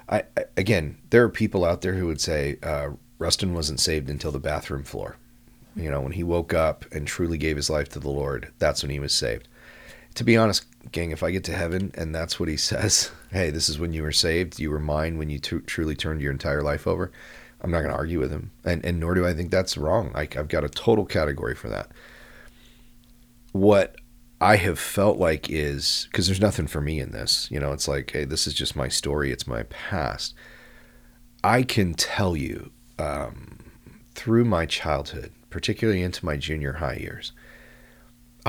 I, 0.09 0.23
I 0.35 0.45
again, 0.57 0.97
there 1.11 1.23
are 1.23 1.29
people 1.29 1.63
out 1.63 1.81
there 1.81 1.93
who 1.93 2.07
would 2.07 2.21
say 2.21 2.57
uh, 2.63 2.89
Rustin 3.19 3.53
wasn't 3.53 3.79
saved 3.79 4.09
until 4.09 4.31
the 4.31 4.39
bathroom 4.39 4.83
floor. 4.83 5.17
You 5.75 5.91
know, 5.91 6.01
when 6.01 6.13
he 6.13 6.23
woke 6.23 6.55
up 6.55 6.85
and 6.91 7.05
truly 7.05 7.37
gave 7.37 7.55
his 7.55 7.69
life 7.69 7.89
to 7.89 7.99
the 7.99 8.09
Lord, 8.09 8.51
that's 8.57 8.81
when 8.81 8.89
he 8.89 8.99
was 8.99 9.13
saved. 9.13 9.47
To 10.15 10.23
be 10.23 10.37
honest, 10.37 10.65
gang, 10.91 11.11
if 11.11 11.23
I 11.23 11.31
get 11.31 11.43
to 11.45 11.53
heaven 11.53 11.91
and 11.95 12.13
that's 12.13 12.39
what 12.39 12.49
he 12.49 12.57
says, 12.57 13.11
hey, 13.31 13.49
this 13.51 13.69
is 13.69 13.79
when 13.79 13.93
you 13.93 14.03
were 14.03 14.11
saved, 14.11 14.59
you 14.59 14.69
were 14.69 14.79
mine 14.79 15.17
when 15.17 15.29
you 15.29 15.39
tru- 15.39 15.61
truly 15.61 15.95
turned 15.95 16.21
your 16.21 16.31
entire 16.31 16.61
life 16.61 16.87
over, 16.87 17.11
I'm 17.61 17.71
not 17.71 17.79
going 17.79 17.91
to 17.91 17.97
argue 17.97 18.19
with 18.19 18.31
him. 18.31 18.51
And, 18.63 18.83
and 18.85 18.99
nor 18.99 19.13
do 19.13 19.25
I 19.25 19.33
think 19.33 19.51
that's 19.51 19.77
wrong. 19.77 20.11
I, 20.15 20.21
I've 20.21 20.47
got 20.47 20.63
a 20.63 20.69
total 20.69 21.05
category 21.05 21.55
for 21.55 21.69
that. 21.69 21.91
What 23.51 23.95
I 24.41 24.55
have 24.55 24.79
felt 24.79 25.17
like 25.17 25.49
is 25.49 26.07
because 26.11 26.27
there's 26.27 26.39
nothing 26.39 26.67
for 26.67 26.79
me 26.79 26.99
in 26.99 27.11
this, 27.11 27.49
you 27.51 27.59
know, 27.59 27.73
it's 27.73 27.87
like, 27.87 28.11
hey, 28.11 28.23
this 28.25 28.47
is 28.47 28.53
just 28.53 28.75
my 28.75 28.87
story, 28.87 29.31
it's 29.31 29.47
my 29.47 29.63
past. 29.63 30.33
I 31.43 31.63
can 31.63 31.93
tell 31.93 32.35
you 32.35 32.71
um, 32.97 33.57
through 34.15 34.45
my 34.45 34.65
childhood, 34.65 35.31
particularly 35.49 36.01
into 36.01 36.25
my 36.25 36.37
junior 36.37 36.73
high 36.73 36.95
years, 36.95 37.33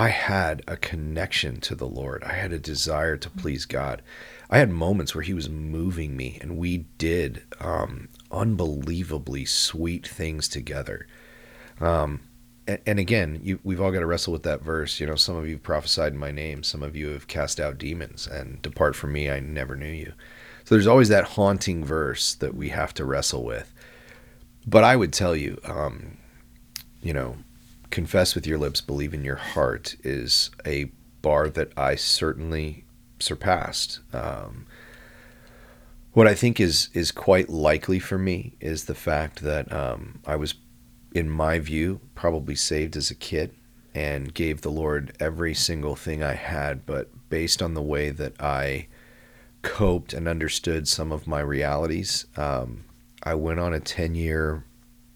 I 0.00 0.08
had 0.08 0.62
a 0.66 0.78
connection 0.78 1.60
to 1.60 1.74
the 1.74 1.86
Lord. 1.86 2.24
I 2.24 2.32
had 2.32 2.54
a 2.54 2.58
desire 2.58 3.18
to 3.18 3.28
please 3.28 3.66
God. 3.66 4.00
I 4.48 4.56
had 4.56 4.70
moments 4.70 5.14
where 5.14 5.20
He 5.20 5.34
was 5.34 5.50
moving 5.50 6.16
me, 6.16 6.38
and 6.40 6.56
we 6.56 6.86
did 6.96 7.42
um, 7.60 8.08
unbelievably 8.32 9.44
sweet 9.44 10.08
things 10.08 10.48
together. 10.48 11.06
Um, 11.80 12.20
and, 12.66 12.78
and 12.86 12.98
again, 12.98 13.40
you, 13.42 13.60
we've 13.62 13.78
all 13.78 13.90
got 13.90 13.98
to 13.98 14.06
wrestle 14.06 14.32
with 14.32 14.42
that 14.44 14.62
verse. 14.62 15.00
You 15.00 15.06
know, 15.06 15.16
some 15.16 15.36
of 15.36 15.46
you 15.46 15.58
prophesied 15.58 16.14
in 16.14 16.18
my 16.18 16.30
name, 16.30 16.62
some 16.62 16.82
of 16.82 16.96
you 16.96 17.08
have 17.08 17.28
cast 17.28 17.60
out 17.60 17.76
demons, 17.76 18.26
and 18.26 18.62
depart 18.62 18.96
from 18.96 19.12
me, 19.12 19.28
I 19.28 19.40
never 19.40 19.76
knew 19.76 19.92
you. 19.92 20.14
So 20.64 20.76
there's 20.76 20.86
always 20.86 21.10
that 21.10 21.24
haunting 21.24 21.84
verse 21.84 22.32
that 22.36 22.54
we 22.54 22.70
have 22.70 22.94
to 22.94 23.04
wrestle 23.04 23.44
with. 23.44 23.70
But 24.66 24.82
I 24.82 24.96
would 24.96 25.12
tell 25.12 25.36
you, 25.36 25.60
um, 25.64 26.16
you 27.02 27.12
know, 27.12 27.36
confess 27.90 28.34
with 28.34 28.46
your 28.46 28.58
lips, 28.58 28.80
believe 28.80 29.14
in 29.14 29.24
your 29.24 29.36
heart 29.36 29.96
is 30.02 30.50
a 30.66 30.90
bar 31.22 31.48
that 31.50 31.72
I 31.76 31.96
certainly 31.96 32.84
surpassed. 33.18 34.00
Um, 34.12 34.66
what 36.12 36.26
I 36.26 36.34
think 36.34 36.58
is 36.58 36.88
is 36.92 37.12
quite 37.12 37.48
likely 37.48 37.98
for 37.98 38.18
me 38.18 38.56
is 38.60 38.84
the 38.84 38.94
fact 38.94 39.42
that 39.42 39.72
um, 39.72 40.20
I 40.26 40.36
was, 40.36 40.54
in 41.14 41.30
my 41.30 41.58
view, 41.58 42.00
probably 42.14 42.54
saved 42.54 42.96
as 42.96 43.10
a 43.10 43.14
kid 43.14 43.54
and 43.94 44.34
gave 44.34 44.62
the 44.62 44.70
Lord 44.70 45.16
every 45.20 45.54
single 45.54 45.96
thing 45.96 46.22
I 46.22 46.34
had, 46.34 46.86
but 46.86 47.10
based 47.28 47.62
on 47.62 47.74
the 47.74 47.82
way 47.82 48.10
that 48.10 48.40
I 48.40 48.86
coped 49.62 50.12
and 50.12 50.26
understood 50.26 50.88
some 50.88 51.12
of 51.12 51.26
my 51.26 51.40
realities, 51.40 52.26
um, 52.36 52.84
I 53.22 53.34
went 53.34 53.60
on 53.60 53.74
a 53.74 53.80
ten 53.80 54.14
year 54.14 54.64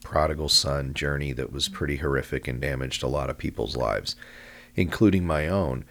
prodigal 0.05 0.49
son 0.49 0.95
journey 0.95 1.33
that 1.33 1.53
was 1.53 1.69
pretty 1.69 1.97
horrific 1.97 2.47
and 2.47 2.61
damaged 2.61 3.03
a 3.03 3.09
lot 3.09 3.31
of 3.31 3.37
people's 3.37 3.77
lives, 3.77 4.15
including 4.77 5.27
my 5.27 5.49
own. 5.49 5.85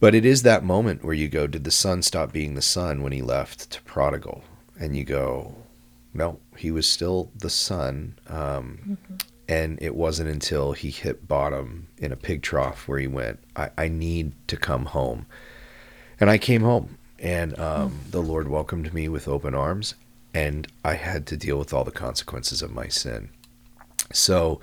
But 0.00 0.14
it 0.14 0.24
is 0.24 0.42
that 0.42 0.64
moment 0.64 1.04
where 1.04 1.14
you 1.14 1.28
go, 1.28 1.46
did 1.46 1.62
the 1.62 1.70
son 1.70 2.02
stop 2.02 2.32
being 2.32 2.54
the 2.54 2.62
son 2.62 3.02
when 3.02 3.12
he 3.12 3.22
left 3.22 3.70
to 3.70 3.82
prodigal? 3.82 4.42
And 4.80 4.96
you 4.96 5.04
go, 5.04 5.54
no, 6.12 6.40
he 6.56 6.72
was 6.72 6.88
still 6.88 7.30
the 7.36 7.50
son. 7.50 8.18
Um, 8.26 8.98
And 9.48 9.82
it 9.82 9.96
wasn't 9.96 10.30
until 10.30 10.72
he 10.72 10.90
hit 10.90 11.26
bottom 11.26 11.88
in 11.98 12.12
a 12.12 12.16
pig 12.16 12.40
trough 12.40 12.86
where 12.86 13.00
he 13.00 13.08
went, 13.08 13.40
I, 13.56 13.70
I 13.76 13.88
need 13.88 14.32
to 14.46 14.56
come 14.56 14.84
home. 14.86 15.26
And 16.20 16.30
I 16.30 16.38
came 16.38 16.62
home, 16.62 16.98
and 17.18 17.58
um, 17.58 17.98
the 18.10 18.22
Lord 18.22 18.46
welcomed 18.46 18.94
me 18.94 19.08
with 19.08 19.26
open 19.26 19.54
arms, 19.54 19.96
and 20.34 20.68
I 20.84 20.94
had 20.94 21.26
to 21.28 21.36
deal 21.36 21.58
with 21.58 21.72
all 21.72 21.84
the 21.84 21.90
consequences 21.90 22.62
of 22.62 22.72
my 22.72 22.88
sin. 22.88 23.30
So 24.12 24.60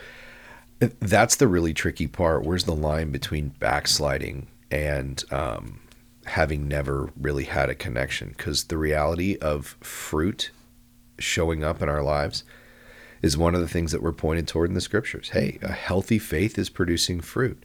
that's 0.79 1.35
the 1.35 1.47
really 1.47 1.73
tricky 1.73 2.07
part. 2.07 2.43
Where's 2.43 2.65
the 2.65 2.75
line 2.75 3.11
between 3.11 3.49
backsliding 3.59 4.47
and 4.71 5.23
um, 5.31 5.79
having 6.25 6.67
never 6.67 7.09
really 7.19 7.45
had 7.45 7.69
a 7.69 7.75
connection 7.75 8.29
because 8.29 8.65
the 8.65 8.77
reality 8.77 9.37
of 9.41 9.77
fruit 9.81 10.51
showing 11.17 11.63
up 11.63 11.81
in 11.81 11.89
our 11.89 12.03
lives 12.03 12.43
is 13.21 13.37
one 13.37 13.55
of 13.55 13.61
the 13.61 13.67
things 13.67 13.91
that 13.91 14.03
we're 14.03 14.11
pointed 14.11 14.47
toward 14.47 14.69
in 14.69 14.75
the 14.75 14.81
scriptures. 14.81 15.29
Hey, 15.29 15.57
a 15.61 15.71
healthy 15.71 16.19
faith 16.19 16.59
is 16.59 16.69
producing 16.69 17.21
fruit. 17.21 17.63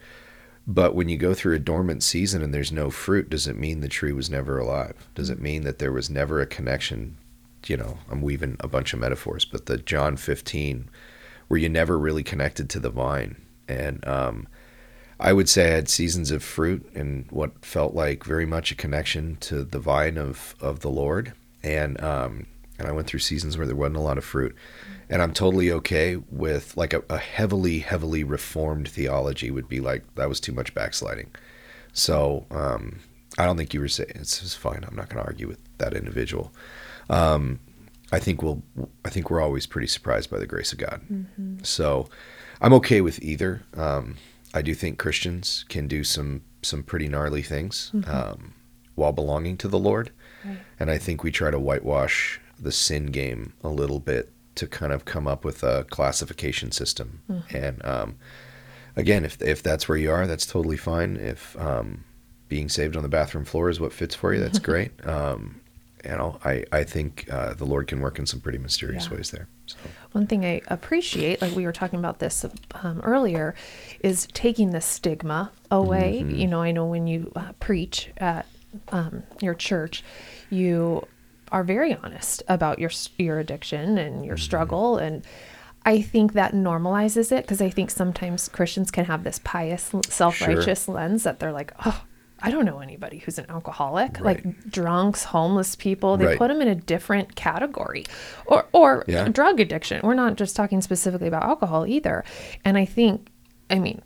But 0.67 0.95
when 0.95 1.09
you 1.09 1.19
go 1.19 1.35
through 1.35 1.57
a 1.57 1.61
dormant 1.61 2.03
season 2.03 2.43
and 2.43 2.55
there's 2.55 2.73
no 2.73 2.89
fruit, 2.89 3.29
does 3.29 3.49
it 3.49 3.59
mean 3.59 3.81
the 3.81 3.89
tree 3.89 4.13
was 4.13 4.31
never 4.31 4.59
alive? 4.59 5.09
Does 5.15 5.29
it 5.29 5.41
mean 5.41 5.65
that 5.65 5.79
there 5.79 5.93
was 5.93 6.09
never 6.09 6.41
a 6.41 6.47
connection? 6.47 7.17
You 7.67 7.77
know, 7.77 7.99
I'm 8.11 8.23
weaving 8.23 8.57
a 8.61 8.69
bunch 8.69 8.93
of 8.93 9.01
metaphors, 9.01 9.45
but 9.45 9.67
the 9.67 9.79
John 9.79 10.17
15, 10.17 10.89
where 11.49 11.61
you 11.61 11.69
never 11.69 11.99
really 11.99 12.23
connected 12.23 12.69
to 12.71 12.81
the 12.81 12.91
vine. 12.91 13.37
And 13.69 14.07
um, 14.07 14.49
I 15.21 15.33
would 15.33 15.49
say 15.49 15.67
I 15.67 15.77
had 15.77 15.89
seasons 15.89 16.31
of 16.31 16.43
fruit 16.43 16.91
and 16.95 17.31
what 17.31 17.65
felt 17.65 17.95
like 17.95 18.25
very 18.25 18.47
much 18.47 18.73
a 18.73 18.77
connection 18.77 19.37
to 19.41 19.65
the 19.65 19.79
vine 19.79 20.19
of, 20.19 20.55
of 20.61 20.81
the 20.81 20.91
Lord. 20.91 21.33
And, 21.63 22.03
um, 22.03 22.47
and 22.79 22.89
I 22.89 22.93
went 22.93 23.07
through 23.07 23.21
seasons 23.21 23.57
where 23.57 23.67
there 23.67 23.77
wasn't 23.77 23.97
a 23.97 24.01
lot 24.01 24.19
of 24.19 24.25
fruit 24.25 24.57
and 25.13 25.21
I'm 25.21 25.35
totally 25.35 25.71
okay 25.71 26.17
with 26.17 26.75
like 26.75 26.95
a, 26.95 27.03
a, 27.11 27.19
heavily, 27.19 27.81
heavily 27.81 28.25
reformed 28.25 28.89
theology 28.89 29.51
would 29.51 29.69
be 29.69 29.79
like 29.79 30.03
that 30.15 30.27
was 30.27 30.41
too 30.41 30.53
much 30.53 30.73
backsliding. 30.73 31.31
So 31.93 32.47
um, 32.51 33.01
I 33.37 33.45
don't 33.45 33.59
think 33.59 33.75
you 33.75 33.81
were 33.81 33.89
saying 33.89 34.13
it's, 34.15 34.43
it's 34.43 34.55
fine. 34.55 34.87
I'm 34.89 34.97
not 34.97 35.11
going 35.11 35.23
to 35.23 35.29
argue 35.29 35.49
with 35.49 35.59
that 35.77 35.93
individual. 35.93 36.51
Um, 37.11 37.61
I 38.13 38.19
think 38.19 38.43
we'll. 38.43 38.63
I 39.05 39.09
think 39.09 39.31
we're 39.31 39.41
always 39.41 39.67
pretty 39.67 39.87
surprised 39.87 40.31
by 40.31 40.39
the 40.39 40.47
grace 40.47 40.73
of 40.73 40.79
God. 40.79 41.01
Mm-hmm. 41.11 41.59
So 41.63 42.09
I'm 42.61 42.75
okay 42.75 43.01
with 43.01 43.23
either. 43.23 43.63
Um, 43.75 44.17
I 44.55 44.63
do 44.63 44.75
think 44.75 44.99
Christians 44.99 45.65
can 45.69 45.89
do 45.89 46.05
some 46.05 46.43
some 46.63 46.83
pretty 46.83 47.09
gnarly 47.09 47.43
things 47.43 47.91
mm-hmm. 47.95 48.11
Um, 48.11 48.55
while 48.95 49.13
belonging 49.13 49.57
to 49.59 49.69
the 49.69 49.79
Lord, 49.79 50.13
right. 50.45 50.59
and 50.79 50.91
I 50.91 50.99
think 50.99 51.25
we 51.25 51.31
try 51.31 51.51
to 51.51 51.59
whitewash 51.59 52.39
the 52.59 52.73
sin 52.73 53.07
game 53.07 53.55
a 53.65 53.69
little 53.69 53.99
bit 53.99 54.31
to 54.55 54.67
kind 54.67 54.93
of 54.93 55.05
come 55.05 55.27
up 55.27 55.45
with 55.45 55.63
a 55.63 55.85
classification 55.85 56.71
system. 56.71 57.23
Mm-hmm. 57.31 57.57
And 57.57 57.85
um, 57.85 58.17
again, 58.95 59.25
if 59.25 59.41
if 59.41 59.63
that's 59.63 59.89
where 59.89 59.99
you 59.99 60.11
are, 60.11 60.27
that's 60.27 60.47
totally 60.47 60.77
fine. 60.77 61.17
If 61.17 61.59
um, 61.59 62.05
being 62.49 62.69
saved 62.69 62.95
on 62.95 63.03
the 63.03 63.09
bathroom 63.09 63.47
floor 63.47 63.71
is 63.71 63.81
what 63.81 63.93
fits 63.93 64.15
for 64.15 64.35
you, 64.35 64.41
that's 64.41 64.59
great. 64.71 64.93
You 66.05 66.11
know, 66.11 66.39
I 66.45 66.65
I 66.73 66.85
think 66.85 67.27
uh, 67.31 67.55
the 67.55 67.65
Lord 67.65 67.87
can 67.87 68.01
work 68.01 68.19
in 68.19 68.27
some 68.27 68.41
pretty 68.41 68.59
mysterious 68.59 69.09
yeah. 69.09 69.17
ways 69.17 69.31
there. 69.31 69.49
So. 69.67 69.77
One 70.13 70.27
thing 70.27 70.45
I 70.45 70.61
appreciate, 70.69 71.41
like 71.41 71.55
we 71.55 71.65
were 71.65 71.73
talking 71.73 71.99
about 71.99 72.19
this 72.19 72.45
um, 72.75 73.01
earlier, 73.03 73.55
is 74.01 74.27
taking 74.33 74.71
the 74.71 74.81
stigma 74.81 75.53
away. 75.71 76.21
Mm-hmm. 76.23 76.35
You 76.35 76.47
know, 76.47 76.63
I 76.63 76.73
know 76.73 76.87
when 76.87 77.07
you 77.07 77.33
uh, 77.37 77.53
preach 77.61 78.11
at 78.19 78.47
um, 78.91 79.23
your 79.41 79.55
church, 79.55 80.03
you 80.51 81.07
are 81.51 81.63
very 81.65 81.95
honest 81.95 82.43
about 82.49 82.79
your 82.79 82.91
your 83.19 83.39
addiction 83.39 83.99
and 83.99 84.25
your 84.25 84.37
mm-hmm. 84.37 84.43
struggle 84.43 84.97
and 84.97 85.25
I 85.85 86.01
think 86.01 86.35
that 86.35 86.53
normalizes 86.53 87.33
it 87.33 87.45
because 87.45 87.61
I 87.61 87.71
think 87.71 87.91
sometimes 87.91 88.49
Christians 88.49 88.91
can 88.91 89.07
have 89.07 89.25
this 89.25 89.41
pious, 89.43 89.93
self-righteous 90.07 90.85
sure. 90.85 90.95
lens 90.95 91.25
that 91.25 91.41
they're 91.41 91.53
like, 91.53 91.73
"Oh, 91.85 92.05
I 92.43 92.51
don't 92.51 92.65
know 92.65 92.81
anybody 92.81 93.19
who's 93.19 93.39
an 93.39 93.47
alcoholic, 93.49 94.21
right. 94.21 94.45
like 94.45 94.71
drunks, 94.71 95.25
homeless 95.25 95.77
people. 95.77 96.17
They 96.17 96.27
right. 96.27 96.39
put 96.39 96.49
them 96.49 96.61
in 96.61 96.69
a 96.69 96.75
different 96.75 97.37
category, 97.37 98.05
or 98.47 98.67
or 98.73 99.05
yeah. 99.07 99.29
drug 99.29 99.61
addiction. 99.61 100.01
We're 100.03 100.15
not 100.15 100.37
just 100.37 100.57
talking 100.57 100.81
specifically 100.81 101.29
about 101.29 101.45
alcohol 101.45 101.87
either. 101.87 102.25
And 102.65 102.77
I 102.77 102.85
think, 102.85 103.29
I 103.71 103.79
mean, 103.79 104.03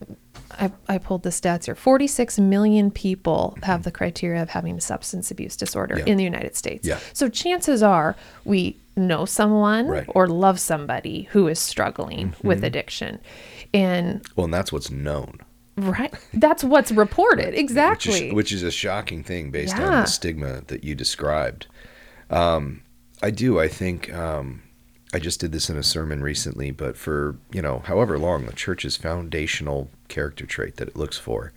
I, 0.53 0.71
I 0.89 0.99
pulled 0.99 1.23
the 1.23 1.31
stats 1.31 1.67
here 1.67 1.75
46 1.75 2.39
million 2.39 2.91
people 2.91 3.57
have 3.63 3.83
the 3.83 3.91
criteria 3.91 4.43
of 4.43 4.51
having 4.51 4.77
a 4.77 4.81
substance 4.81 5.31
abuse 5.31 5.57
disorder 5.57 5.99
yeah. 5.99 6.05
in 6.05 6.17
the 6.17 6.25
United 6.25 6.57
States. 6.57 6.87
Yeah. 6.87 6.99
So 7.13 7.29
chances 7.29 7.83
are 7.83 8.17
we 8.45 8.79
know 8.97 9.25
someone 9.25 9.89
right. 9.89 10.07
or 10.09 10.27
love 10.27 10.59
somebody 10.59 11.23
who 11.31 11.49
is 11.49 11.59
struggling 11.59 12.31
mm-hmm. 12.31 12.49
with 12.49 12.65
addiction. 12.65 13.21
And 13.75 14.27
well, 14.37 14.45
and 14.45 14.55
that's 14.55 14.73
what's 14.73 14.91
known. 14.91 15.41
Right. 15.77 16.13
That's 16.33 16.65
what's 16.65 16.91
reported. 16.91 17.55
Exactly. 17.55 18.13
Which 18.13 18.23
is, 18.23 18.35
which 18.35 18.53
is, 18.53 18.63
a 18.63 18.71
shocking 18.71 19.23
thing 19.23 19.51
based 19.51 19.77
yeah. 19.77 19.85
on 19.85 19.91
the 20.03 20.07
stigma 20.07 20.63
that 20.69 20.85
you 20.85 20.95
described. 20.95 21.67
Um, 22.31 22.83
I 23.23 23.31
do. 23.31 23.61
I 23.61 23.69
think 23.69 24.13
um, 24.13 24.63
I 25.13 25.19
just 25.19 25.41
did 25.41 25.53
this 25.53 25.69
in 25.69 25.77
a 25.77 25.83
sermon 25.83 26.23
recently, 26.23 26.71
but 26.71 26.97
for, 26.97 27.37
you 27.53 27.61
know, 27.61 27.81
however 27.85 28.19
long, 28.19 28.47
the 28.47 28.53
church's 28.53 28.97
foundational 28.97 29.91
character 30.09 30.47
trait 30.47 30.77
that 30.77 30.89
it 30.89 30.97
looks 30.97 31.19
for 31.19 31.53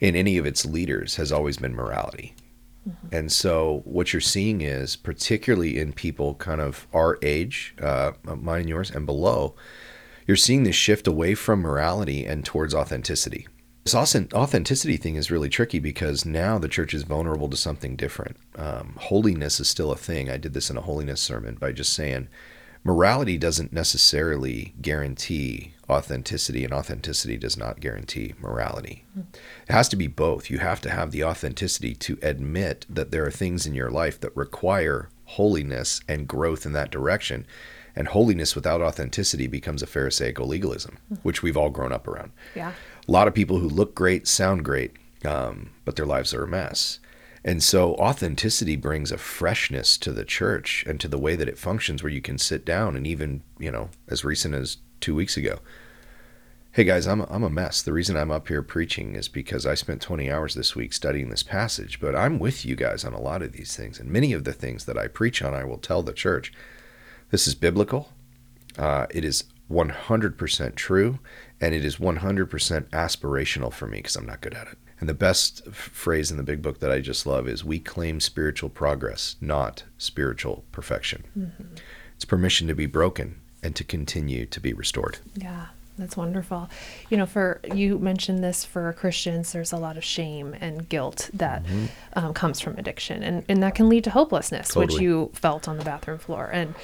in 0.00 0.16
any 0.16 0.38
of 0.38 0.46
its 0.46 0.66
leaders 0.66 1.16
has 1.16 1.30
always 1.30 1.58
been 1.58 1.74
morality. 1.74 2.34
Mm-hmm. 2.88 3.14
And 3.14 3.32
so 3.32 3.82
what 3.84 4.12
you're 4.12 4.20
seeing 4.20 4.60
is, 4.60 4.96
particularly 4.96 5.78
in 5.78 5.92
people 5.92 6.34
kind 6.34 6.60
of 6.60 6.86
our 6.92 7.18
age, 7.22 7.74
uh, 7.80 8.12
mine 8.24 8.60
and 8.60 8.68
yours, 8.68 8.90
and 8.90 9.06
below, 9.06 9.54
you're 10.30 10.36
seeing 10.36 10.62
this 10.62 10.76
shift 10.76 11.08
away 11.08 11.34
from 11.34 11.60
morality 11.60 12.24
and 12.24 12.44
towards 12.44 12.72
authenticity. 12.72 13.48
This 13.82 13.96
authenticity 13.96 14.96
thing 14.96 15.16
is 15.16 15.28
really 15.28 15.48
tricky 15.48 15.80
because 15.80 16.24
now 16.24 16.56
the 16.56 16.68
church 16.68 16.94
is 16.94 17.02
vulnerable 17.02 17.50
to 17.50 17.56
something 17.56 17.96
different. 17.96 18.36
Um, 18.54 18.94
holiness 18.96 19.58
is 19.58 19.68
still 19.68 19.90
a 19.90 19.96
thing. 19.96 20.30
I 20.30 20.36
did 20.36 20.54
this 20.54 20.70
in 20.70 20.76
a 20.76 20.82
holiness 20.82 21.20
sermon 21.20 21.56
by 21.56 21.72
just 21.72 21.92
saying 21.94 22.28
morality 22.84 23.38
doesn't 23.38 23.72
necessarily 23.72 24.72
guarantee 24.80 25.74
authenticity, 25.88 26.62
and 26.62 26.72
authenticity 26.72 27.36
does 27.36 27.56
not 27.56 27.80
guarantee 27.80 28.34
morality. 28.38 29.04
It 29.68 29.72
has 29.72 29.88
to 29.88 29.96
be 29.96 30.06
both. 30.06 30.48
You 30.48 30.58
have 30.58 30.80
to 30.82 30.90
have 30.90 31.10
the 31.10 31.24
authenticity 31.24 31.96
to 31.96 32.20
admit 32.22 32.86
that 32.88 33.10
there 33.10 33.26
are 33.26 33.32
things 33.32 33.66
in 33.66 33.74
your 33.74 33.90
life 33.90 34.20
that 34.20 34.36
require 34.36 35.08
holiness 35.24 36.00
and 36.06 36.28
growth 36.28 36.64
in 36.64 36.72
that 36.74 36.92
direction. 36.92 37.48
And 37.96 38.08
holiness 38.08 38.54
without 38.54 38.80
authenticity 38.80 39.46
becomes 39.46 39.82
a 39.82 39.86
Pharisaical 39.86 40.46
legalism, 40.46 40.98
which 41.22 41.42
we've 41.42 41.56
all 41.56 41.70
grown 41.70 41.92
up 41.92 42.06
around. 42.06 42.32
Yeah. 42.54 42.72
A 43.06 43.10
lot 43.10 43.28
of 43.28 43.34
people 43.34 43.58
who 43.58 43.68
look 43.68 43.94
great, 43.94 44.28
sound 44.28 44.64
great, 44.64 44.92
um, 45.24 45.70
but 45.84 45.96
their 45.96 46.06
lives 46.06 46.32
are 46.32 46.44
a 46.44 46.48
mess. 46.48 47.00
And 47.44 47.62
so 47.62 47.94
authenticity 47.94 48.76
brings 48.76 49.10
a 49.10 49.18
freshness 49.18 49.96
to 49.98 50.12
the 50.12 50.24
church 50.24 50.84
and 50.86 51.00
to 51.00 51.08
the 51.08 51.18
way 51.18 51.36
that 51.36 51.48
it 51.48 51.58
functions 51.58 52.02
where 52.02 52.12
you 52.12 52.20
can 52.20 52.38
sit 52.38 52.64
down 52.64 52.96
and 52.96 53.06
even, 53.06 53.42
you 53.58 53.70
know, 53.70 53.90
as 54.08 54.24
recent 54.24 54.54
as 54.54 54.76
2 55.00 55.14
weeks 55.14 55.36
ago. 55.36 55.58
Hey 56.72 56.84
guys, 56.84 57.08
I'm 57.08 57.22
a, 57.22 57.26
I'm 57.28 57.42
a 57.42 57.50
mess. 57.50 57.82
The 57.82 57.92
reason 57.92 58.16
I'm 58.16 58.30
up 58.30 58.46
here 58.46 58.62
preaching 58.62 59.16
is 59.16 59.28
because 59.28 59.66
I 59.66 59.74
spent 59.74 60.02
20 60.02 60.30
hours 60.30 60.54
this 60.54 60.76
week 60.76 60.92
studying 60.92 61.30
this 61.30 61.42
passage, 61.42 61.98
but 61.98 62.14
I'm 62.14 62.38
with 62.38 62.64
you 62.64 62.76
guys 62.76 63.04
on 63.04 63.12
a 63.12 63.20
lot 63.20 63.42
of 63.42 63.52
these 63.52 63.74
things. 63.74 63.98
And 63.98 64.08
many 64.10 64.32
of 64.32 64.44
the 64.44 64.52
things 64.52 64.84
that 64.84 64.96
I 64.96 65.08
preach 65.08 65.42
on, 65.42 65.52
I 65.52 65.64
will 65.64 65.78
tell 65.78 66.02
the 66.02 66.12
church 66.12 66.52
this 67.30 67.46
is 67.46 67.54
biblical. 67.54 68.08
Uh, 68.78 69.06
it 69.10 69.24
is 69.24 69.44
100% 69.70 70.74
true, 70.74 71.18
and 71.60 71.74
it 71.74 71.84
is 71.84 71.96
100% 71.96 72.48
aspirational 72.90 73.72
for 73.72 73.86
me 73.86 73.98
because 73.98 74.16
I'm 74.16 74.26
not 74.26 74.40
good 74.40 74.54
at 74.54 74.68
it. 74.68 74.78
And 74.98 75.08
the 75.08 75.14
best 75.14 75.66
phrase 75.72 76.30
in 76.30 76.36
the 76.36 76.42
big 76.42 76.60
book 76.60 76.80
that 76.80 76.90
I 76.90 77.00
just 77.00 77.26
love 77.26 77.48
is 77.48 77.64
we 77.64 77.78
claim 77.78 78.20
spiritual 78.20 78.68
progress, 78.68 79.36
not 79.40 79.84
spiritual 79.96 80.64
perfection. 80.72 81.24
Mm-hmm. 81.38 81.76
It's 82.16 82.26
permission 82.26 82.68
to 82.68 82.74
be 82.74 82.86
broken 82.86 83.40
and 83.62 83.74
to 83.76 83.84
continue 83.84 84.44
to 84.46 84.60
be 84.60 84.74
restored. 84.74 85.18
Yeah. 85.34 85.66
That's 86.00 86.16
wonderful. 86.16 86.70
You 87.10 87.18
know, 87.18 87.26
for 87.26 87.60
you 87.74 87.98
mentioned 87.98 88.42
this 88.42 88.64
for 88.64 88.92
Christians, 88.94 89.52
there's 89.52 89.72
a 89.72 89.76
lot 89.76 89.98
of 89.98 90.04
shame 90.04 90.56
and 90.58 90.88
guilt 90.88 91.28
that 91.34 91.62
mm-hmm. 91.64 91.86
um, 92.14 92.32
comes 92.32 92.58
from 92.58 92.78
addiction, 92.78 93.22
and, 93.22 93.44
and 93.50 93.62
that 93.62 93.74
can 93.74 93.90
lead 93.90 94.04
to 94.04 94.10
hopelessness, 94.10 94.68
totally. 94.68 94.86
which 94.86 95.02
you 95.02 95.30
felt 95.34 95.68
on 95.68 95.76
the 95.76 95.84
bathroom 95.84 96.18
floor. 96.18 96.48
And 96.50 96.74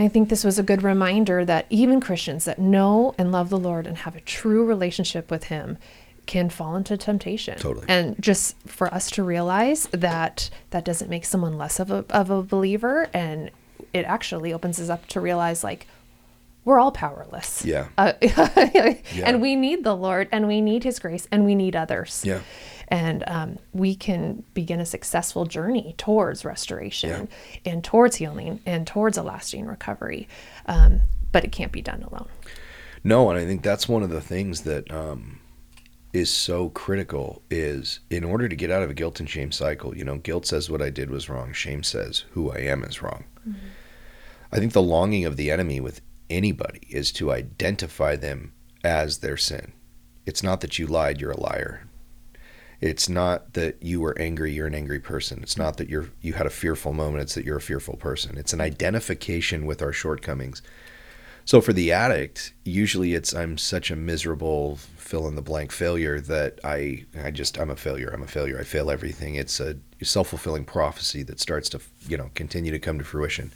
I 0.00 0.08
think 0.08 0.28
this 0.28 0.44
was 0.44 0.58
a 0.58 0.62
good 0.62 0.82
reminder 0.82 1.44
that 1.44 1.66
even 1.70 2.00
Christians 2.00 2.44
that 2.44 2.58
know 2.58 3.14
and 3.18 3.30
love 3.30 3.50
the 3.50 3.58
Lord 3.58 3.86
and 3.86 3.98
have 3.98 4.16
a 4.16 4.20
true 4.20 4.64
relationship 4.64 5.30
with 5.30 5.44
Him 5.44 5.78
can 6.26 6.48
fall 6.48 6.76
into 6.76 6.96
temptation. 6.96 7.58
Totally. 7.58 7.86
And 7.88 8.14
just 8.20 8.56
for 8.66 8.92
us 8.94 9.10
to 9.12 9.22
realize 9.22 9.88
that 9.88 10.48
that 10.70 10.84
doesn't 10.84 11.10
make 11.10 11.24
someone 11.24 11.58
less 11.58 11.80
of 11.80 11.90
a, 11.90 12.04
of 12.10 12.30
a 12.30 12.42
believer. 12.42 13.10
And 13.12 13.50
it 13.92 14.04
actually 14.04 14.52
opens 14.52 14.80
us 14.80 14.88
up 14.88 15.06
to 15.08 15.20
realize 15.20 15.64
like, 15.64 15.86
we're 16.64 16.78
all 16.78 16.92
powerless. 16.92 17.64
Yeah. 17.64 17.88
Uh, 17.98 18.12
yeah. 18.22 18.94
And 19.24 19.40
we 19.40 19.56
need 19.56 19.82
the 19.82 19.96
Lord 19.96 20.28
and 20.30 20.46
we 20.46 20.60
need 20.60 20.84
his 20.84 20.98
grace 20.98 21.26
and 21.32 21.44
we 21.44 21.54
need 21.54 21.74
others. 21.74 22.22
Yeah. 22.24 22.40
And 22.90 23.24
um, 23.28 23.58
we 23.72 23.94
can 23.94 24.42
begin 24.52 24.80
a 24.80 24.86
successful 24.86 25.44
journey 25.46 25.94
towards 25.96 26.44
restoration 26.44 27.28
yeah. 27.64 27.72
and 27.72 27.84
towards 27.84 28.16
healing 28.16 28.60
and 28.66 28.86
towards 28.86 29.16
a 29.16 29.22
lasting 29.22 29.66
recovery. 29.66 30.28
Um, 30.66 31.02
but 31.32 31.44
it 31.44 31.52
can't 31.52 31.70
be 31.70 31.82
done 31.82 32.02
alone. 32.02 32.28
No, 33.04 33.30
and 33.30 33.38
I 33.38 33.46
think 33.46 33.62
that's 33.62 33.88
one 33.88 34.02
of 34.02 34.10
the 34.10 34.20
things 34.20 34.62
that 34.62 34.90
um, 34.90 35.40
is 36.12 36.30
so 36.30 36.70
critical 36.70 37.42
is 37.50 38.00
in 38.10 38.24
order 38.24 38.48
to 38.48 38.56
get 38.56 38.70
out 38.70 38.82
of 38.82 38.90
a 38.90 38.94
guilt 38.94 39.20
and 39.20 39.30
shame 39.30 39.52
cycle, 39.52 39.96
you 39.96 40.04
know, 40.04 40.18
guilt 40.18 40.46
says 40.46 40.68
what 40.68 40.82
I 40.82 40.90
did 40.90 41.10
was 41.10 41.28
wrong, 41.28 41.52
shame 41.52 41.82
says 41.82 42.24
who 42.32 42.50
I 42.50 42.58
am 42.58 42.82
is 42.84 43.00
wrong. 43.00 43.24
Mm-hmm. 43.48 43.66
I 44.52 44.58
think 44.58 44.72
the 44.72 44.82
longing 44.82 45.24
of 45.24 45.36
the 45.36 45.50
enemy 45.50 45.80
with 45.80 46.00
anybody 46.28 46.80
is 46.90 47.12
to 47.12 47.32
identify 47.32 48.16
them 48.16 48.52
as 48.82 49.18
their 49.18 49.36
sin. 49.36 49.72
It's 50.26 50.42
not 50.42 50.60
that 50.60 50.78
you 50.78 50.86
lied, 50.86 51.20
you're 51.20 51.30
a 51.30 51.40
liar. 51.40 51.86
It's 52.80 53.08
not 53.08 53.52
that 53.52 53.82
you 53.82 54.00
were 54.00 54.18
angry, 54.18 54.52
you're 54.52 54.66
an 54.66 54.74
angry 54.74 55.00
person. 55.00 55.40
It's 55.42 55.58
not 55.58 55.76
that 55.76 55.88
you're 55.90 56.10
you 56.22 56.32
had 56.32 56.46
a 56.46 56.50
fearful 56.50 56.92
moment, 56.92 57.22
it's 57.22 57.34
that 57.34 57.44
you're 57.44 57.58
a 57.58 57.62
fearful 57.62 57.96
person. 57.96 58.38
It's 58.38 58.54
an 58.54 58.60
identification 58.60 59.66
with 59.66 59.82
our 59.82 59.92
shortcomings. 59.92 60.62
So 61.44 61.60
for 61.60 61.72
the 61.72 61.92
addict, 61.92 62.54
usually 62.64 63.14
it's 63.14 63.34
I'm 63.34 63.58
such 63.58 63.90
a 63.90 63.96
miserable 63.96 64.76
fill 64.96 65.28
in 65.28 65.34
the 65.34 65.42
blank 65.42 65.72
failure 65.72 66.20
that 66.22 66.58
I 66.64 67.04
I 67.22 67.30
just 67.30 67.58
I'm 67.58 67.70
a 67.70 67.76
failure. 67.76 68.08
I'm 68.08 68.22
a 68.22 68.28
failure. 68.28 68.58
I 68.58 68.64
fail 68.64 68.90
everything. 68.90 69.34
It's 69.34 69.60
a 69.60 69.76
self-fulfilling 70.02 70.64
prophecy 70.64 71.22
that 71.24 71.40
starts 71.40 71.68
to, 71.70 71.80
you 72.08 72.16
know, 72.16 72.30
continue 72.34 72.70
to 72.72 72.78
come 72.78 72.98
to 72.98 73.04
fruition. 73.04 73.52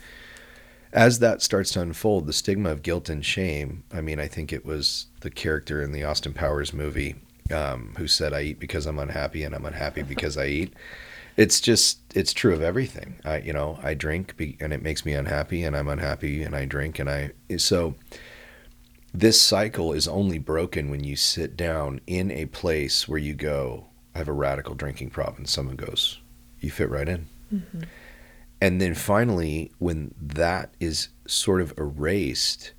As 0.93 1.19
that 1.21 1.43
starts 1.43 1.73
to 1.73 1.81
unfold, 1.81 2.27
the 2.27 2.33
stigma 2.33 2.71
of 2.71 2.83
guilt 2.83 3.09
and 3.09 3.25
shame, 3.25 3.83
I 3.93 4.01
mean, 4.01 4.21
I 4.21 4.29
think 4.29 4.53
it 4.53 4.65
was 4.65 5.07
the 5.21 5.31
character 5.31 5.83
in 5.83 5.93
the 5.93 6.05
Austin 6.05 6.35
Powers 6.35 6.73
movie 6.73 7.17
um, 7.53 7.95
who 7.99 8.07
said, 8.07 8.33
I 8.33 8.43
eat 8.43 8.61
because 8.61 8.87
I'm 8.87 8.99
unhappy 8.99 9.43
and 9.43 9.55
I'm 9.55 9.65
unhappy 9.65 10.03
because 10.03 10.37
I 10.37 10.47
eat 10.47 10.75
it's 11.37 11.61
just 11.61 11.99
it's 12.15 12.33
true 12.33 12.55
of 12.55 12.63
everything. 12.63 13.17
I 13.25 13.39
you 13.39 13.53
know 13.53 13.79
I 13.83 13.95
drink 13.95 14.37
be, 14.37 14.57
and 14.61 14.73
it 14.73 14.83
makes 14.83 15.05
me 15.05 15.15
unhappy, 15.15 15.65
and 15.65 15.77
I'm 15.77 15.89
unhappy, 15.89 16.43
and 16.43 16.55
I 16.55 16.65
drink, 16.65 16.99
and 16.99 17.11
I 17.11 17.33
so 17.57 17.97
this 19.13 19.41
cycle 19.41 19.93
is 19.93 20.09
only 20.09 20.39
broken 20.39 20.91
when 20.91 21.05
you 21.05 21.15
sit 21.15 21.57
down 21.57 22.01
in 22.07 22.33
a 22.33 22.47
place 22.47 23.07
where 23.07 23.19
you 23.19 23.33
go, 23.33 23.87
I 24.13 24.19
have 24.19 24.29
a 24.29 24.33
radical 24.33 24.75
drinking 24.75 25.11
problem. 25.11 25.47
Someone 25.47 25.77
goes, 25.77 26.21
you 26.59 26.73
fit 26.73 26.91
right 26.91 27.09
in. 27.09 27.29
Mm-hmm. 27.55 27.83
And 28.61 28.81
then 28.81 28.95
finally, 28.95 29.71
when 29.79 30.17
that 30.21 30.75
is 30.81 31.11
sort 31.29 31.61
of 31.61 31.75
erased, 31.79 32.73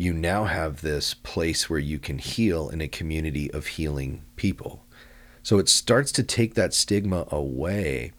you 0.00 0.14
now 0.14 0.44
have 0.44 0.80
this 0.80 1.12
place 1.12 1.68
where 1.68 1.78
you 1.78 1.98
can 1.98 2.18
heal 2.18 2.70
in 2.70 2.80
a 2.80 2.88
community 2.88 3.50
of 3.50 3.66
healing 3.66 4.24
people. 4.34 4.86
So 5.42 5.58
it 5.58 5.68
starts 5.68 6.10
to 6.12 6.22
take 6.22 6.54
that 6.54 6.72
stigma 6.72 7.26
away, 7.30 8.12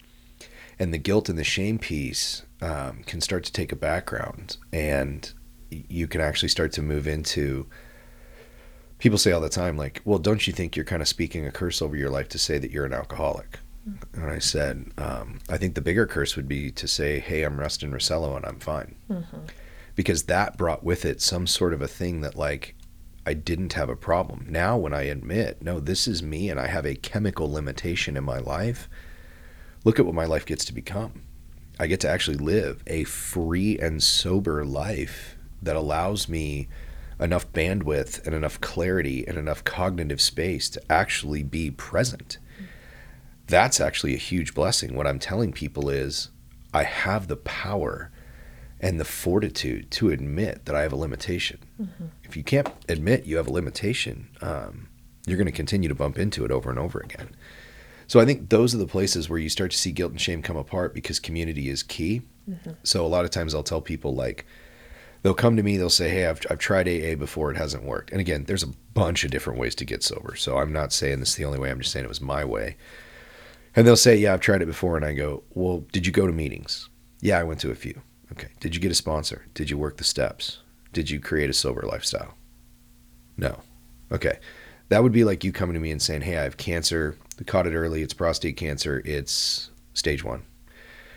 and 0.77 0.93
the 0.93 0.99
guilt 0.99 1.27
and 1.27 1.39
the 1.39 1.43
shame 1.43 1.79
piece 1.79 2.43
um, 2.61 3.01
can 3.07 3.19
start 3.19 3.43
to 3.45 3.51
take 3.51 3.71
a 3.71 3.75
background, 3.75 4.57
and 4.71 5.33
you 5.71 6.07
can 6.07 6.21
actually 6.21 6.49
start 6.49 6.71
to 6.73 6.83
move 6.83 7.07
into. 7.07 7.65
People 8.99 9.17
say 9.17 9.31
all 9.31 9.41
the 9.41 9.49
time, 9.49 9.75
like, 9.75 10.03
well, 10.05 10.19
don't 10.19 10.45
you 10.45 10.53
think 10.53 10.75
you're 10.75 10.85
kind 10.85 11.01
of 11.01 11.07
speaking 11.07 11.47
a 11.47 11.51
curse 11.51 11.81
over 11.81 11.95
your 11.95 12.11
life 12.11 12.29
to 12.29 12.37
say 12.37 12.59
that 12.59 12.69
you're 12.69 12.85
an 12.85 12.93
alcoholic? 12.93 13.57
Mm-hmm. 13.89 14.21
And 14.21 14.31
I 14.31 14.37
said, 14.37 14.91
um, 14.99 15.39
I 15.49 15.57
think 15.57 15.73
the 15.73 15.81
bigger 15.81 16.05
curse 16.05 16.35
would 16.35 16.47
be 16.47 16.69
to 16.73 16.87
say, 16.87 17.19
hey, 17.19 17.41
I'm 17.41 17.59
Rustin 17.59 17.91
Russello 17.91 18.35
and 18.35 18.45
I'm 18.45 18.59
fine. 18.59 18.93
Mm-hmm. 19.09 19.37
Because 19.95 20.23
that 20.23 20.57
brought 20.57 20.83
with 20.83 21.05
it 21.05 21.21
some 21.21 21.47
sort 21.47 21.73
of 21.73 21.81
a 21.81 21.87
thing 21.87 22.21
that, 22.21 22.35
like, 22.35 22.75
I 23.25 23.33
didn't 23.33 23.73
have 23.73 23.89
a 23.89 23.95
problem. 23.95 24.47
Now, 24.49 24.77
when 24.77 24.93
I 24.93 25.03
admit, 25.03 25.61
no, 25.61 25.79
this 25.79 26.07
is 26.07 26.23
me 26.23 26.49
and 26.49 26.59
I 26.59 26.67
have 26.67 26.85
a 26.85 26.95
chemical 26.95 27.51
limitation 27.51 28.17
in 28.17 28.23
my 28.23 28.39
life, 28.39 28.89
look 29.83 29.99
at 29.99 30.05
what 30.05 30.15
my 30.15 30.25
life 30.25 30.45
gets 30.45 30.65
to 30.65 30.73
become. 30.73 31.23
I 31.79 31.87
get 31.87 31.99
to 32.01 32.09
actually 32.09 32.37
live 32.37 32.83
a 32.87 33.03
free 33.03 33.77
and 33.77 34.01
sober 34.01 34.65
life 34.65 35.37
that 35.61 35.75
allows 35.75 36.27
me 36.27 36.67
enough 37.19 37.51
bandwidth 37.53 38.25
and 38.25 38.33
enough 38.33 38.59
clarity 38.61 39.27
and 39.27 39.37
enough 39.37 39.63
cognitive 39.63 40.21
space 40.21 40.69
to 40.69 40.81
actually 40.91 41.43
be 41.43 41.69
present. 41.69 42.39
That's 43.47 43.79
actually 43.79 44.15
a 44.15 44.19
huge 44.19 44.53
blessing. 44.53 44.95
What 44.95 45.05
I'm 45.07 45.19
telling 45.19 45.51
people 45.51 45.89
is 45.89 46.29
I 46.73 46.83
have 46.83 47.27
the 47.27 47.37
power 47.37 48.10
and 48.81 48.99
the 48.99 49.05
fortitude 49.05 49.91
to 49.91 50.09
admit 50.09 50.65
that 50.65 50.75
I 50.75 50.81
have 50.81 50.91
a 50.91 50.97
limitation. 50.97 51.59
Mm-hmm. 51.79 52.05
If 52.23 52.35
you 52.35 52.43
can't 52.43 52.67
admit 52.89 53.25
you 53.25 53.37
have 53.37 53.47
a 53.47 53.51
limitation, 53.51 54.29
um, 54.41 54.89
you're 55.27 55.37
going 55.37 55.45
to 55.45 55.51
continue 55.51 55.87
to 55.87 55.95
bump 55.95 56.17
into 56.17 56.43
it 56.43 56.51
over 56.51 56.71
and 56.71 56.79
over 56.79 56.99
again. 56.99 57.35
So 58.07 58.19
I 58.19 58.25
think 58.25 58.49
those 58.49 58.73
are 58.73 58.79
the 58.79 58.87
places 58.87 59.29
where 59.29 59.39
you 59.39 59.49
start 59.49 59.71
to 59.71 59.77
see 59.77 59.91
guilt 59.91 60.11
and 60.11 60.19
shame 60.19 60.41
come 60.41 60.57
apart 60.57 60.95
because 60.95 61.19
community 61.19 61.69
is 61.69 61.83
key. 61.83 62.23
Mm-hmm. 62.49 62.71
So 62.83 63.05
a 63.05 63.07
lot 63.07 63.23
of 63.23 63.31
times 63.31 63.53
I'll 63.53 63.63
tell 63.63 63.81
people 63.81 64.15
like 64.15 64.45
they'll 65.21 65.35
come 65.35 65.55
to 65.55 65.63
me, 65.63 65.77
they'll 65.77 65.89
say, 65.91 66.09
"Hey, 66.09 66.25
I've 66.25 66.41
I've 66.49 66.57
tried 66.57 66.89
AA 66.89 67.15
before, 67.15 67.51
it 67.51 67.57
hasn't 67.57 67.83
worked." 67.83 68.11
And 68.11 68.19
again, 68.19 68.45
there's 68.45 68.63
a 68.63 68.73
bunch 68.93 69.23
of 69.23 69.31
different 69.31 69.59
ways 69.59 69.75
to 69.75 69.85
get 69.85 70.03
sober. 70.03 70.35
So 70.35 70.57
I'm 70.57 70.73
not 70.73 70.91
saying 70.91 71.19
this 71.19 71.29
is 71.29 71.35
the 71.35 71.45
only 71.45 71.59
way. 71.59 71.69
I'm 71.69 71.79
just 71.79 71.93
saying 71.93 72.03
it 72.03 72.09
was 72.09 72.19
my 72.19 72.43
way. 72.43 72.75
And 73.75 73.87
they'll 73.87 73.95
say, 73.95 74.17
"Yeah, 74.17 74.33
I've 74.33 74.41
tried 74.41 74.61
it 74.61 74.65
before." 74.65 74.97
And 74.97 75.05
I 75.05 75.13
go, 75.13 75.43
"Well, 75.51 75.85
did 75.91 76.05
you 76.05 76.11
go 76.11 76.27
to 76.27 76.33
meetings?" 76.33 76.89
"Yeah, 77.21 77.39
I 77.39 77.43
went 77.43 77.61
to 77.61 77.71
a 77.71 77.75
few." 77.75 78.01
Okay. 78.31 78.49
Did 78.59 78.75
you 78.75 78.81
get 78.81 78.91
a 78.91 78.95
sponsor? 78.95 79.45
Did 79.53 79.69
you 79.69 79.77
work 79.77 79.97
the 79.97 80.03
steps? 80.03 80.59
Did 80.93 81.09
you 81.09 81.19
create 81.19 81.49
a 81.49 81.53
sober 81.53 81.81
lifestyle? 81.83 82.35
No. 83.37 83.59
Okay. 84.11 84.39
That 84.89 85.03
would 85.03 85.11
be 85.11 85.23
like 85.23 85.43
you 85.43 85.51
coming 85.51 85.73
to 85.73 85.79
me 85.79 85.91
and 85.91 86.01
saying, 86.01 86.21
Hey, 86.21 86.37
I 86.37 86.43
have 86.43 86.57
cancer. 86.57 87.17
We 87.39 87.45
caught 87.45 87.67
it 87.67 87.73
early. 87.73 88.01
It's 88.01 88.13
prostate 88.13 88.57
cancer. 88.57 89.01
It's 89.05 89.69
stage 89.93 90.23
one. 90.23 90.43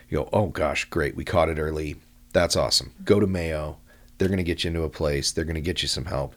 You 0.09 0.19
go, 0.19 0.29
Oh 0.33 0.47
gosh, 0.47 0.85
great. 0.87 1.17
We 1.17 1.25
caught 1.25 1.49
it 1.49 1.59
early. 1.59 1.97
That's 2.33 2.57
awesome. 2.57 2.93
Go 3.05 3.21
to 3.21 3.27
Mayo. 3.27 3.79
They're 4.19 4.29
going 4.29 4.39
to 4.39 4.45
get 4.45 4.63
you 4.63 4.69
into 4.69 4.83
a 4.83 4.89
place. 4.89 5.33
They're 5.33 5.45
going 5.45 5.55
to 5.57 5.61
get 5.61 5.83
you 5.83 5.89
some 5.89 6.05
help. 6.05 6.37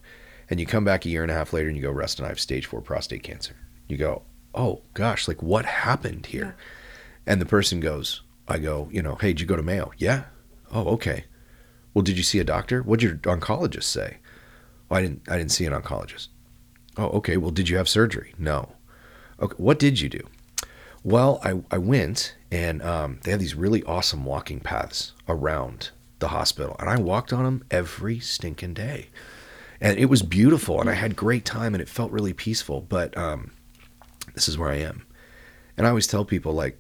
And 0.49 0.59
you 0.59 0.65
come 0.65 0.83
back 0.83 1.05
a 1.05 1.09
year 1.09 1.21
and 1.21 1.31
a 1.31 1.35
half 1.35 1.53
later 1.53 1.67
and 1.67 1.77
you 1.77 1.83
go, 1.83 1.91
Rustin, 1.91 2.25
I 2.25 2.29
have 2.29 2.39
stage 2.39 2.65
four 2.65 2.81
prostate 2.81 3.23
cancer. 3.23 3.55
You 3.87 3.97
go, 3.97 4.23
Oh 4.53 4.81
gosh, 4.93 5.27
like 5.27 5.43
what 5.43 5.65
happened 5.65 6.27
here? 6.27 6.55
Yeah. 6.57 6.63
And 7.27 7.41
the 7.41 7.45
person 7.45 7.79
goes, 7.79 8.21
I 8.47 8.57
go, 8.57 8.87
you 8.91 9.01
know, 9.01 9.15
hey, 9.15 9.27
did 9.27 9.41
you 9.41 9.45
go 9.45 9.57
to 9.57 9.61
Mayo? 9.63 9.91
Yeah. 9.97 10.23
Oh, 10.71 10.85
okay. 10.93 11.25
Well, 11.93 12.03
did 12.03 12.17
you 12.17 12.23
see 12.23 12.39
a 12.39 12.43
doctor? 12.43 12.81
What'd 12.81 13.03
your 13.03 13.15
oncologist 13.15 13.83
say? 13.83 14.17
I 14.89 15.01
didn't. 15.01 15.23
I 15.27 15.37
didn't 15.37 15.51
see 15.51 15.65
an 15.65 15.73
oncologist. 15.73 16.27
Oh, 16.97 17.09
okay. 17.09 17.37
Well, 17.37 17.51
did 17.51 17.69
you 17.69 17.77
have 17.77 17.89
surgery? 17.89 18.33
No. 18.37 18.73
Okay. 19.39 19.55
What 19.57 19.79
did 19.79 19.99
you 19.99 20.09
do? 20.09 20.27
Well, 21.03 21.39
I, 21.43 21.61
I 21.71 21.77
went 21.77 22.35
and 22.51 22.81
um, 22.81 23.19
they 23.23 23.31
have 23.31 23.39
these 23.39 23.55
really 23.55 23.83
awesome 23.83 24.25
walking 24.25 24.59
paths 24.59 25.13
around 25.27 25.91
the 26.19 26.29
hospital, 26.29 26.75
and 26.79 26.89
I 26.89 26.97
walked 26.99 27.31
on 27.31 27.43
them 27.43 27.63
every 27.69 28.19
stinking 28.19 28.73
day, 28.73 29.07
and 29.79 29.97
it 29.99 30.05
was 30.05 30.21
beautiful, 30.21 30.81
and 30.81 30.89
I 30.89 30.93
had 30.93 31.15
great 31.15 31.45
time, 31.45 31.73
and 31.75 31.81
it 31.81 31.89
felt 31.89 32.11
really 32.11 32.33
peaceful. 32.33 32.81
But 32.81 33.15
um, 33.17 33.51
this 34.33 34.47
is 34.47 34.57
where 34.57 34.69
I 34.69 34.77
am, 34.77 35.05
and 35.77 35.85
I 35.85 35.89
always 35.89 36.07
tell 36.07 36.25
people 36.25 36.53
like, 36.53 36.79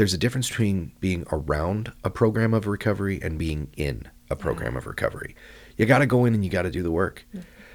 there's 0.00 0.14
a 0.14 0.18
difference 0.18 0.48
between 0.48 0.92
being 0.98 1.26
around 1.30 1.92
a 2.02 2.08
program 2.08 2.54
of 2.54 2.66
recovery 2.66 3.20
and 3.20 3.38
being 3.38 3.68
in 3.76 4.08
a 4.30 4.34
program 4.34 4.74
of 4.74 4.86
recovery. 4.86 5.36
You 5.76 5.84
got 5.84 5.98
to 5.98 6.06
go 6.06 6.24
in 6.24 6.32
and 6.32 6.42
you 6.42 6.48
got 6.48 6.62
to 6.62 6.70
do 6.70 6.82
the 6.82 6.90
work. 6.90 7.26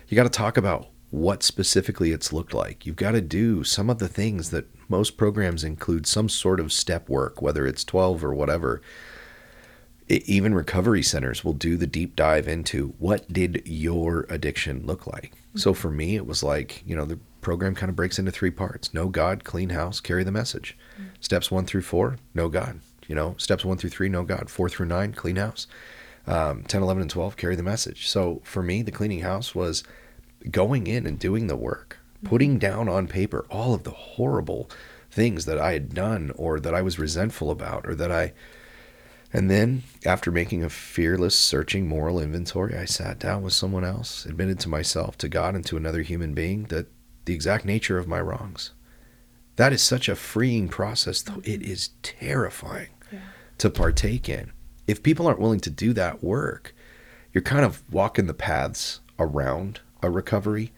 You 0.07 0.15
got 0.15 0.23
to 0.23 0.29
talk 0.29 0.57
about 0.57 0.87
what 1.11 1.43
specifically 1.43 2.13
it's 2.13 2.33
looked 2.33 2.51
like. 2.51 2.83
You've 2.83 2.95
got 2.95 3.11
to 3.11 3.21
do 3.21 3.63
some 3.63 3.91
of 3.91 3.99
the 3.99 4.07
things 4.07 4.49
that 4.49 4.65
most 4.89 5.17
programs 5.17 5.63
include 5.63 6.07
some 6.07 6.27
sort 6.27 6.59
of 6.59 6.73
step 6.73 7.09
work, 7.09 7.43
whether 7.43 7.67
it's 7.67 7.83
12 7.83 8.25
or 8.25 8.33
whatever. 8.33 8.81
It, 10.07 10.27
even 10.27 10.55
recovery 10.55 11.03
centers 11.03 11.45
will 11.45 11.53
do 11.53 11.77
the 11.77 11.85
deep 11.85 12.15
dive 12.15 12.47
into 12.47 12.95
what 12.97 13.31
did 13.31 13.61
your 13.67 14.25
addiction 14.31 14.83
look 14.83 15.05
like. 15.05 15.35
Mm-hmm. 15.35 15.59
So 15.59 15.75
for 15.75 15.91
me, 15.91 16.15
it 16.15 16.25
was 16.25 16.41
like, 16.41 16.81
you 16.87 16.95
know, 16.95 17.05
the 17.05 17.19
program 17.41 17.75
kind 17.75 17.91
of 17.91 17.95
breaks 17.95 18.17
into 18.17 18.31
three 18.31 18.49
parts 18.49 18.95
know 18.95 19.09
God, 19.09 19.43
clean 19.43 19.69
house, 19.69 19.99
carry 19.99 20.23
the 20.23 20.31
message. 20.31 20.75
Mm-hmm. 20.95 21.09
Steps 21.19 21.51
one 21.51 21.65
through 21.65 21.81
four, 21.83 22.17
know 22.33 22.49
God. 22.49 22.79
You 23.07 23.15
know, 23.15 23.35
steps 23.37 23.63
one 23.63 23.77
through 23.77 23.91
three, 23.91 24.09
know 24.09 24.23
God. 24.23 24.49
Four 24.49 24.69
through 24.69 24.87
nine, 24.87 25.13
clean 25.13 25.35
house 25.35 25.67
um, 26.27 26.63
10, 26.63 26.81
11, 26.81 27.01
and 27.01 27.09
12 27.09 27.37
carry 27.37 27.55
the 27.55 27.63
message. 27.63 28.07
So 28.07 28.41
for 28.43 28.63
me, 28.63 28.81
the 28.81 28.91
cleaning 28.91 29.21
house 29.21 29.53
was 29.53 29.83
going 30.49 30.87
in 30.87 31.05
and 31.05 31.19
doing 31.19 31.47
the 31.47 31.55
work, 31.55 31.99
putting 32.23 32.51
mm-hmm. 32.51 32.59
down 32.59 32.89
on 32.89 33.07
paper 33.07 33.45
all 33.49 33.73
of 33.73 33.83
the 33.83 33.91
horrible 33.91 34.69
things 35.11 35.45
that 35.45 35.59
I 35.59 35.73
had 35.73 35.93
done 35.93 36.31
or 36.35 36.59
that 36.59 36.73
I 36.73 36.81
was 36.81 36.99
resentful 36.99 37.51
about 37.51 37.87
or 37.87 37.95
that 37.95 38.11
I. 38.11 38.33
And 39.33 39.51
then, 39.51 39.83
after 40.05 40.31
making 40.31 40.63
a 40.63 40.69
fearless, 40.69 41.37
searching 41.37 41.87
moral 41.87 42.21
inventory, 42.21 42.77
I 42.77 42.85
sat 42.85 43.19
down 43.19 43.41
with 43.41 43.53
someone 43.53 43.83
else, 43.83 44.25
admitted 44.25 44.59
to 44.61 44.69
myself, 44.69 45.17
to 45.17 45.27
God, 45.27 45.55
and 45.55 45.65
to 45.65 45.77
another 45.77 46.03
human 46.03 46.33
being 46.33 46.63
that 46.65 46.87
the 47.25 47.33
exact 47.33 47.65
nature 47.65 47.97
of 47.97 48.07
my 48.07 48.21
wrongs. 48.21 48.71
That 49.55 49.73
is 49.73 49.81
such 49.81 50.09
a 50.09 50.15
freeing 50.15 50.67
process, 50.67 51.21
though 51.21 51.41
it 51.43 51.61
mm-hmm. 51.61 51.95
terrifying 52.01 52.89
yeah. 53.11 53.19
to 53.59 53.69
partake 53.69 54.27
in 54.27 54.51
if 54.87 55.03
people 55.03 55.27
aren't 55.27 55.39
willing 55.39 55.59
to 55.61 55.69
do 55.69 55.93
that 55.93 56.23
work, 56.23 56.75
you're 57.33 57.41
kind 57.41 57.65
of 57.65 57.83
walking 57.91 58.27
the 58.27 58.33
paths 58.33 59.01
around 59.19 59.81
a 60.01 60.09
recovery. 60.09 60.71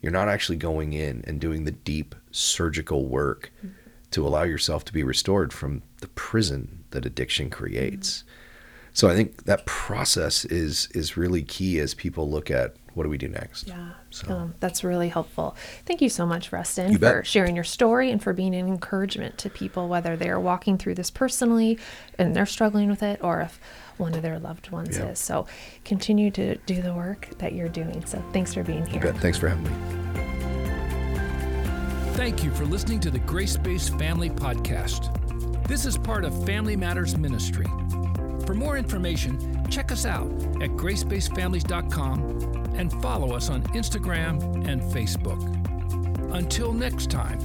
You're 0.00 0.12
not 0.12 0.28
actually 0.28 0.56
going 0.56 0.92
in 0.92 1.24
and 1.26 1.40
doing 1.40 1.64
the 1.64 1.72
deep 1.72 2.14
surgical 2.30 3.06
work 3.06 3.50
mm-hmm. 3.58 3.74
to 4.10 4.26
allow 4.26 4.42
yourself 4.42 4.84
to 4.86 4.92
be 4.92 5.02
restored 5.02 5.52
from 5.52 5.82
the 6.00 6.08
prison 6.08 6.84
that 6.90 7.06
addiction 7.06 7.50
creates. 7.50 8.18
Mm-hmm. 8.18 8.30
So 8.94 9.08
I 9.08 9.14
think 9.14 9.44
that 9.44 9.66
process 9.66 10.44
is 10.44 10.88
is 10.94 11.16
really 11.16 11.42
key 11.42 11.80
as 11.80 11.94
people 11.94 12.30
look 12.30 12.50
at 12.50 12.76
what 12.94 13.02
do 13.02 13.10
we 13.10 13.18
do 13.18 13.26
next? 13.26 13.66
Yeah, 13.66 13.90
so. 14.10 14.32
um, 14.32 14.54
that's 14.60 14.84
really 14.84 15.08
helpful. 15.08 15.56
Thank 15.84 16.00
you 16.00 16.08
so 16.08 16.24
much, 16.24 16.52
Rustin, 16.52 16.96
for 16.96 17.24
sharing 17.24 17.56
your 17.56 17.64
story 17.64 18.12
and 18.12 18.22
for 18.22 18.32
being 18.32 18.54
an 18.54 18.68
encouragement 18.68 19.36
to 19.38 19.50
people, 19.50 19.88
whether 19.88 20.16
they're 20.16 20.38
walking 20.38 20.78
through 20.78 20.94
this 20.94 21.10
personally 21.10 21.76
and 22.20 22.36
they're 22.36 22.46
struggling 22.46 22.88
with 22.88 23.02
it, 23.02 23.18
or 23.20 23.40
if 23.40 23.60
one 23.96 24.14
of 24.14 24.22
their 24.22 24.38
loved 24.38 24.70
ones 24.70 24.96
yeah. 24.96 25.08
is. 25.08 25.18
So 25.18 25.48
continue 25.84 26.30
to 26.32 26.54
do 26.66 26.82
the 26.82 26.94
work 26.94 27.28
that 27.38 27.52
you're 27.52 27.68
doing. 27.68 28.06
So 28.06 28.22
thanks 28.32 28.54
for 28.54 28.62
being 28.62 28.86
here. 28.86 29.12
Thanks 29.14 29.38
for 29.38 29.48
having 29.48 29.64
me. 29.64 29.70
Thank 32.14 32.44
you 32.44 32.52
for 32.52 32.64
listening 32.64 33.00
to 33.00 33.10
the 33.10 33.18
Grace 33.18 33.56
Based 33.56 33.98
Family 33.98 34.30
Podcast. 34.30 35.10
This 35.66 35.84
is 35.84 35.98
part 35.98 36.24
of 36.24 36.46
Family 36.46 36.76
Matters 36.76 37.16
Ministry. 37.16 37.66
For 38.46 38.54
more 38.54 38.76
information, 38.76 39.64
check 39.70 39.90
us 39.90 40.04
out 40.04 40.30
at 40.60 40.70
gracebasedfamilies.com 40.70 42.74
and 42.76 42.92
follow 43.02 43.34
us 43.34 43.48
on 43.48 43.62
Instagram 43.64 44.68
and 44.68 44.82
Facebook. 44.82 45.40
Until 46.34 46.72
next 46.72 47.10
time, 47.10 47.38